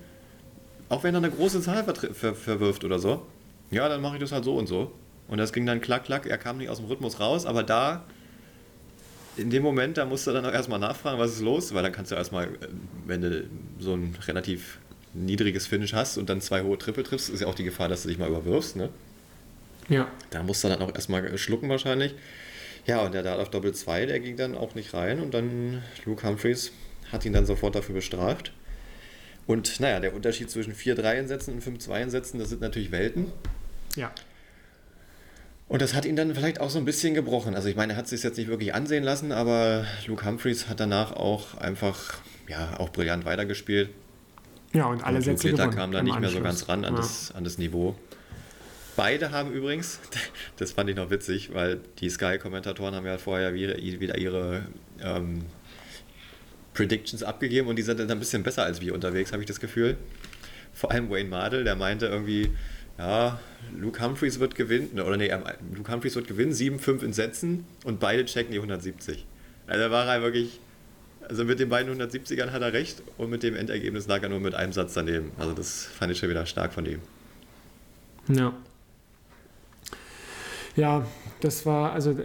auch 0.88 1.04
wenn 1.04 1.14
er 1.14 1.18
eine 1.18 1.30
große 1.30 1.62
Zahl 1.62 1.84
ver 1.84 1.94
ver 1.94 2.34
verwirft 2.34 2.86
oder 2.86 2.98
so, 2.98 3.26
ja, 3.70 3.90
dann 3.90 4.02
mache 4.02 4.16
ich 4.16 4.22
das 4.22 4.32
halt 4.32 4.46
so 4.46 4.56
und 4.56 4.68
so. 4.68 4.94
Und 5.32 5.38
das 5.38 5.54
ging 5.54 5.66
dann 5.66 5.80
klack, 5.80 6.04
klack, 6.04 6.26
er 6.28 6.38
kam 6.38 6.58
nicht 6.58 6.70
aus 6.70 6.78
dem 6.78 6.88
Rhythmus 6.88 7.22
raus, 7.22 7.46
aber 7.46 7.64
da, 7.64 8.04
in 9.38 9.50
dem 9.50 9.64
Moment, 9.64 9.98
da 9.98 10.04
musst 10.04 10.28
du 10.28 10.32
dann 10.32 10.46
auch 10.46 10.52
erstmal 10.52 10.78
nachfragen, 10.78 11.20
was 11.20 11.32
ist 11.32 11.42
los, 11.42 11.74
weil 11.74 11.84
dann 11.84 11.94
kannst 11.94 12.12
du 12.12 12.16
erstmal, 12.16 12.48
äh, 12.48 12.68
wenn 13.08 13.22
du 13.22 13.48
so 13.80 13.94
ein 13.94 14.14
relativ 14.28 14.80
niedriges 15.14 15.68
Finish 15.68 15.94
hast 15.94 16.18
und 16.18 16.30
dann 16.30 16.42
zwei 16.42 16.64
hohe 16.64 16.78
Triple 16.78 17.04
triffst, 17.04 17.30
ist 17.30 17.40
ja 17.40 17.48
auch 17.48 17.56
die 17.56 17.64
Gefahr, 17.64 17.88
dass 17.88 18.04
du 18.04 18.10
dich 18.10 18.18
mal 18.18 18.28
überwirfst, 18.28 18.76
ne? 18.76 18.90
Ja. 19.88 20.12
Da 20.32 20.44
musst 20.44 20.66
du 20.66 20.68
dann 20.68 20.82
auch 20.82 20.94
erstmal 20.94 21.38
schlucken 21.38 21.70
wahrscheinlich. 21.70 22.14
Ja, 22.86 23.00
und 23.00 23.14
der 23.14 23.24
Dart 23.24 23.40
auf 23.40 23.50
Doppel 23.50 23.74
2, 23.74 24.08
der 24.08 24.20
ging 24.20 24.36
dann 24.36 24.58
auch 24.58 24.76
nicht 24.76 24.94
rein 24.94 25.22
und 25.22 25.34
dann 25.34 25.82
Luke 26.04 26.28
Humphreys 26.28 26.74
hat 27.10 27.24
ihn 27.24 27.32
dann 27.32 27.46
sofort 27.46 27.76
dafür 27.76 27.96
bestraft. 27.96 28.52
Und 29.48 29.80
naja, 29.80 30.02
der 30.02 30.14
Unterschied 30.14 30.52
zwischen 30.52 30.74
4-3-Einsätzen 30.74 31.54
und 31.54 31.64
5-2-Einsätzen, 31.64 32.38
das 32.38 32.50
sind 32.50 32.60
natürlich 32.60 32.92
Welten. 32.92 33.28
Ja. 33.96 34.12
Und 35.72 35.82
das 35.82 35.94
hat 35.94 36.04
ihn 36.04 36.18
dann 36.18 36.36
vielleicht 36.36 36.60
auch 36.60 36.70
so 36.70 36.80
ein 36.80 36.84
bisschen 36.84 37.14
gebrochen. 37.14 37.56
Also 37.56 37.70
ich 37.70 37.78
meine, 37.78 37.94
er 37.94 37.96
hat 37.96 38.04
es 38.04 38.10
sich 38.10 38.24
jetzt 38.24 38.38
nicht 38.38 38.50
wirklich 38.50 38.74
ansehen 38.74 39.06
lassen, 39.06 39.32
aber 39.32 39.86
Luke 40.06 40.26
Humphreys 40.26 40.68
hat 40.68 40.82
danach 40.82 41.14
auch 41.14 41.56
einfach, 41.56 42.16
ja, 42.50 42.78
auch 42.78 42.90
brillant 42.90 43.24
weitergespielt. 43.24 43.90
Ja, 44.74 44.88
und 44.88 45.02
alle 45.02 45.16
und 45.16 45.22
Sätze 45.22 45.48
Luke 45.48 45.62
gewonnen, 45.62 45.78
kam 45.78 45.94
da 45.94 46.04
nicht 46.04 46.20
mehr 46.20 46.30
so 46.30 46.42
ganz 46.42 46.68
ran 46.68 46.84
an, 46.84 46.96
ja. 46.96 47.00
das, 47.00 47.32
an 47.34 47.46
das 47.46 47.58
Niveau. 47.58 47.96
Beide 48.98 49.32
haben 49.32 49.54
übrigens, 49.54 50.02
das 50.58 50.74
fand 50.74 50.90
ich 50.90 50.98
noch 50.98 51.10
witzig, 51.10 51.54
weil 51.54 51.80
die 52.00 52.10
Sky-Kommentatoren 52.10 52.94
haben 52.94 53.06
ja 53.06 53.18
vorher 53.18 53.54
wieder, 53.54 53.80
ihre 53.80 54.66
ähm, 55.02 55.46
Predictions 56.74 57.24
abgegeben 57.24 57.70
und 57.70 57.78
die 57.78 57.84
sind 57.84 57.98
dann 57.98 58.12
ein 58.12 58.20
bisschen 58.20 58.44
besser 58.44 58.66
als 58.66 58.82
wir 58.82 58.94
unterwegs, 58.94 59.32
habe 59.32 59.42
ich 59.42 59.48
das 59.48 59.62
Gefühl. 59.62 59.96
Vor 60.74 60.92
allem 60.92 61.10
Wayne 61.10 61.30
Mardell, 61.30 61.64
der 61.64 61.78
meinte 61.78 62.08
irgendwie, 62.08 62.52
ja, 63.02 63.40
Luke 63.76 64.04
Humphreys 64.04 64.40
wird 64.40 64.56
gewinnen, 64.56 65.00
oder 65.00 65.18
nee, 65.18 65.28
ähm, 65.28 65.44
Luke 65.76 65.92
Humphreys 65.92 66.16
wird 66.16 66.28
gewinnen, 66.28 66.52
7-5 66.52 67.04
in 67.04 67.14
Sätzen 67.14 67.66
und 67.84 68.00
beide 68.00 68.26
checken 68.26 68.52
die 68.52 68.58
170. 68.58 69.26
Also 69.68 69.92
war 69.92 70.06
er 70.06 70.22
wirklich, 70.22 70.60
also 71.28 71.44
mit 71.44 71.60
den 71.60 71.70
beiden 71.70 72.00
170ern 72.00 72.52
hat 72.52 72.62
er 72.62 72.74
recht 72.74 73.02
und 73.18 73.30
mit 73.30 73.44
dem 73.44 73.56
Endergebnis 73.56 74.08
lag 74.08 74.22
er 74.22 74.30
nur 74.30 74.40
mit 74.40 74.54
einem 74.54 74.74
Satz 74.74 74.94
daneben. 74.94 75.32
Also 75.40 75.54
das 75.54 75.86
fand 75.86 76.12
ich 76.12 76.20
schon 76.20 76.30
wieder 76.30 76.46
stark 76.46 76.74
von 76.74 76.86
ihm. 76.86 77.00
Ja. 78.28 78.54
Ja, 80.76 81.06
das 81.42 81.66
war 81.66 81.92
also 81.92 82.18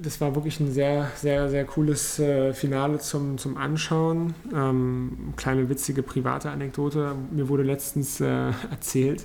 das 0.00 0.20
war 0.20 0.34
wirklich 0.34 0.58
ein 0.58 0.72
sehr, 0.72 1.10
sehr, 1.14 1.48
sehr 1.48 1.64
cooles 1.64 2.18
äh, 2.18 2.52
Finale 2.52 2.98
zum, 2.98 3.38
zum 3.38 3.56
Anschauen. 3.56 4.34
Ähm, 4.52 5.32
kleine 5.36 5.68
witzige 5.68 6.02
private 6.02 6.50
Anekdote. 6.50 7.14
Mir 7.30 7.48
wurde 7.48 7.62
letztens 7.62 8.20
äh, 8.20 8.50
erzählt 8.70 9.24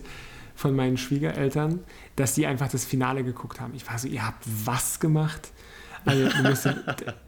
von 0.60 0.76
meinen 0.76 0.98
Schwiegereltern, 0.98 1.80
dass 2.18 2.34
die 2.34 2.46
einfach 2.46 2.68
das 2.68 2.84
Finale 2.84 3.24
geguckt 3.24 3.62
haben. 3.62 3.72
Ich 3.76 3.88
war 3.88 3.98
so, 3.98 4.10
ihr 4.10 4.28
habt 4.28 4.44
was 4.66 5.00
gemacht? 5.00 5.54
Also, 6.04 6.44
müssen, 6.44 6.76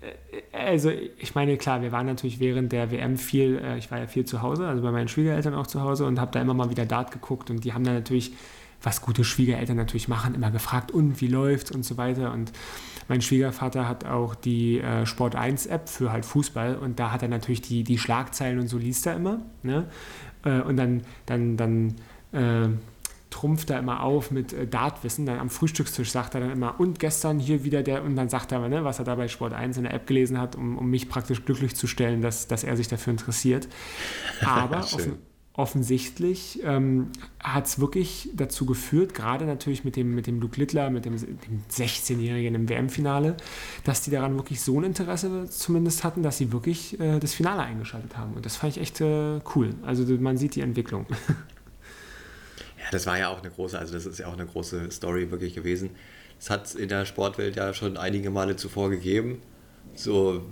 äh, 0.01 0.41
also, 0.51 0.89
ich 0.89 1.33
meine, 1.33 1.55
klar, 1.55 1.81
wir 1.81 1.93
waren 1.93 2.07
natürlich 2.07 2.41
während 2.41 2.73
der 2.73 2.91
WM 2.91 3.17
viel, 3.17 3.57
äh, 3.63 3.77
ich 3.77 3.89
war 3.89 3.99
ja 3.99 4.07
viel 4.07 4.25
zu 4.25 4.41
Hause, 4.41 4.67
also 4.67 4.83
bei 4.83 4.91
meinen 4.91 5.07
Schwiegereltern 5.07 5.53
auch 5.53 5.67
zu 5.67 5.81
Hause 5.81 6.05
und 6.05 6.19
habe 6.19 6.31
da 6.33 6.41
immer 6.41 6.53
mal 6.53 6.69
wieder 6.69 6.85
Dart 6.85 7.11
geguckt 7.11 7.49
und 7.49 7.63
die 7.63 7.71
haben 7.71 7.85
dann 7.85 7.93
natürlich 7.93 8.33
was 8.83 9.01
gute 9.01 9.23
Schwiegereltern 9.23 9.77
natürlich 9.77 10.09
machen, 10.09 10.35
immer 10.35 10.51
gefragt, 10.51 10.91
und 10.91 11.21
wie 11.21 11.27
läuft's 11.27 11.71
und 11.71 11.85
so 11.85 11.95
weiter. 11.95 12.33
Und 12.33 12.51
mein 13.07 13.21
Schwiegervater 13.21 13.87
hat 13.87 14.03
auch 14.03 14.35
die 14.35 14.81
äh, 14.81 15.05
Sport 15.05 15.37
1 15.37 15.67
App 15.67 15.87
für 15.87 16.11
halt 16.11 16.25
Fußball 16.25 16.75
und 16.75 16.99
da 16.99 17.11
hat 17.11 17.21
er 17.21 17.29
natürlich 17.29 17.61
die, 17.61 17.85
die 17.85 17.97
Schlagzeilen 17.97 18.59
und 18.59 18.67
so 18.67 18.77
liest 18.77 19.07
er 19.07 19.15
immer. 19.15 19.39
Ne? 19.63 19.85
Und 20.43 20.75
dann, 20.75 21.03
dann, 21.27 21.55
dann 21.55 21.95
äh, 22.31 22.67
trumpft 23.31 23.71
er 23.71 23.79
immer 23.79 24.03
auf 24.03 24.29
mit 24.29 24.53
äh, 24.53 24.67
Dartwissen. 24.67 25.25
Dann 25.25 25.39
am 25.39 25.49
Frühstückstisch 25.49 26.11
sagt 26.11 26.35
er 26.35 26.41
dann 26.41 26.51
immer, 26.51 26.79
und 26.79 26.99
gestern 26.99 27.39
hier 27.39 27.63
wieder 27.63 27.81
der, 27.81 28.03
und 28.03 28.15
dann 28.15 28.29
sagt 28.29 28.51
er, 28.51 28.69
ne, 28.69 28.83
was 28.83 28.99
er 28.99 29.05
da 29.05 29.15
bei 29.15 29.27
Sport 29.27 29.53
1 29.53 29.77
in 29.77 29.83
der 29.83 29.93
App 29.93 30.05
gelesen 30.05 30.37
hat, 30.37 30.55
um, 30.55 30.77
um 30.77 30.89
mich 30.89 31.09
praktisch 31.09 31.43
glücklich 31.43 31.75
zu 31.75 31.87
stellen, 31.87 32.21
dass, 32.21 32.47
dass 32.47 32.63
er 32.63 32.77
sich 32.77 32.87
dafür 32.87 33.11
interessiert. 33.11 33.67
Aber 34.45 34.79
auf, 34.79 35.07
offensichtlich 35.53 36.59
ähm, 36.63 37.07
hat 37.41 37.67
es 37.67 37.79
wirklich 37.79 38.29
dazu 38.33 38.65
geführt, 38.65 39.13
gerade 39.13 39.45
natürlich 39.45 39.85
mit 39.85 39.95
dem, 39.95 40.13
mit 40.13 40.27
dem 40.27 40.41
Luke 40.41 40.59
Littler, 40.59 40.89
mit 40.89 41.05
dem, 41.05 41.17
dem 41.17 41.63
16-Jährigen 41.71 42.53
im 42.55 42.69
WM-Finale, 42.69 43.37
dass 43.85 44.01
die 44.01 44.11
daran 44.11 44.35
wirklich 44.35 44.61
so 44.61 44.79
ein 44.79 44.83
Interesse 44.83 45.49
zumindest 45.49 46.03
hatten, 46.03 46.21
dass 46.21 46.37
sie 46.37 46.51
wirklich 46.51 46.99
äh, 46.99 47.19
das 47.19 47.33
Finale 47.33 47.61
eingeschaltet 47.61 48.17
haben. 48.17 48.33
Und 48.33 48.45
das 48.45 48.57
fand 48.57 48.75
ich 48.75 48.81
echt 48.81 48.99
äh, 48.99 49.39
cool. 49.55 49.73
Also 49.83 50.05
man 50.19 50.35
sieht 50.37 50.55
die 50.55 50.61
Entwicklung. 50.61 51.05
das 52.91 53.07
war 53.07 53.17
ja 53.17 53.29
auch 53.29 53.39
eine 53.39 53.49
große, 53.49 53.77
also 53.77 53.93
das 53.93 54.05
ist 54.05 54.19
ja 54.19 54.27
auch 54.27 54.33
eine 54.33 54.45
große 54.45 54.91
Story 54.91 55.31
wirklich 55.31 55.55
gewesen. 55.55 55.91
Es 56.39 56.49
hat 56.49 56.75
in 56.75 56.89
der 56.89 57.05
Sportwelt 57.05 57.55
ja 57.55 57.73
schon 57.73 57.97
einige 57.97 58.29
Male 58.29 58.55
zuvor 58.55 58.89
gegeben. 58.89 59.41
So 59.95 60.43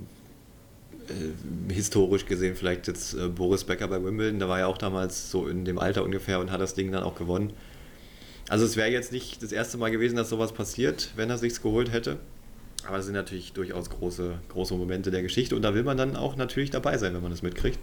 äh, 1.07 1.73
historisch 1.73 2.25
gesehen 2.25 2.55
vielleicht 2.55 2.87
jetzt 2.87 3.13
äh, 3.13 3.27
Boris 3.27 3.63
Becker 3.63 3.87
bei 3.87 4.03
Wimbledon, 4.03 4.39
der 4.39 4.49
war 4.49 4.59
ja 4.59 4.67
auch 4.67 4.77
damals 4.77 5.31
so 5.31 5.47
in 5.47 5.65
dem 5.65 5.79
Alter 5.79 6.03
ungefähr 6.03 6.39
und 6.39 6.51
hat 6.51 6.61
das 6.61 6.73
Ding 6.73 6.91
dann 6.91 7.03
auch 7.03 7.15
gewonnen. 7.15 7.53
Also 8.47 8.65
es 8.65 8.75
wäre 8.77 8.89
jetzt 8.89 9.11
nicht 9.11 9.43
das 9.43 9.51
erste 9.51 9.77
Mal 9.77 9.91
gewesen, 9.91 10.15
dass 10.15 10.29
sowas 10.29 10.53
passiert, 10.53 11.11
wenn 11.15 11.29
er 11.29 11.37
sich's 11.37 11.61
geholt 11.61 11.91
hätte. 11.91 12.17
Aber 12.87 12.97
es 12.97 13.05
sind 13.05 13.13
natürlich 13.13 13.53
durchaus 13.53 13.89
große, 13.89 14.39
große 14.49 14.73
Momente 14.73 15.11
der 15.11 15.21
Geschichte 15.21 15.55
und 15.55 15.61
da 15.61 15.73
will 15.73 15.83
man 15.83 15.97
dann 15.97 16.15
auch 16.15 16.35
natürlich 16.35 16.69
dabei 16.69 16.97
sein, 16.97 17.13
wenn 17.13 17.21
man 17.21 17.31
das 17.31 17.41
mitkriegt. 17.41 17.77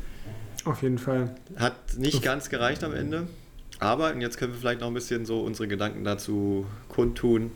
Auf 0.65 0.83
jeden 0.83 0.99
Fall. 0.99 1.35
Hat 1.57 1.97
nicht 1.97 2.23
ganz 2.23 2.49
gereicht 2.49 2.83
am 2.83 2.95
Ende, 2.95 3.29
aber 3.79 4.17
jetzt 4.17 4.39
können 4.39 4.53
wir 4.53 4.59
vielleicht 4.59 4.81
noch 4.81 4.89
ein 4.89 4.95
bisschen 4.95 5.27
so 5.27 5.41
unsere 5.41 5.69
Gedanken 5.69 6.05
dazu 6.05 6.67
kundtun, 6.89 7.51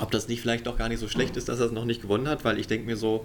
ob 0.00 0.10
das 0.10 0.28
nicht 0.28 0.40
vielleicht 0.40 0.66
doch 0.66 0.76
gar 0.76 0.88
nicht 0.88 1.00
so 1.00 1.08
schlecht 1.08 1.36
ist, 1.36 1.48
dass 1.48 1.60
er 1.60 1.66
es 1.66 1.72
noch 1.72 1.84
nicht 1.84 2.02
gewonnen 2.02 2.28
hat, 2.28 2.44
weil 2.44 2.58
ich 2.58 2.66
denke 2.66 2.86
mir 2.86 2.96
so, 2.96 3.24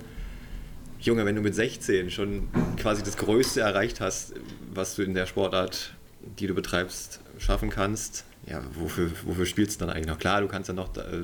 Junge, 0.99 1.25
wenn 1.25 1.35
du 1.35 1.41
mit 1.41 1.53
16 1.53 2.09
schon 2.09 2.47
quasi 2.77 3.03
das 3.03 3.17
Größte 3.17 3.61
erreicht 3.61 4.01
hast, 4.01 4.33
was 4.73 4.95
du 4.95 5.03
in 5.03 5.13
der 5.13 5.25
Sportart, 5.25 5.93
die 6.39 6.47
du 6.47 6.53
betreibst, 6.53 7.19
schaffen 7.37 7.69
kannst, 7.69 8.25
ja, 8.47 8.61
wofür, 8.73 9.11
wofür 9.25 9.45
spielst 9.45 9.79
du 9.79 9.85
dann 9.85 9.93
eigentlich 9.93 10.07
noch? 10.07 10.17
Klar, 10.17 10.41
du 10.41 10.47
kannst 10.47 10.69
ja 10.69 10.73
noch 10.73 10.95
äh, 10.95 11.23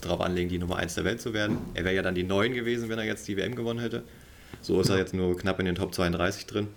darauf 0.00 0.20
anlegen, 0.20 0.48
die 0.48 0.58
Nummer 0.58 0.76
1 0.76 0.94
der 0.94 1.04
Welt 1.04 1.20
zu 1.20 1.32
werden. 1.32 1.58
Er 1.74 1.84
wäre 1.84 1.94
ja 1.94 2.02
dann 2.02 2.14
die 2.14 2.22
9 2.22 2.52
gewesen, 2.52 2.88
wenn 2.88 2.98
er 2.98 3.04
jetzt 3.04 3.26
die 3.26 3.36
WM 3.36 3.56
gewonnen 3.56 3.80
hätte. 3.80 4.02
So 4.60 4.80
ist 4.80 4.88
er 4.88 4.98
jetzt 4.98 5.14
nur 5.14 5.36
knapp 5.36 5.58
in 5.58 5.66
den 5.66 5.74
Top 5.74 5.94
32 5.94 6.46
drin. 6.46 6.68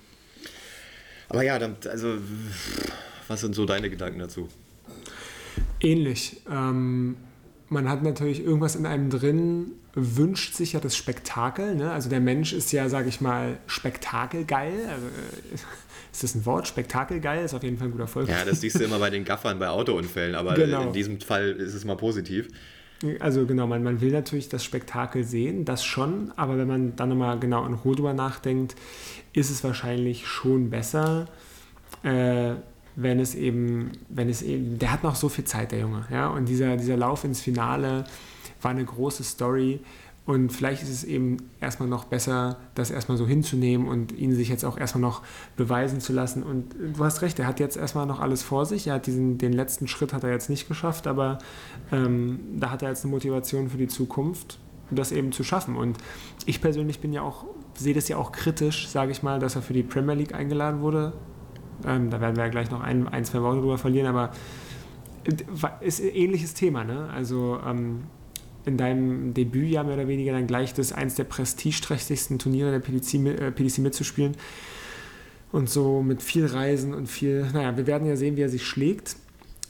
Aber 1.30 1.43
ja, 1.43 1.59
dann, 1.59 1.75
also, 1.89 2.17
was 3.28 3.41
sind 3.41 3.55
so 3.55 3.65
deine 3.65 3.89
Gedanken 3.89 4.19
dazu? 4.19 4.47
Ähnlich. 5.80 6.41
Ähm, 6.49 7.17
man 7.69 7.89
hat 7.89 8.03
natürlich 8.03 8.43
irgendwas 8.43 8.75
in 8.75 8.86
einem 8.86 9.09
drin, 9.09 9.73
wünscht 9.93 10.53
sich 10.53 10.73
ja 10.73 10.80
das 10.80 10.95
Spektakel. 10.95 11.75
Ne? 11.75 11.91
Also 11.91 12.09
der 12.09 12.19
Mensch 12.19 12.53
ist 12.53 12.71
ja, 12.71 12.88
sage 12.88 13.09
ich 13.09 13.19
mal, 13.19 13.57
spektakelgeil. 13.67 14.88
Also, 14.89 15.07
äh, 15.07 15.55
ist 16.11 16.23
das 16.23 16.36
ein 16.36 16.45
Wort? 16.45 16.67
Spektakelgeil 16.67 17.43
ist 17.43 17.53
auf 17.53 17.63
jeden 17.63 17.78
Fall 17.78 17.88
ein 17.88 17.91
guter 17.91 18.07
Volk. 18.07 18.30
Ja, 18.30 18.45
das 18.45 18.61
siehst 18.61 18.80
du 18.80 18.84
immer 18.86 18.99
bei 18.99 19.09
den 19.09 19.25
Gaffern 19.25 19.59
bei 19.59 19.69
Autounfällen, 19.69 20.36
aber 20.36 20.53
genau. 20.53 20.84
in 20.84 20.93
diesem 20.93 21.19
Fall 21.19 21.51
ist 21.51 21.73
es 21.73 21.84
mal 21.84 21.97
positiv. 21.97 22.47
Also 23.19 23.45
genau, 23.45 23.67
man, 23.67 23.83
man 23.83 24.01
will 24.01 24.11
natürlich 24.11 24.49
das 24.49 24.63
Spektakel 24.63 25.23
sehen, 25.23 25.65
das 25.65 25.83
schon, 25.83 26.31
aber 26.35 26.57
wenn 26.57 26.67
man 26.67 26.95
dann 26.95 27.09
nochmal 27.09 27.39
genau 27.39 27.65
in 27.65 27.75
Ruhe 27.75 27.95
drüber 27.95 28.13
nachdenkt, 28.13 28.75
ist 29.33 29.51
es 29.51 29.63
wahrscheinlich 29.63 30.25
schon 30.25 30.71
besser, 30.71 31.27
äh, 32.01 32.53
wenn 32.95 33.19
es 33.19 33.35
eben, 33.35 33.91
wenn 34.09 34.29
es 34.29 34.41
eben, 34.41 34.79
der 34.79 34.91
hat 34.91 35.03
noch 35.03 35.15
so 35.15 35.29
viel 35.29 35.45
Zeit, 35.45 35.71
der 35.71 35.79
Junge, 35.79 36.07
ja, 36.09 36.27
und 36.29 36.45
dieser, 36.45 36.75
dieser 36.75 36.97
Lauf 36.97 37.23
ins 37.23 37.39
Finale 37.39 38.05
war 38.63 38.71
eine 38.71 38.83
große 38.83 39.23
Story 39.23 39.79
und 40.28 40.51
vielleicht 40.51 40.84
ist 40.84 40.89
es 40.89 41.03
eben 41.05 41.38
erstmal 41.61 41.88
noch 41.88 42.03
besser, 42.03 42.57
das 42.75 42.91
erstmal 42.91 43.17
so 43.17 43.25
hinzunehmen 43.25 43.88
und 43.88 44.11
ihn 44.11 44.36
sich 44.36 44.49
jetzt 44.49 44.65
auch 44.65 44.78
erstmal 44.78 45.01
noch 45.01 45.23
beweisen 45.55 46.01
zu 46.01 46.11
lassen. 46.11 46.43
Und 46.43 46.75
du 46.78 47.01
hast 47.01 47.21
recht, 47.21 47.39
er 47.39 47.47
hat 47.47 47.61
jetzt 47.61 47.78
erstmal 47.78 48.05
noch 48.05 48.19
alles 48.19 48.43
vor 48.43 48.65
sich. 48.65 48.88
Er 48.88 48.95
hat 48.95 49.07
diesen, 49.07 49.38
den 49.38 49.53
letzten 49.53 49.88
Schritt 49.88 50.11
hat 50.11 50.25
er 50.25 50.32
jetzt 50.32 50.49
nicht 50.49 50.67
geschafft, 50.67 51.07
aber 51.07 51.38
ähm, 51.93 52.41
da 52.57 52.71
hat 52.71 52.82
er 52.82 52.89
jetzt 52.89 53.05
eine 53.05 53.11
Motivation 53.11 53.69
für 53.69 53.78
die 53.78 53.88
Zukunft, 53.88 54.59
das 54.91 55.13
eben 55.13 55.32
zu 55.32 55.45
schaffen. 55.45 55.78
Und 55.78 55.97
ich 56.45 56.59
persönlich 56.59 56.99
bin 56.99 57.13
ja 57.13 57.21
auch, 57.21 57.45
sehe 57.75 57.93
das 57.93 58.09
ja 58.09 58.17
auch 58.17 58.34
kritisch, 58.34 58.89
sage 58.89 59.13
ich 59.13 59.23
mal, 59.23 59.39
dass 59.39 59.55
er 59.55 59.61
für 59.61 59.73
die 59.73 59.84
Premier 59.84 60.15
League 60.15 60.36
eingeladen 60.36 60.82
wurde. 60.82 61.13
Ähm, 61.86 62.09
da 62.09 62.19
werden 62.19 62.36
wir 62.36 62.43
ja 62.43 62.49
gleich 62.49 62.69
noch 62.69 62.82
ein, 62.82 63.07
ein 63.07 63.23
zwei 63.23 63.41
Worte 63.41 63.61
drüber 63.61 63.78
verlieren, 63.78 64.07
aber 64.07 64.32
äh, 65.23 65.86
ist 65.86 66.01
ein 66.01 66.09
ähnliches 66.09 66.53
Thema, 66.53 66.84
ne? 66.84 67.09
Also 67.13 67.61
ähm, 67.65 68.03
in 68.68 68.78
deinem 68.78 69.34
Debütjahr 69.34 69.84
mehr 69.84 69.95
oder 69.95 70.07
weniger 70.07 70.34
dann 70.34 70.45
gleich 70.45 70.74
das 70.74 70.91
eins 70.91 71.15
der 71.15 71.24
prestigeträchtigsten 71.24 72.38
Turniere 72.38 72.72
der 72.72 72.80
PDC, 72.80 73.13
äh, 73.26 73.51
PDC 73.51 73.80
mitzuspielen. 73.80 74.36
Und 75.51 75.70
so 75.70 76.01
mit 76.01 76.22
viel 76.22 76.45
Reisen 76.45 76.93
und 76.93 77.07
viel, 77.07 77.47
naja, 77.53 77.78
wir 77.78 77.88
werden 77.88 78.07
ja 78.07 78.18
sehen, 78.18 78.36
wie 78.36 78.41
er 78.41 78.49
sich 78.49 78.65
schlägt. 78.65 79.15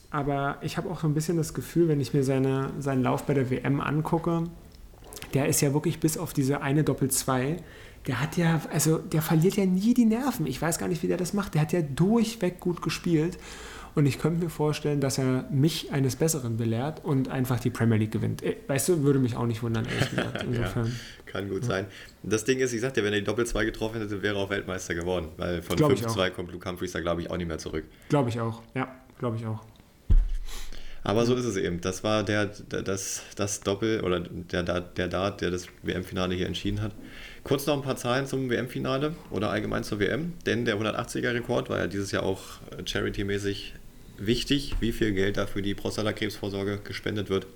Aber 0.09 0.57
ich 0.61 0.77
habe 0.77 0.89
auch 0.89 1.01
so 1.01 1.07
ein 1.07 1.13
bisschen 1.13 1.37
das 1.37 1.53
Gefühl, 1.53 1.87
wenn 1.87 2.01
ich 2.01 2.13
mir 2.13 2.23
seine, 2.23 2.71
seinen 2.79 3.03
Lauf 3.03 3.23
bei 3.23 3.33
der 3.33 3.51
WM 3.51 3.79
angucke, 3.79 4.45
der 5.33 5.47
ist 5.47 5.61
ja 5.61 5.73
wirklich 5.73 5.99
bis 5.99 6.17
auf 6.17 6.33
diese 6.33 6.61
eine 6.61 6.83
Doppel-2, 6.83 7.57
der 8.07 8.21
hat 8.21 8.37
ja, 8.37 8.61
also 8.71 8.97
der 8.97 9.21
verliert 9.21 9.57
ja 9.57 9.65
nie 9.65 9.93
die 9.93 10.05
Nerven. 10.05 10.47
Ich 10.47 10.61
weiß 10.61 10.79
gar 10.79 10.87
nicht, 10.87 11.03
wie 11.03 11.07
der 11.07 11.17
das 11.17 11.33
macht. 11.33 11.53
Der 11.53 11.61
hat 11.61 11.73
ja 11.73 11.81
durchweg 11.81 12.59
gut 12.59 12.81
gespielt. 12.81 13.37
Und 13.97 14.05
ich 14.05 14.19
könnte 14.19 14.43
mir 14.43 14.51
vorstellen, 14.51 15.01
dass 15.01 15.17
er 15.17 15.45
mich 15.49 15.91
eines 15.91 16.17
Besseren 16.17 16.55
belehrt 16.55 17.03
und 17.03 17.29
einfach 17.29 17.59
die 17.59 17.71
Premier 17.71 17.97
League 17.97 18.11
gewinnt. 18.11 18.43
Äh, 18.43 18.57
weißt 18.67 18.89
du, 18.89 19.01
würde 19.01 19.17
mich 19.17 19.35
auch 19.35 19.47
nicht 19.47 19.63
wundern, 19.63 19.85
ehrlich 19.85 20.09
gesagt. 20.15 20.43
Insofern. 20.43 20.85
ja, 20.85 20.91
kann 21.25 21.49
gut 21.49 21.63
ja. 21.63 21.67
sein. 21.67 21.85
Das 22.21 22.43
Ding 22.45 22.59
ist, 22.59 22.73
ich 22.73 22.81
sagte, 22.81 23.03
wenn 23.03 23.11
er 23.11 23.17
die 23.17 23.25
Doppel-2 23.25 23.65
getroffen 23.65 23.99
hätte, 23.99 24.21
wäre 24.21 24.35
er 24.35 24.41
auch 24.43 24.51
Weltmeister 24.51 24.93
geworden. 24.93 25.29
Weil 25.37 25.63
von 25.63 25.77
5-2 25.77 26.29
kommt 26.29 26.51
Luke 26.51 26.69
Humphreys 26.69 26.91
da, 26.91 26.99
glaube 26.99 27.23
ich, 27.23 27.31
auch 27.31 27.37
nicht 27.37 27.47
mehr 27.47 27.57
zurück. 27.57 27.85
Glaube 28.09 28.29
ich 28.29 28.39
auch, 28.39 28.61
ja, 28.75 28.87
glaube 29.17 29.37
ich 29.37 29.47
auch. 29.47 29.65
Aber 31.03 31.25
so 31.25 31.33
ist 31.33 31.45
es 31.45 31.55
eben. 31.55 31.81
Das 31.81 32.03
war 32.03 32.21
der, 32.21 32.45
der 32.45 32.83
das, 32.83 33.23
das 33.35 33.61
Doppel 33.61 34.01
oder 34.01 34.19
der, 34.19 34.61
der 34.61 35.07
Dart, 35.07 35.41
der 35.41 35.49
das 35.49 35.65
WM-Finale 35.81 36.35
hier 36.35 36.45
entschieden 36.45 36.83
hat. 36.83 36.91
Kurz 37.43 37.65
noch 37.65 37.73
ein 37.73 37.81
paar 37.81 37.95
Zahlen 37.95 38.27
zum 38.27 38.51
WM-Finale 38.51 39.15
oder 39.31 39.49
allgemein 39.49 39.83
zur 39.83 39.99
WM, 39.99 40.33
denn 40.45 40.65
der 40.65 40.77
180er-Rekord 40.77 41.71
war 41.71 41.79
ja 41.79 41.87
dieses 41.87 42.11
Jahr 42.11 42.21
auch 42.21 42.43
charity-mäßig 42.85 43.73
wichtig, 44.17 44.75
wie 44.79 44.91
viel 44.91 45.13
Geld 45.13 45.37
da 45.37 45.45
für 45.45 45.61
die 45.61 45.73
Prostatakrebsvorsorge 45.75 46.79
gespendet 46.83 47.29
wird. 47.29 47.47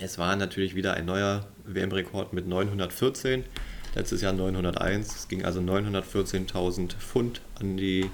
Es 0.00 0.18
war 0.18 0.34
natürlich 0.36 0.74
wieder 0.74 0.94
ein 0.94 1.04
neuer 1.04 1.46
WM-Rekord 1.66 2.32
mit 2.32 2.46
914, 2.48 3.44
letztes 3.94 4.22
Jahr 4.22 4.32
901. 4.32 5.14
Es 5.14 5.28
ging 5.28 5.44
also 5.44 5.60
914.000 5.60 6.96
Pfund 6.96 7.40
an, 7.60 7.76
die, 7.76 8.10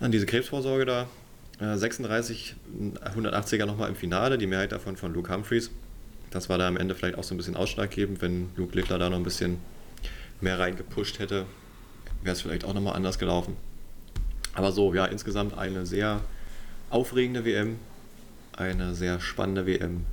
an 0.00 0.12
diese 0.12 0.26
Krebsvorsorge 0.26 0.84
da. 0.84 1.08
36 1.58 2.56
180er 3.16 3.66
nochmal 3.66 3.88
im 3.88 3.94
Finale, 3.94 4.36
die 4.36 4.48
Mehrheit 4.48 4.72
davon 4.72 4.96
von 4.96 5.14
Luke 5.14 5.32
Humphreys. 5.32 5.70
Das 6.30 6.48
war 6.48 6.58
da 6.58 6.66
am 6.66 6.76
Ende 6.76 6.94
vielleicht 6.94 7.16
auch 7.16 7.24
so 7.24 7.34
ein 7.34 7.36
bisschen 7.36 7.56
ausschlaggebend, 7.56 8.20
wenn 8.20 8.48
Luke 8.56 8.74
Littler 8.74 8.98
da 8.98 9.08
noch 9.08 9.18
ein 9.18 9.22
bisschen 9.22 9.58
mehr 10.40 10.58
reingepusht 10.58 11.18
hätte, 11.18 11.46
wäre 12.22 12.34
es 12.34 12.42
vielleicht 12.42 12.64
auch 12.64 12.74
nochmal 12.74 12.96
anders 12.96 13.18
gelaufen. 13.18 13.56
Aber 14.54 14.72
so, 14.72 14.92
ja, 14.94 15.06
insgesamt 15.06 15.56
eine 15.56 15.86
sehr 15.86 16.20
aufregende 16.90 17.44
WM, 17.44 17.76
eine 18.56 18.94
sehr 18.94 19.20
spannende 19.20 19.66
WM 19.66 20.04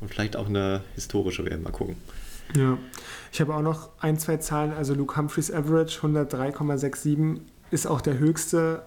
und 0.00 0.10
vielleicht 0.10 0.36
auch 0.36 0.46
eine 0.46 0.82
historische 0.94 1.44
WM. 1.44 1.62
Mal 1.62 1.72
gucken. 1.72 1.96
Ja, 2.54 2.78
ich 3.32 3.40
habe 3.40 3.54
auch 3.54 3.62
noch 3.62 3.90
ein, 4.00 4.18
zwei 4.18 4.36
Zahlen. 4.38 4.72
Also 4.72 4.94
Luke 4.94 5.16
Humphreys 5.16 5.50
Average 5.50 6.00
103,67 6.00 7.40
ist 7.70 7.86
auch 7.86 8.00
der 8.00 8.18
höchste 8.18 8.82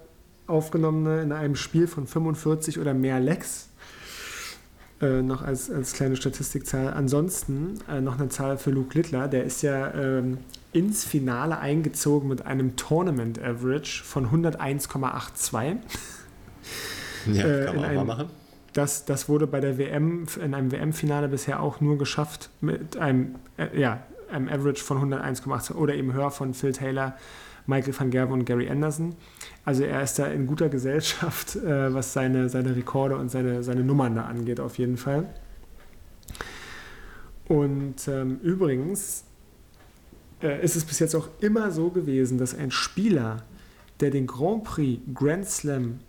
aufgenommene 0.47 1.21
in 1.21 1.31
einem 1.31 1.55
Spiel 1.55 1.87
von 1.87 2.07
45 2.07 2.79
oder 2.79 2.93
mehr 2.93 3.19
Lecks. 3.19 3.68
Äh, 5.01 5.21
noch 5.21 5.41
als, 5.43 5.71
als 5.71 5.93
kleine 5.93 6.17
Statistikzahl. 6.17 6.93
Ansonsten 6.93 7.79
äh, 7.89 8.01
noch 8.01 8.19
eine 8.19 8.27
Zahl 8.27 8.57
für 8.57 8.71
Luke 8.71 8.97
Littler. 8.97 9.29
Der 9.29 9.45
ist 9.45 9.61
ja 9.61 9.93
ähm, 9.93 10.39
ins 10.73 11.05
Finale 11.05 11.57
eingezogen 11.57 12.27
mit 12.27 12.45
einem 12.45 12.75
Tournament 12.75 13.41
Average 13.41 14.03
von 14.03 14.27
101,82. 14.27 15.77
Ja, 17.31 17.45
äh, 17.45 17.65
kann 17.65 17.75
man 17.77 17.85
auch 17.85 17.93
mal 17.93 18.05
machen. 18.05 18.29
Das, 18.73 19.05
das 19.05 19.29
wurde 19.29 19.47
bei 19.47 19.61
der 19.61 19.77
WM, 19.77 20.25
in 20.43 20.53
einem 20.53 20.71
WM-Finale 20.71 21.29
bisher 21.29 21.61
auch 21.61 21.79
nur 21.79 21.97
geschafft 21.97 22.49
mit 22.59 22.97
einem, 22.97 23.35
äh, 23.57 23.79
ja, 23.79 24.03
einem 24.29 24.49
Average 24.49 24.83
von 24.83 25.13
101,8 25.13 25.75
oder 25.75 25.95
eben 25.95 26.13
höher 26.13 26.29
von 26.29 26.53
Phil 26.53 26.73
Taylor, 26.73 27.15
Michael 27.70 27.97
van 27.97 28.09
Gerwen 28.09 28.34
und 28.34 28.45
Gary 28.45 28.70
Anderson. 28.70 29.15
Also 29.63 29.84
er 29.84 30.01
ist 30.01 30.17
da 30.20 30.28
in 30.28 30.47
guter 30.47 30.67
Gesellschaft, 30.70 31.55
äh, 31.55 31.93
was 31.93 32.11
seine, 32.11 32.49
seine 32.49 32.76
Rekorde 32.76 33.15
und 33.15 33.30
seine, 33.30 33.63
seine 33.63 33.84
Nummern 33.84 34.15
da 34.15 34.24
angeht, 34.24 34.59
auf 34.59 34.78
jeden 34.78 34.97
Fall. 34.97 35.30
Und 37.47 38.07
ähm, 38.07 38.39
übrigens 38.41 39.24
äh, 40.41 40.63
ist 40.63 40.76
es 40.76 40.86
bis 40.86 40.99
jetzt 40.99 41.15
auch 41.15 41.30
immer 41.39 41.72
so 41.72 41.89
gewesen, 41.89 42.38
dass 42.38 42.55
ein 42.55 42.72
Spieler, 42.72 43.43
der 43.99 44.11
den 44.11 44.28
Grand 44.28 44.63
Prix, 44.63 45.01
Grand 45.13 45.45
Slam 45.45 45.99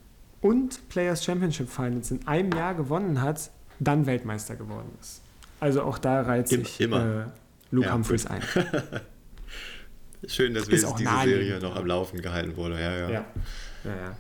und 0.41 0.89
Players 0.89 1.25
Championship 1.25 1.69
Finals 1.69 2.11
in 2.11 2.27
einem 2.27 2.53
Jahr 2.53 2.75
gewonnen 2.75 3.21
hat, 3.21 3.51
dann 3.79 4.07
Weltmeister 4.07 4.57
geworden 4.57 4.91
ist. 5.01 5.23
Also 5.61 5.83
auch 5.83 5.99
da 5.99 6.23
reiht 6.23 6.49
sich 6.49 6.81
immer. 6.81 7.27
Äh, 7.27 7.31
Luke 7.71 7.87
ja, 7.87 7.95
Humphreys 7.95 8.27
ein. 8.27 8.43
Schön, 10.27 10.55
dass 10.55 10.69
wir 10.69 10.77
diese 10.77 10.97
Serie 10.97 11.61
noch 11.61 11.77
am 11.77 11.87
Laufen 11.87 12.21
gehalten 12.21 12.57
wurde. 12.57 12.81
Ja, 12.81 12.97
ja. 12.97 13.11
ja. 13.11 13.25
ja, 13.85 13.97
ja. 13.97 14.17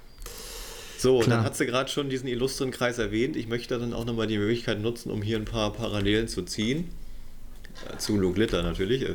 So, 0.98 1.20
Klar. 1.20 1.36
dann 1.36 1.44
hat 1.46 1.57
sie 1.57 1.64
gerade 1.64 1.90
schon 1.90 2.11
diesen 2.11 2.28
illustren 2.28 2.70
Kreis 2.70 2.98
erwähnt. 2.98 3.36
Ich 3.36 3.48
möchte 3.48 3.78
dann 3.78 3.94
auch 3.94 4.05
nochmal 4.05 4.26
die 4.26 4.36
Möglichkeit 4.36 4.80
nutzen, 4.80 5.11
um 5.11 5.22
hier 5.22 5.38
ein 5.38 5.46
paar 5.46 5.72
Parallelen 5.72 6.28
zu 6.28 6.42
ziehen. 6.42 6.90
Äh, 7.90 7.96
zu 7.96 8.18
Luke 8.18 8.38
Litter 8.38 8.62
natürlich. 8.62 9.03
Äh, 9.03 9.14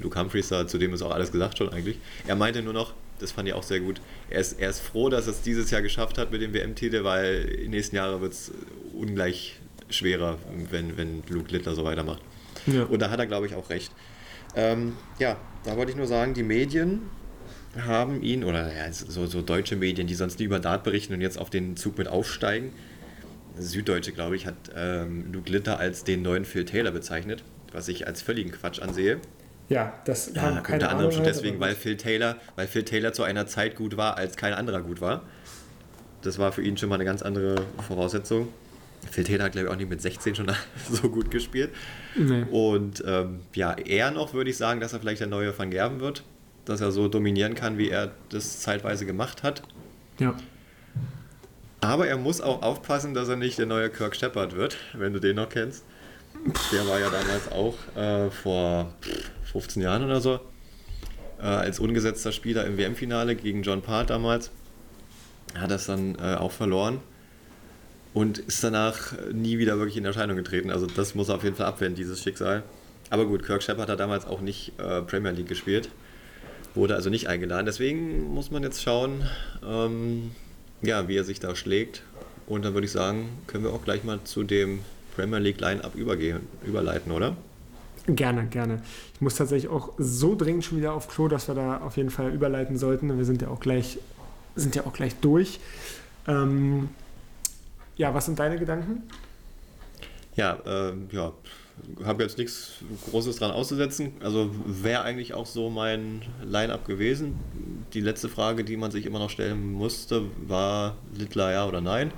Luke 0.00 0.18
Humphreys 0.18 0.48
da, 0.48 0.66
zu 0.66 0.78
dem 0.78 0.92
ist 0.92 1.02
auch 1.02 1.12
alles 1.12 1.30
gesagt 1.30 1.58
schon 1.58 1.68
eigentlich. 1.68 1.98
Er 2.26 2.34
meinte 2.34 2.62
nur 2.62 2.72
noch, 2.72 2.94
das 3.18 3.32
fand 3.32 3.48
ich 3.48 3.54
auch 3.54 3.62
sehr 3.62 3.80
gut, 3.80 4.00
er 4.30 4.40
ist, 4.40 4.58
er 4.58 4.70
ist 4.70 4.80
froh, 4.80 5.08
dass 5.08 5.26
er 5.26 5.32
es 5.32 5.42
dieses 5.42 5.70
Jahr 5.70 5.82
geschafft 5.82 6.16
hat 6.18 6.32
mit 6.32 6.40
dem 6.40 6.54
WM-Titel, 6.54 7.04
weil 7.04 7.42
in 7.42 7.62
den 7.62 7.70
nächsten 7.72 7.96
Jahren 7.96 8.20
wird 8.20 8.32
es 8.32 8.50
ungleich 8.94 9.58
schwerer, 9.90 10.38
wenn, 10.70 10.96
wenn 10.96 11.22
Luke 11.28 11.52
Littler 11.52 11.74
so 11.74 11.84
weitermacht. 11.84 12.22
Ja. 12.66 12.84
Und 12.84 13.00
da 13.00 13.10
hat 13.10 13.18
er, 13.18 13.26
glaube 13.26 13.46
ich, 13.46 13.54
auch 13.54 13.70
recht. 13.70 13.92
Ähm, 14.54 14.96
ja, 15.18 15.36
da 15.64 15.76
wollte 15.76 15.92
ich 15.92 15.96
nur 15.96 16.06
sagen, 16.06 16.34
die 16.34 16.42
Medien 16.42 17.02
haben 17.78 18.22
ihn, 18.22 18.44
oder 18.44 18.72
ja, 18.74 18.92
so, 18.92 19.26
so 19.26 19.42
deutsche 19.42 19.76
Medien, 19.76 20.06
die 20.06 20.14
sonst 20.14 20.38
nie 20.38 20.46
über 20.46 20.58
Dart 20.58 20.82
berichten 20.82 21.14
und 21.14 21.20
jetzt 21.20 21.38
auf 21.38 21.50
den 21.50 21.76
Zug 21.76 21.98
mit 21.98 22.08
aufsteigen, 22.08 22.72
Süddeutsche, 23.56 24.12
glaube 24.12 24.36
ich, 24.36 24.46
hat 24.46 24.54
ähm, 24.74 25.32
Luke 25.32 25.50
Litter 25.50 25.78
als 25.78 26.04
den 26.04 26.22
neuen 26.22 26.44
Phil 26.44 26.64
Taylor 26.64 26.92
bezeichnet, 26.92 27.44
was 27.72 27.88
ich 27.88 28.06
als 28.06 28.22
völligen 28.22 28.52
Quatsch 28.52 28.80
ansehe. 28.80 29.20
Ja, 29.68 29.92
das 30.04 30.32
ja, 30.34 30.48
unter 30.48 30.72
anderem 30.72 30.98
Ahnung 30.98 31.12
schon 31.12 31.24
deswegen, 31.24 31.60
weil 31.60 31.76
Phil 31.76 31.96
Taylor, 31.96 32.36
weil 32.56 32.66
Phil 32.66 32.84
Taylor 32.84 33.12
zu 33.12 33.22
einer 33.22 33.46
Zeit 33.46 33.76
gut 33.76 33.96
war, 33.96 34.16
als 34.16 34.36
kein 34.36 34.52
anderer 34.52 34.82
gut 34.82 35.00
war. 35.00 35.22
Das 36.22 36.38
war 36.38 36.52
für 36.52 36.62
ihn 36.62 36.76
schon 36.76 36.88
mal 36.88 36.96
eine 36.96 37.04
ganz 37.04 37.22
andere 37.22 37.54
Voraussetzung. 37.86 38.48
Phil 39.10 39.24
Taylor 39.24 39.44
hat, 39.44 39.52
glaube 39.52 39.68
ich, 39.68 39.72
auch 39.72 39.76
nicht 39.76 39.90
mit 39.90 40.00
16 40.00 40.34
schon 40.34 40.50
so 40.90 41.08
gut 41.08 41.30
gespielt. 41.30 41.70
Nee. 42.16 42.44
Und 42.50 43.02
ähm, 43.06 43.40
ja, 43.54 43.72
eher 43.74 44.10
noch 44.10 44.34
würde 44.34 44.50
ich 44.50 44.56
sagen, 44.56 44.80
dass 44.80 44.92
er 44.92 45.00
vielleicht 45.00 45.20
der 45.20 45.28
neue 45.28 45.56
Van 45.56 45.70
Gerben 45.70 46.00
wird. 46.00 46.24
Dass 46.64 46.80
er 46.80 46.92
so 46.92 47.08
dominieren 47.08 47.54
kann, 47.54 47.78
wie 47.78 47.88
er 47.88 48.12
das 48.28 48.60
zeitweise 48.60 49.06
gemacht 49.06 49.42
hat. 49.42 49.62
Ja. 50.18 50.34
Aber 51.80 52.06
er 52.06 52.18
muss 52.18 52.42
auch 52.42 52.62
aufpassen, 52.62 53.14
dass 53.14 53.28
er 53.28 53.36
nicht 53.36 53.58
der 53.58 53.66
neue 53.66 53.88
Kirk 53.88 54.14
Shepard 54.14 54.54
wird, 54.54 54.76
wenn 54.92 55.14
du 55.14 55.20
den 55.20 55.36
noch 55.36 55.48
kennst. 55.48 55.84
Der 56.72 56.86
war 56.86 57.00
ja 57.00 57.08
damals 57.10 57.50
auch 57.50 57.74
äh, 57.96 58.30
vor 58.30 58.94
15 59.44 59.82
Jahren 59.82 60.04
oder 60.04 60.20
so 60.20 60.40
äh, 61.38 61.46
als 61.46 61.80
ungesetzter 61.80 62.32
Spieler 62.32 62.66
im 62.66 62.76
WM-Finale 62.76 63.34
gegen 63.34 63.62
John 63.62 63.82
Part 63.82 64.10
damals. 64.10 64.50
Hat 65.58 65.70
das 65.70 65.86
dann 65.86 66.16
äh, 66.16 66.36
auch 66.36 66.52
verloren 66.52 67.00
und 68.14 68.38
ist 68.38 68.64
danach 68.64 69.12
nie 69.32 69.58
wieder 69.58 69.78
wirklich 69.78 69.96
in 69.96 70.04
Erscheinung 70.04 70.36
getreten. 70.36 70.70
Also 70.70 70.86
das 70.86 71.14
muss 71.14 71.28
er 71.28 71.36
auf 71.36 71.44
jeden 71.44 71.56
Fall 71.56 71.66
abwenden, 71.66 71.96
dieses 71.96 72.22
Schicksal. 72.22 72.62
Aber 73.08 73.26
gut, 73.26 73.44
Kirk 73.44 73.62
Shepard 73.62 73.88
hat 73.88 74.00
damals 74.00 74.26
auch 74.26 74.40
nicht 74.40 74.72
äh, 74.78 75.02
Premier 75.02 75.32
League 75.32 75.48
gespielt, 75.48 75.90
wurde 76.74 76.94
also 76.94 77.10
nicht 77.10 77.28
eingeladen. 77.28 77.66
Deswegen 77.66 78.32
muss 78.32 78.50
man 78.50 78.62
jetzt 78.62 78.82
schauen, 78.82 79.22
ähm, 79.68 80.30
ja, 80.82 81.08
wie 81.08 81.16
er 81.16 81.24
sich 81.24 81.40
da 81.40 81.54
schlägt. 81.54 82.02
Und 82.46 82.64
dann 82.64 82.74
würde 82.74 82.86
ich 82.86 82.92
sagen, 82.92 83.28
können 83.46 83.64
wir 83.64 83.72
auch 83.72 83.84
gleich 83.84 84.04
mal 84.04 84.20
zu 84.24 84.42
dem 84.42 84.80
Premier 85.14 85.38
League 85.38 85.60
Line-Up 85.60 85.94
übergehen, 85.94 86.40
überleiten, 86.64 87.12
oder? 87.12 87.36
Gerne, 88.06 88.46
gerne. 88.46 88.82
Ich 89.14 89.20
muss 89.20 89.36
tatsächlich 89.36 89.70
auch 89.70 89.92
so 89.98 90.34
dringend 90.34 90.64
schon 90.64 90.78
wieder 90.78 90.94
auf 90.94 91.08
Klo, 91.08 91.28
dass 91.28 91.48
wir 91.48 91.54
da 91.54 91.78
auf 91.78 91.96
jeden 91.96 92.10
Fall 92.10 92.32
überleiten 92.32 92.76
sollten. 92.78 93.16
Wir 93.16 93.24
sind 93.24 93.42
ja 93.42 93.48
auch 93.48 93.60
gleich, 93.60 93.98
sind 94.56 94.74
ja 94.74 94.86
auch 94.86 94.92
gleich 94.92 95.14
durch. 95.16 95.60
Ähm, 96.26 96.88
ja, 98.00 98.14
was 98.14 98.24
sind 98.24 98.38
deine 98.38 98.58
Gedanken? 98.58 99.02
Ja, 100.34 100.58
äh, 100.64 100.94
ja, 101.12 101.34
habe 102.02 102.22
jetzt 102.22 102.38
nichts 102.38 102.76
Großes 103.10 103.36
dran 103.36 103.50
auszusetzen. 103.50 104.12
Also 104.24 104.50
wäre 104.64 105.02
eigentlich 105.02 105.34
auch 105.34 105.44
so 105.44 105.68
mein 105.68 106.22
Line-up 106.42 106.86
gewesen. 106.86 107.38
Die 107.92 108.00
letzte 108.00 108.30
Frage, 108.30 108.64
die 108.64 108.78
man 108.78 108.90
sich 108.90 109.04
immer 109.04 109.18
noch 109.18 109.28
stellen 109.28 109.72
musste, 109.72 110.22
war 110.46 110.96
Littler 111.14 111.52
ja 111.52 111.68
oder 111.68 111.82
nein. 111.82 112.10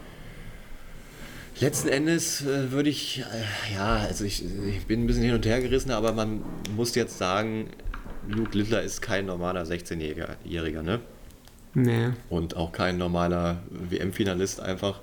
Letzten 1.58 1.88
Endes 1.88 2.42
äh, 2.42 2.70
würde 2.70 2.88
ich, 2.88 3.18
äh, 3.18 3.74
ja, 3.74 3.96
also 3.96 4.24
ich, 4.24 4.44
ich, 4.44 4.86
bin 4.86 5.02
ein 5.02 5.06
bisschen 5.08 5.24
hin 5.24 5.34
und 5.34 5.44
her 5.44 5.60
gerissen, 5.60 5.90
aber 5.90 6.12
man 6.12 6.42
muss 6.76 6.94
jetzt 6.94 7.18
sagen, 7.18 7.70
Luke 8.28 8.56
Littler 8.56 8.82
ist 8.82 9.02
kein 9.02 9.26
normaler 9.26 9.64
16-Jähriger, 9.64 10.82
ne? 10.82 11.00
Nee. 11.74 12.10
Und 12.30 12.56
auch 12.56 12.70
kein 12.70 12.98
normaler 12.98 13.62
WM-Finalist 13.68 14.60
einfach 14.60 15.00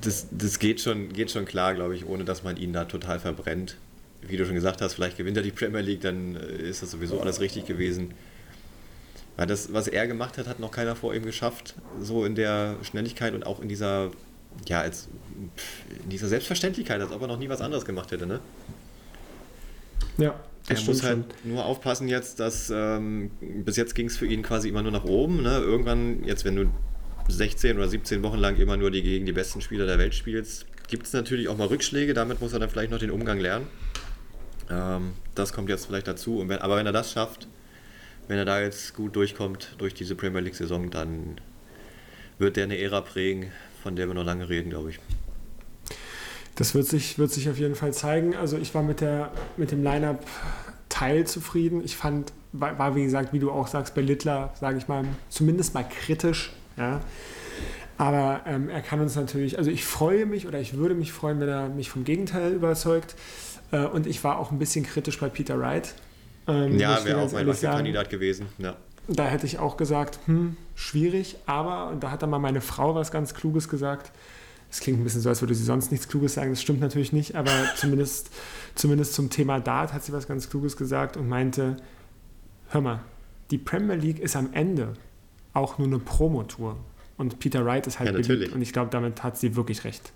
das, 0.00 0.26
das 0.30 0.58
geht, 0.58 0.80
schon, 0.80 1.12
geht 1.12 1.30
schon 1.30 1.44
klar, 1.44 1.74
glaube 1.74 1.94
ich, 1.96 2.06
ohne 2.06 2.24
dass 2.24 2.42
man 2.42 2.56
ihn 2.56 2.72
da 2.72 2.84
total 2.84 3.20
verbrennt. 3.20 3.76
Wie 4.22 4.36
du 4.36 4.44
schon 4.44 4.54
gesagt 4.54 4.80
hast, 4.80 4.94
vielleicht 4.94 5.16
gewinnt 5.16 5.36
er 5.36 5.42
die 5.42 5.52
Premier 5.52 5.80
League, 5.80 6.00
dann 6.00 6.36
äh, 6.36 6.68
ist 6.68 6.82
das 6.82 6.90
sowieso 6.90 7.20
alles 7.20 7.40
richtig 7.40 7.66
gewesen. 7.66 8.14
Weil 9.36 9.46
das, 9.46 9.72
was 9.72 9.86
er 9.86 10.06
gemacht 10.08 10.36
hat, 10.36 10.48
hat 10.48 10.58
noch 10.58 10.72
keiner 10.72 10.96
vor 10.96 11.14
ihm 11.14 11.24
geschafft. 11.24 11.76
So 12.00 12.24
in 12.24 12.34
der 12.34 12.76
Schnelligkeit 12.82 13.34
und 13.34 13.46
auch 13.46 13.60
in 13.60 13.68
dieser, 13.68 14.10
ja, 14.66 14.80
als, 14.80 15.08
in 16.02 16.10
dieser 16.10 16.26
Selbstverständlichkeit, 16.26 17.00
als 17.00 17.12
ob 17.12 17.22
er 17.22 17.28
noch 17.28 17.38
nie 17.38 17.48
was 17.48 17.60
anderes 17.60 17.84
gemacht 17.84 18.10
hätte, 18.10 18.26
ne? 18.26 18.40
Ja. 20.16 20.34
Er 20.68 20.82
muss 20.82 21.02
halt 21.02 21.24
schon. 21.42 21.52
nur 21.52 21.64
aufpassen 21.64 22.08
jetzt, 22.08 22.40
dass 22.40 22.70
ähm, 22.70 23.30
bis 23.40 23.76
jetzt 23.76 23.94
ging 23.94 24.06
es 24.06 24.16
für 24.16 24.26
ihn 24.26 24.42
quasi 24.42 24.68
immer 24.68 24.82
nur 24.82 24.92
nach 24.92 25.04
oben. 25.04 25.42
Ne? 25.42 25.56
Irgendwann, 25.58 26.24
jetzt 26.24 26.44
wenn 26.44 26.56
du 26.56 26.70
16 27.28 27.76
oder 27.76 27.88
17 27.88 28.22
Wochen 28.22 28.38
lang 28.38 28.56
immer 28.56 28.76
nur 28.76 28.90
die 28.90 29.02
gegen 29.02 29.26
die 29.26 29.32
besten 29.32 29.60
Spieler 29.60 29.86
der 29.86 29.98
Welt 29.98 30.14
spielst, 30.14 30.66
gibt 30.88 31.06
es 31.06 31.12
natürlich 31.12 31.48
auch 31.48 31.56
mal 31.56 31.68
Rückschläge. 31.68 32.14
Damit 32.14 32.40
muss 32.40 32.52
er 32.52 32.58
dann 32.58 32.70
vielleicht 32.70 32.90
noch 32.90 32.98
den 32.98 33.10
Umgang 33.10 33.38
lernen. 33.38 33.66
Ähm, 34.70 35.12
das 35.34 35.52
kommt 35.52 35.68
jetzt 35.68 35.86
vielleicht 35.86 36.08
dazu. 36.08 36.42
Wenn, 36.46 36.58
aber 36.58 36.76
wenn 36.76 36.86
er 36.86 36.92
das 36.92 37.12
schafft, 37.12 37.46
wenn 38.26 38.38
er 38.38 38.44
da 38.44 38.60
jetzt 38.60 38.94
gut 38.94 39.14
durchkommt 39.16 39.76
durch 39.78 39.94
diese 39.94 40.14
Premier 40.14 40.40
League-Saison, 40.40 40.90
dann 40.90 41.40
wird 42.38 42.56
der 42.56 42.64
eine 42.64 42.78
Ära 42.78 43.00
prägen, 43.00 43.52
von 43.82 43.96
der 43.96 44.06
wir 44.06 44.14
noch 44.14 44.24
lange 44.24 44.48
reden, 44.48 44.70
glaube 44.70 44.90
ich. 44.90 44.98
Das 46.54 46.74
wird 46.74 46.86
sich, 46.86 47.18
wird 47.18 47.30
sich 47.30 47.48
auf 47.48 47.58
jeden 47.58 47.74
Fall 47.74 47.92
zeigen. 47.92 48.34
Also 48.34 48.58
ich 48.58 48.74
war 48.74 48.82
mit, 48.82 49.00
der, 49.00 49.32
mit 49.56 49.70
dem 49.70 49.82
Line-Up 49.82 50.26
teilzufrieden. 50.88 51.84
Ich 51.84 51.96
fand, 51.96 52.32
war, 52.52 52.78
war, 52.78 52.96
wie 52.96 53.04
gesagt, 53.04 53.32
wie 53.32 53.38
du 53.38 53.50
auch 53.50 53.68
sagst, 53.68 53.94
bei 53.94 54.00
Littler, 54.00 54.52
sage 54.58 54.78
ich 54.78 54.88
mal, 54.88 55.04
zumindest 55.28 55.74
mal 55.74 55.84
kritisch 55.88 56.52
ja? 56.78 57.00
Aber 57.98 58.42
ähm, 58.46 58.68
er 58.68 58.80
kann 58.80 59.00
uns 59.00 59.16
natürlich, 59.16 59.58
also 59.58 59.70
ich 59.70 59.84
freue 59.84 60.24
mich 60.24 60.46
oder 60.46 60.60
ich 60.60 60.74
würde 60.74 60.94
mich 60.94 61.12
freuen, 61.12 61.40
wenn 61.40 61.48
er 61.48 61.68
mich 61.68 61.90
vom 61.90 62.04
Gegenteil 62.04 62.52
überzeugt. 62.52 63.16
Äh, 63.72 63.84
und 63.86 64.06
ich 64.06 64.22
war 64.22 64.38
auch 64.38 64.52
ein 64.52 64.58
bisschen 64.58 64.84
kritisch 64.84 65.18
bei 65.18 65.28
Peter 65.28 65.58
Wright. 65.58 65.94
Ähm, 66.46 66.78
ja, 66.78 67.04
wäre 67.04 67.20
auch 67.20 67.32
mein 67.32 67.52
Kandidat 67.52 68.08
gewesen. 68.08 68.46
Ja. 68.58 68.76
Da 69.08 69.26
hätte 69.26 69.46
ich 69.46 69.58
auch 69.58 69.76
gesagt, 69.76 70.20
hm, 70.26 70.56
schwierig, 70.74 71.36
aber, 71.46 71.88
und 71.88 72.02
da 72.02 72.10
hat 72.10 72.22
dann 72.22 72.30
mal 72.30 72.38
meine 72.38 72.60
Frau 72.60 72.94
was 72.94 73.10
ganz 73.10 73.34
Kluges 73.34 73.68
gesagt. 73.68 74.12
Es 74.70 74.80
klingt 74.80 75.00
ein 75.00 75.04
bisschen 75.04 75.22
so, 75.22 75.30
als 75.30 75.40
würde 75.40 75.54
sie 75.54 75.64
sonst 75.64 75.90
nichts 75.90 76.08
Kluges 76.08 76.34
sagen. 76.34 76.50
Das 76.50 76.60
stimmt 76.60 76.80
natürlich 76.80 77.12
nicht, 77.12 77.34
aber 77.34 77.50
zumindest, 77.76 78.30
zumindest 78.74 79.14
zum 79.14 79.28
Thema 79.28 79.60
Dart 79.60 79.92
hat 79.92 80.04
sie 80.04 80.12
was 80.12 80.28
ganz 80.28 80.48
Kluges 80.48 80.76
gesagt 80.76 81.16
und 81.16 81.28
meinte, 81.28 81.78
hör 82.68 82.80
mal, 82.80 83.00
die 83.50 83.58
Premier 83.58 83.96
League 83.96 84.20
ist 84.20 84.36
am 84.36 84.52
Ende 84.52 84.92
auch 85.58 85.78
nur 85.78 85.86
eine 85.86 85.98
Promotour. 85.98 86.76
Und 87.16 87.40
Peter 87.40 87.64
Wright 87.64 87.86
ist 87.86 87.98
halt 87.98 88.10
ja, 88.10 88.16
beliebt 88.16 88.52
und 88.52 88.62
ich 88.62 88.72
glaube, 88.72 88.90
damit 88.90 89.22
hat 89.22 89.36
sie 89.36 89.56
wirklich 89.56 89.84
recht. 89.84 90.12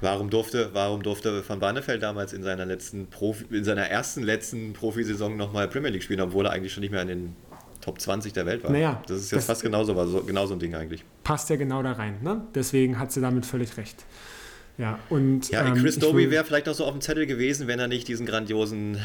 Warum 0.00 0.30
durfte, 0.30 0.70
warum 0.74 1.02
durfte 1.02 1.48
Van 1.48 1.58
Barneveld 1.58 2.02
damals 2.02 2.32
in 2.32 2.42
seiner 2.42 2.66
letzten 2.66 3.06
Profi, 3.06 3.44
in 3.50 3.64
seiner 3.64 3.82
ersten 3.82 4.22
letzten 4.22 4.72
Profisaison 4.72 5.36
nochmal 5.36 5.68
Premier 5.68 5.90
League 5.90 6.02
spielen, 6.02 6.20
obwohl 6.20 6.46
er 6.46 6.52
eigentlich 6.52 6.72
schon 6.72 6.82
nicht 6.82 6.92
mehr 6.92 7.02
in 7.02 7.08
den 7.08 7.36
Top 7.80 8.00
20 8.00 8.32
der 8.32 8.46
Welt 8.46 8.62
war? 8.62 8.70
Naja, 8.70 9.02
das 9.06 9.18
ist 9.18 9.30
jetzt 9.30 9.38
das 9.38 9.44
fast 9.46 9.62
genauso, 9.62 9.96
war 9.96 10.06
so, 10.06 10.22
genau 10.22 10.46
so 10.46 10.54
ein 10.54 10.60
Ding 10.60 10.74
eigentlich. 10.74 11.04
Passt 11.24 11.50
ja 11.50 11.56
genau 11.56 11.82
da 11.82 11.92
rein, 11.92 12.18
ne? 12.22 12.42
Deswegen 12.54 12.98
hat 12.98 13.10
sie 13.10 13.20
damit 13.20 13.44
völlig 13.44 13.76
recht. 13.76 14.04
Ja, 14.76 15.00
und. 15.10 15.50
Ja, 15.50 15.66
ähm, 15.66 15.74
Chris 15.74 15.98
Doby 15.98 16.30
wäre 16.30 16.44
vielleicht 16.44 16.66
noch 16.66 16.74
so 16.74 16.84
auf 16.84 16.92
dem 16.92 17.00
Zettel 17.00 17.26
gewesen, 17.26 17.66
wenn 17.66 17.80
er 17.80 17.88
nicht 17.88 18.06
diesen 18.06 18.26
grandiosen, 18.26 18.98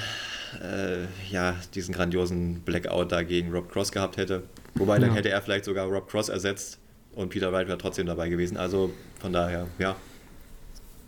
äh, 0.62 1.06
ja, 1.32 1.56
diesen 1.74 1.96
grandiosen 1.96 2.62
Blackout 2.62 3.12
da 3.12 3.24
gegen 3.24 3.52
Rob 3.52 3.72
Cross 3.72 3.92
gehabt 3.92 4.18
hätte. 4.18 4.44
Wobei 4.76 5.00
dann 5.00 5.10
ja. 5.10 5.16
hätte 5.16 5.30
er 5.30 5.42
vielleicht 5.42 5.66
sogar 5.66 5.88
Rob 5.88 6.10
Cross 6.10 6.30
ersetzt 6.30 6.80
und 7.14 7.30
Peter 7.30 7.52
Wright 7.52 7.68
wäre 7.68 7.78
trotzdem 7.78 8.08
dabei 8.08 8.30
gewesen. 8.30 8.58
Also 8.58 8.92
von 9.20 9.34
daher, 9.34 9.68
ja. 9.80 9.96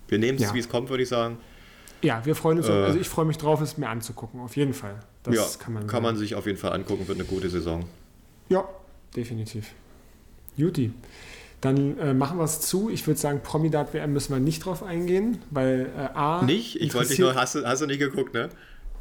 Wir 0.07 0.20
nehmen 0.20 0.38
es, 0.38 0.43
ja. 0.43 0.53
wie 0.53 0.59
es 0.59 0.70
kommt, 0.70 0.89
würde 0.89 1.03
ich 1.03 1.09
sagen. 1.09 1.38
Ja, 2.01 2.24
wir 2.26 2.36
freuen 2.36 2.59
uns. 2.59 2.68
Äh, 2.68 2.72
also 2.72 2.99
ich 2.99 3.09
freue 3.09 3.26
mich 3.26 3.38
drauf, 3.38 3.61
es 3.61 3.78
mir 3.78 3.89
anzugucken, 3.89 4.39
auf 4.39 4.55
jeden 4.55 4.74
Fall. 4.74 4.99
Das 5.24 5.36
ja, 5.36 5.43
kann 5.57 5.74
man, 5.74 5.88
kann 5.88 6.03
man 6.03 6.16
sich 6.16 6.36
auf 6.36 6.45
jeden 6.45 6.59
Fall 6.59 6.74
angucken, 6.74 7.07
wird 7.07 7.18
eine 7.18 7.28
gute 7.28 7.49
Saison. 7.49 7.86
Ja, 8.49 8.68
definitiv. 9.16 9.72
Juti. 10.55 10.93
Dann 11.61 11.97
äh, 11.97 12.13
machen 12.13 12.38
wir 12.38 12.43
es 12.43 12.61
zu. 12.61 12.91
Ich 12.91 13.07
würde 13.07 13.20
sagen, 13.20 13.41
Promidat 13.41 13.93
WM 13.95 14.13
müssen 14.13 14.34
wir 14.34 14.39
nicht 14.39 14.63
drauf 14.63 14.84
eingehen, 14.84 15.39
weil 15.49 15.89
äh, 15.97 16.16
A. 16.16 16.43
Nicht? 16.43 16.80
Ich 16.80 16.93
wollte 16.93 17.09
dich 17.09 17.20
nur, 17.20 17.34
hast 17.34 17.55
hast 17.55 17.82
du 17.82 17.88
nicht 17.88 17.97
geguckt, 17.97 18.36
ne? 18.36 18.49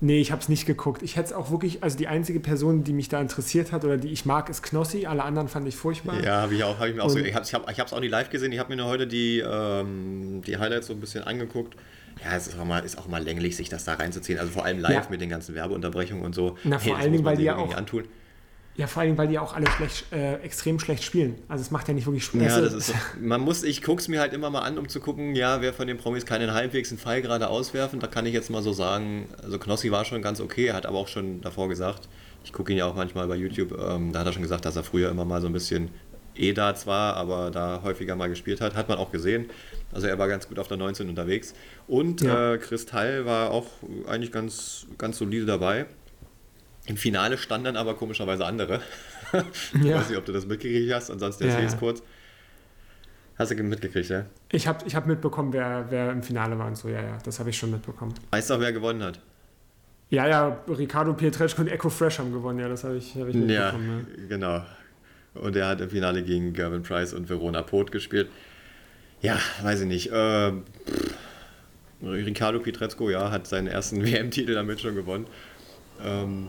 Nee, 0.05 0.21
ich 0.21 0.33
habe 0.33 0.43
es 0.43 0.51
nicht 0.51 0.67
geguckt. 0.67 1.03
Ich 1.03 1.17
hätte 1.17 1.29
es 1.29 1.33
auch 1.33 1.51
wirklich, 1.51 1.83
also 1.83 1.97
die 1.97 2.09
einzige 2.09 2.39
Person, 2.39 2.85
die 2.85 2.93
mich 2.93 3.09
da 3.09 3.23
interessiert 3.23 3.73
hat 3.73 3.87
oder 3.87 3.97
die 3.97 4.09
ich 4.09 4.27
mag, 4.27 4.51
ist 4.51 4.63
Knossi. 4.63 5.07
Alle 5.07 5.23
anderen 5.23 5.49
fand 5.49 5.67
ich 5.67 5.77
furchtbar. 5.77 6.23
Ja, 6.23 6.43
habe 6.43 6.55
ich 6.55 6.63
auch. 6.63 6.79
Hab 6.79 6.89
ich 6.89 6.95
mir 6.95 7.03
auch 7.03 7.09
so, 7.09 7.19
ich 7.19 7.35
habe 7.35 7.43
es 7.43 7.55
hab, 7.55 7.93
auch 7.93 8.01
nie 8.01 8.09
live 8.09 8.29
gesehen. 8.29 8.53
Ich 8.53 8.59
habe 8.59 8.69
mir 8.69 8.77
nur 8.77 8.87
heute 8.87 9.07
die, 9.07 9.39
ähm, 9.39 10.43
die 10.47 10.59
Highlights 10.59 10.89
so 10.89 10.93
ein 10.93 11.01
bisschen 11.01 11.25
angeguckt. 11.25 11.75
Ja, 12.23 12.37
es 12.37 12.49
ist 12.49 12.59
auch, 12.59 12.67
mal, 12.67 12.85
ist 12.85 12.99
auch 12.99 13.09
mal 13.09 13.23
länglich, 13.23 13.57
sich 13.57 13.71
das 13.71 13.87
da 13.87 13.95
reinzuziehen. 13.95 14.39
Also 14.39 14.53
vor 14.53 14.67
allem 14.67 14.79
live 14.79 14.93
ja. 14.93 15.07
mit 15.09 15.23
den 15.23 15.31
ganzen 15.31 15.55
Werbeunterbrechungen 15.55 16.23
und 16.23 16.35
so. 16.35 16.59
Na, 16.65 16.79
vor 16.79 16.93
hey, 16.93 17.03
allen 17.03 17.13
Dingen, 17.13 17.25
weil 17.25 17.39
die 17.39 17.45
ja 17.45 17.57
auch. 17.57 17.75
Antun. 17.75 18.05
Ja, 18.77 18.89
vor 18.89 19.03
allem, 19.03 19.17
weil 19.17 19.29
die 19.29 19.39
auch 19.39 19.55
alle 19.55 19.71
schlecht, 19.71 20.13
äh, 20.13 20.35
extrem 20.37 20.81
schlecht 20.81 21.05
spielen. 21.05 21.37
Also 21.49 21.63
es 21.63 21.71
macht 21.71 21.87
ja 21.87 21.95
nicht 21.95 22.07
wirklich 22.07 22.25
Spaß. 22.25 22.43
Ja, 22.43 22.61
das 22.61 22.73
ist 22.73 22.87
so. 22.89 22.95
Man 23.21 23.41
muss, 23.41 23.63
ich 23.63 23.83
gucke 23.83 24.01
es 24.01 24.09
mir 24.09 24.21
halt 24.21 24.33
immer 24.33 24.51
mal 24.51 24.63
an, 24.63 24.79
um 24.79 24.89
zu 24.89 24.99
gucken, 24.99 25.37
ja, 25.37 25.61
wer 25.61 25.73
von 25.73 25.87
den 25.87 25.97
Promis 25.97 26.27
kann 26.27 26.41
den 26.41 26.53
halbwegs 26.53 26.91
einen 26.91 26.99
Pfeil 26.99 27.23
gerade 27.23 27.49
auswerfen. 27.49 28.01
Da 28.01 28.09
kann 28.09 28.27
ich 28.27 28.35
jetzt 28.35 28.51
mal 28.51 28.63
so 28.63 28.73
sagen, 28.73 29.29
also 29.43 29.59
Knossi 29.59 29.93
war 29.93 30.05
schon 30.05 30.23
ganz 30.23 30.41
okay, 30.41 30.67
er 30.67 30.75
hat 30.75 30.87
aber 30.87 30.99
auch 30.99 31.09
schon 31.09 31.41
davor 31.41 31.69
gesagt, 31.69 32.09
ich 32.45 32.53
gucke 32.53 32.73
ihn 32.73 32.79
ja 32.79 32.87
auch 32.87 32.97
manchmal 32.97 33.29
bei 33.29 33.37
YouTube, 33.37 33.79
ähm, 33.79 34.13
da 34.13 34.21
hat 34.21 34.27
er 34.27 34.33
schon 34.33 34.43
gesagt, 34.43 34.65
dass 34.65 34.77
er 34.77 34.83
früher 34.83 35.09
immer 35.09 35.25
mal 35.25 35.41
so 35.41 35.47
ein 35.47 35.53
bisschen 35.53 35.91
E-Darts 36.37 36.87
war, 36.87 37.15
aber 37.15 37.51
da 37.51 37.81
häufiger 37.83 38.17
mal 38.17 38.29
gespielt 38.29 38.61
hat. 38.61 38.75
Hat 38.75 38.89
man 38.89 38.99
auch 38.99 39.13
gesehen. 39.13 39.51
Also 39.93 40.07
er 40.07 40.19
war 40.19 40.29
ganz 40.29 40.49
gut 40.49 40.59
auf 40.59 40.69
der 40.69 40.77
19 40.77 41.09
unterwegs. 41.09 41.55
Und 41.87 42.23
ja. 42.23 42.55
äh, 42.55 42.59
Kristall 42.59 43.25
war 43.25 43.51
auch 43.51 43.67
eigentlich 44.09 44.33
ganz, 44.33 44.87
ganz 44.99 45.19
solide 45.19 45.47
dabei. 45.47 45.87
Im 46.87 46.97
Finale 46.97 47.39
standen 47.39 47.65
dann 47.65 47.77
aber 47.77 47.95
komischerweise 47.95 48.45
andere. 48.45 48.81
ich 49.75 49.85
ja. 49.85 49.97
weiß 49.97 50.11
nicht, 50.11 50.19
ob 50.19 50.25
du 50.25 50.33
das 50.33 50.47
mitgekriegt 50.47 50.93
hast, 50.93 51.11
ansonsten 51.11 51.45
erzähl 51.45 51.63
ja, 51.63 51.69
es 51.69 51.77
kurz. 51.77 52.03
Hast 53.37 53.51
du 53.51 53.63
mitgekriegt, 53.63 54.09
ja? 54.11 54.27
Ich 54.53 54.67
habe 54.67 54.87
ich 54.87 54.95
hab 54.95 55.07
mitbekommen, 55.07 55.53
wer, 55.53 55.87
wer 55.91 56.13
im 56.13 56.23
Finale 56.23 56.59
war 56.59 56.67
und 56.67 56.77
so, 56.77 56.89
ja, 56.89 57.03
ja, 57.03 57.19
das 57.25 57.41
habe 57.41 57.51
ich 57.51 57.59
schon 57.59 57.71
mitbekommen. 57.71 58.15
Weißt 58.31 58.51
du 58.51 58.55
auch, 58.55 58.61
wer 58.61 58.73
gewonnen 58.73 59.03
hat? 59.03 59.19
Ja, 60.11 60.29
ja, 60.29 60.59
Ricardo 60.69 61.15
Pietreczko 61.15 61.63
und 61.63 61.69
Echo 61.69 61.91
Fresh 61.91 62.21
haben 62.21 62.33
gewonnen, 62.33 62.61
ja, 62.61 62.69
das 62.69 62.85
habe 62.85 62.97
ich, 62.97 63.17
hab 63.17 63.27
ich 63.27 63.35
mitbekommen. 63.35 64.07
Ja, 64.17 64.23
ja, 64.23 64.29
genau. 64.29 64.63
Und 65.35 65.57
er 65.57 65.67
hat 65.67 65.81
im 65.81 65.91
Finale 65.91 66.23
gegen 66.23 66.53
Gavin 66.53 66.83
Price 66.83 67.13
und 67.13 67.29
Verona 67.29 67.63
Pot 67.63 67.91
gespielt. 67.91 68.29
Ja, 69.21 69.39
weiß 69.63 69.81
ich 69.81 69.87
nicht. 69.87 70.13
Äh, 70.13 70.53
Ricardo 72.03 72.61
Pietreczko, 72.61 73.11
ja, 73.11 73.31
hat 73.33 73.47
seinen 73.49 73.67
ersten 73.67 74.05
WM-Titel 74.05 74.55
damit 74.55 74.81
schon 74.81 74.95
gewonnen. 74.95 75.27
Ähm, 76.03 76.49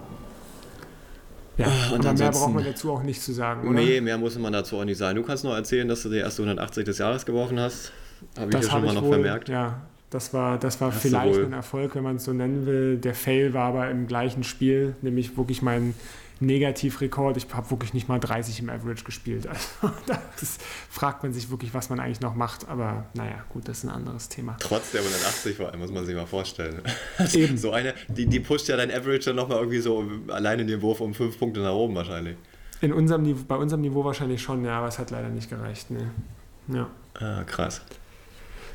ja, 1.57 1.67
und 1.93 2.05
aber 2.05 2.17
mehr 2.17 2.31
braucht 2.31 2.53
man 2.53 2.65
dazu 2.65 2.91
auch 2.91 3.03
nicht 3.03 3.21
zu 3.21 3.31
sagen, 3.31 3.67
oder? 3.67 3.79
Nee, 3.79 4.01
mehr 4.01 4.17
muss 4.17 4.37
man 4.37 4.51
dazu 4.51 4.77
auch 4.77 4.83
nicht 4.83 4.97
sagen. 4.97 5.15
Du 5.15 5.23
kannst 5.23 5.43
noch 5.43 5.55
erzählen, 5.55 5.87
dass 5.87 6.03
du 6.03 6.09
die 6.09 6.17
erste 6.17 6.41
180 6.41 6.85
des 6.85 6.97
Jahres 6.97 7.25
geworfen 7.25 7.59
hast. 7.59 7.91
Habe 8.37 8.49
ich 8.49 8.63
ja 8.63 8.71
schon 8.71 8.85
mal 8.85 8.93
noch 8.93 9.03
wohl, 9.03 9.13
vermerkt. 9.13 9.49
Ja, 9.49 9.81
das 10.09 10.33
war, 10.33 10.57
das 10.57 10.81
war 10.81 10.91
vielleicht 10.91 11.39
ein 11.39 11.53
Erfolg, 11.53 11.95
wenn 11.95 12.03
man 12.03 12.17
es 12.17 12.25
so 12.25 12.33
nennen 12.33 12.65
will. 12.65 12.97
Der 12.97 13.13
Fail 13.13 13.53
war 13.53 13.67
aber 13.69 13.89
im 13.89 14.07
gleichen 14.07 14.43
Spiel, 14.43 14.95
nämlich 15.01 15.37
wirklich 15.37 15.61
mein 15.61 15.93
Negativrekord. 16.39 17.37
Ich 17.37 17.47
habe 17.53 17.69
wirklich 17.71 17.93
nicht 17.93 18.07
mal 18.07 18.19
30 18.19 18.59
im 18.59 18.69
Average 18.69 19.03
gespielt. 19.03 19.47
Also 19.81 19.93
das 20.39 20.57
fragt 20.89 21.23
man 21.23 21.33
sich 21.33 21.49
wirklich, 21.49 21.73
was 21.73 21.89
man 21.89 21.99
eigentlich 21.99 22.21
noch 22.21 22.35
macht. 22.35 22.67
Aber 22.67 23.05
naja, 23.13 23.43
gut, 23.49 23.67
das 23.67 23.79
ist 23.79 23.83
ein 23.85 23.89
anderes 23.89 24.29
Thema. 24.29 24.57
Trotz 24.59 24.91
der 24.91 25.01
180 25.01 25.57
vor 25.57 25.69
allem, 25.69 25.79
muss 25.79 25.91
man 25.91 26.05
sich 26.05 26.15
mal 26.15 26.25
vorstellen. 26.25 26.81
Eben. 27.33 27.57
So 27.57 27.71
eine, 27.71 27.93
die, 28.07 28.25
die 28.25 28.39
pusht 28.39 28.67
ja 28.67 28.77
dein 28.77 28.91
Average 28.91 29.25
dann 29.25 29.35
nochmal 29.35 29.59
irgendwie 29.59 29.79
so 29.79 30.05
alleine 30.27 30.63
in 30.63 30.67
den 30.67 30.81
Wurf 30.81 31.01
um 31.01 31.13
fünf 31.13 31.37
Punkte 31.37 31.61
nach 31.61 31.73
oben 31.73 31.95
wahrscheinlich. 31.95 32.35
In 32.81 32.93
unserem, 32.93 33.45
bei 33.47 33.55
unserem 33.55 33.81
Niveau 33.81 34.03
wahrscheinlich 34.03 34.41
schon, 34.41 34.65
ja, 34.65 34.79
aber 34.79 34.87
es 34.87 34.99
hat 34.99 35.11
leider 35.11 35.29
nicht 35.29 35.49
gereicht. 35.49 35.87
Nee. 35.91 36.75
Ja. 36.75 36.89
Ah, 37.19 37.43
krass. 37.43 37.81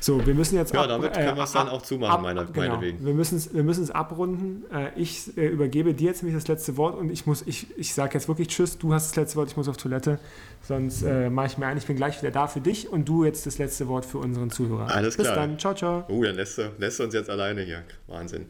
So, 0.01 0.25
wir 0.25 0.33
müssen 0.33 0.55
jetzt 0.55 0.73
Ja, 0.73 0.81
ab, 0.81 0.87
damit 0.87 1.13
können 1.13 1.37
wir 1.37 1.43
es 1.43 1.51
äh, 1.51 1.53
dann 1.53 1.69
auch 1.69 1.83
zumachen, 1.83 2.11
ab, 2.15 2.21
meine, 2.23 2.45
genau. 2.47 2.57
meinetwegen. 2.57 3.05
Wir 3.05 3.13
müssen 3.13 3.37
es 3.37 3.53
wir 3.53 3.95
abrunden. 3.95 4.63
Äh, 4.73 4.99
ich 4.99 5.37
äh, 5.37 5.45
übergebe 5.45 5.93
dir 5.93 6.07
jetzt 6.07 6.23
nämlich 6.23 6.41
das 6.41 6.47
letzte 6.47 6.75
Wort 6.75 6.97
und 6.97 7.11
ich 7.11 7.27
muss, 7.27 7.43
ich, 7.45 7.67
ich 7.77 7.93
sage 7.93 8.15
jetzt 8.15 8.27
wirklich 8.27 8.47
Tschüss, 8.47 8.79
du 8.79 8.95
hast 8.95 9.11
das 9.11 9.15
letzte 9.15 9.35
Wort, 9.37 9.49
ich 9.49 9.57
muss 9.57 9.67
auf 9.67 9.77
Toilette. 9.77 10.17
Sonst 10.63 11.03
äh, 11.03 11.29
mache 11.29 11.47
ich 11.47 11.57
mir 11.59 11.67
ein, 11.67 11.77
ich 11.77 11.85
bin 11.85 11.97
gleich 11.97 12.19
wieder 12.19 12.31
da 12.31 12.47
für 12.47 12.61
dich 12.61 12.89
und 12.89 13.07
du 13.07 13.25
jetzt 13.25 13.45
das 13.45 13.59
letzte 13.59 13.87
Wort 13.87 14.05
für 14.05 14.17
unseren 14.17 14.49
Zuhörer. 14.49 14.89
Alles 14.89 15.17
Bis 15.17 15.27
klar. 15.27 15.35
Bis 15.35 15.43
dann, 15.43 15.59
ciao, 15.59 15.75
ciao. 15.75 16.03
Oh, 16.09 16.23
dann 16.23 16.35
lässt 16.35 16.57
du, 16.57 16.71
lässt 16.79 16.99
du 16.99 17.03
uns 17.03 17.13
jetzt 17.13 17.29
alleine 17.29 17.61
hier. 17.61 17.83
Wahnsinn. 18.07 18.47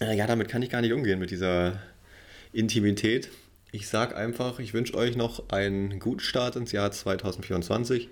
Äh, 0.00 0.16
ja, 0.16 0.26
damit 0.26 0.48
kann 0.48 0.60
ich 0.62 0.70
gar 0.70 0.80
nicht 0.80 0.92
umgehen, 0.92 1.20
mit 1.20 1.30
dieser 1.30 1.78
Intimität. 2.52 3.30
Ich 3.70 3.88
sage 3.88 4.16
einfach, 4.16 4.58
ich 4.58 4.74
wünsche 4.74 4.94
euch 4.94 5.16
noch 5.16 5.50
einen 5.50 6.00
guten 6.00 6.20
Start 6.20 6.56
ins 6.56 6.72
Jahr 6.72 6.90
2024. 6.90 8.10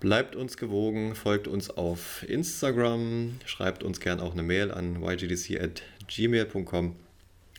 Bleibt 0.00 0.36
uns 0.36 0.56
gewogen, 0.56 1.16
folgt 1.16 1.48
uns 1.48 1.70
auf 1.70 2.24
Instagram, 2.28 3.40
schreibt 3.46 3.82
uns 3.82 3.98
gern 3.98 4.20
auch 4.20 4.32
eine 4.32 4.44
Mail 4.44 4.70
an 4.70 5.02
ygdc.gmail.com 5.02 6.94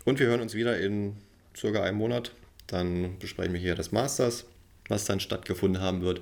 und 0.05 0.19
wir 0.19 0.27
hören 0.27 0.39
uns 0.39 0.53
wieder 0.53 0.79
in 0.79 1.17
circa 1.55 1.83
einem 1.83 1.97
Monat. 1.97 2.31
Dann 2.67 3.19
besprechen 3.19 3.53
wir 3.53 3.59
hier 3.59 3.75
das 3.75 3.91
Masters, 3.91 4.45
was 4.87 5.03
dann 5.03 5.19
stattgefunden 5.19 5.81
haben 5.81 6.01
wird 6.01 6.21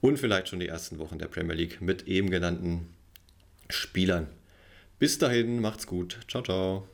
und 0.00 0.18
vielleicht 0.18 0.48
schon 0.48 0.58
die 0.58 0.68
ersten 0.68 0.98
Wochen 0.98 1.18
der 1.18 1.28
Premier 1.28 1.54
League 1.54 1.80
mit 1.80 2.08
eben 2.08 2.30
genannten 2.30 2.88
Spielern. 3.70 4.26
Bis 4.98 5.18
dahin, 5.18 5.60
macht's 5.60 5.86
gut. 5.86 6.18
Ciao, 6.28 6.42
ciao. 6.42 6.88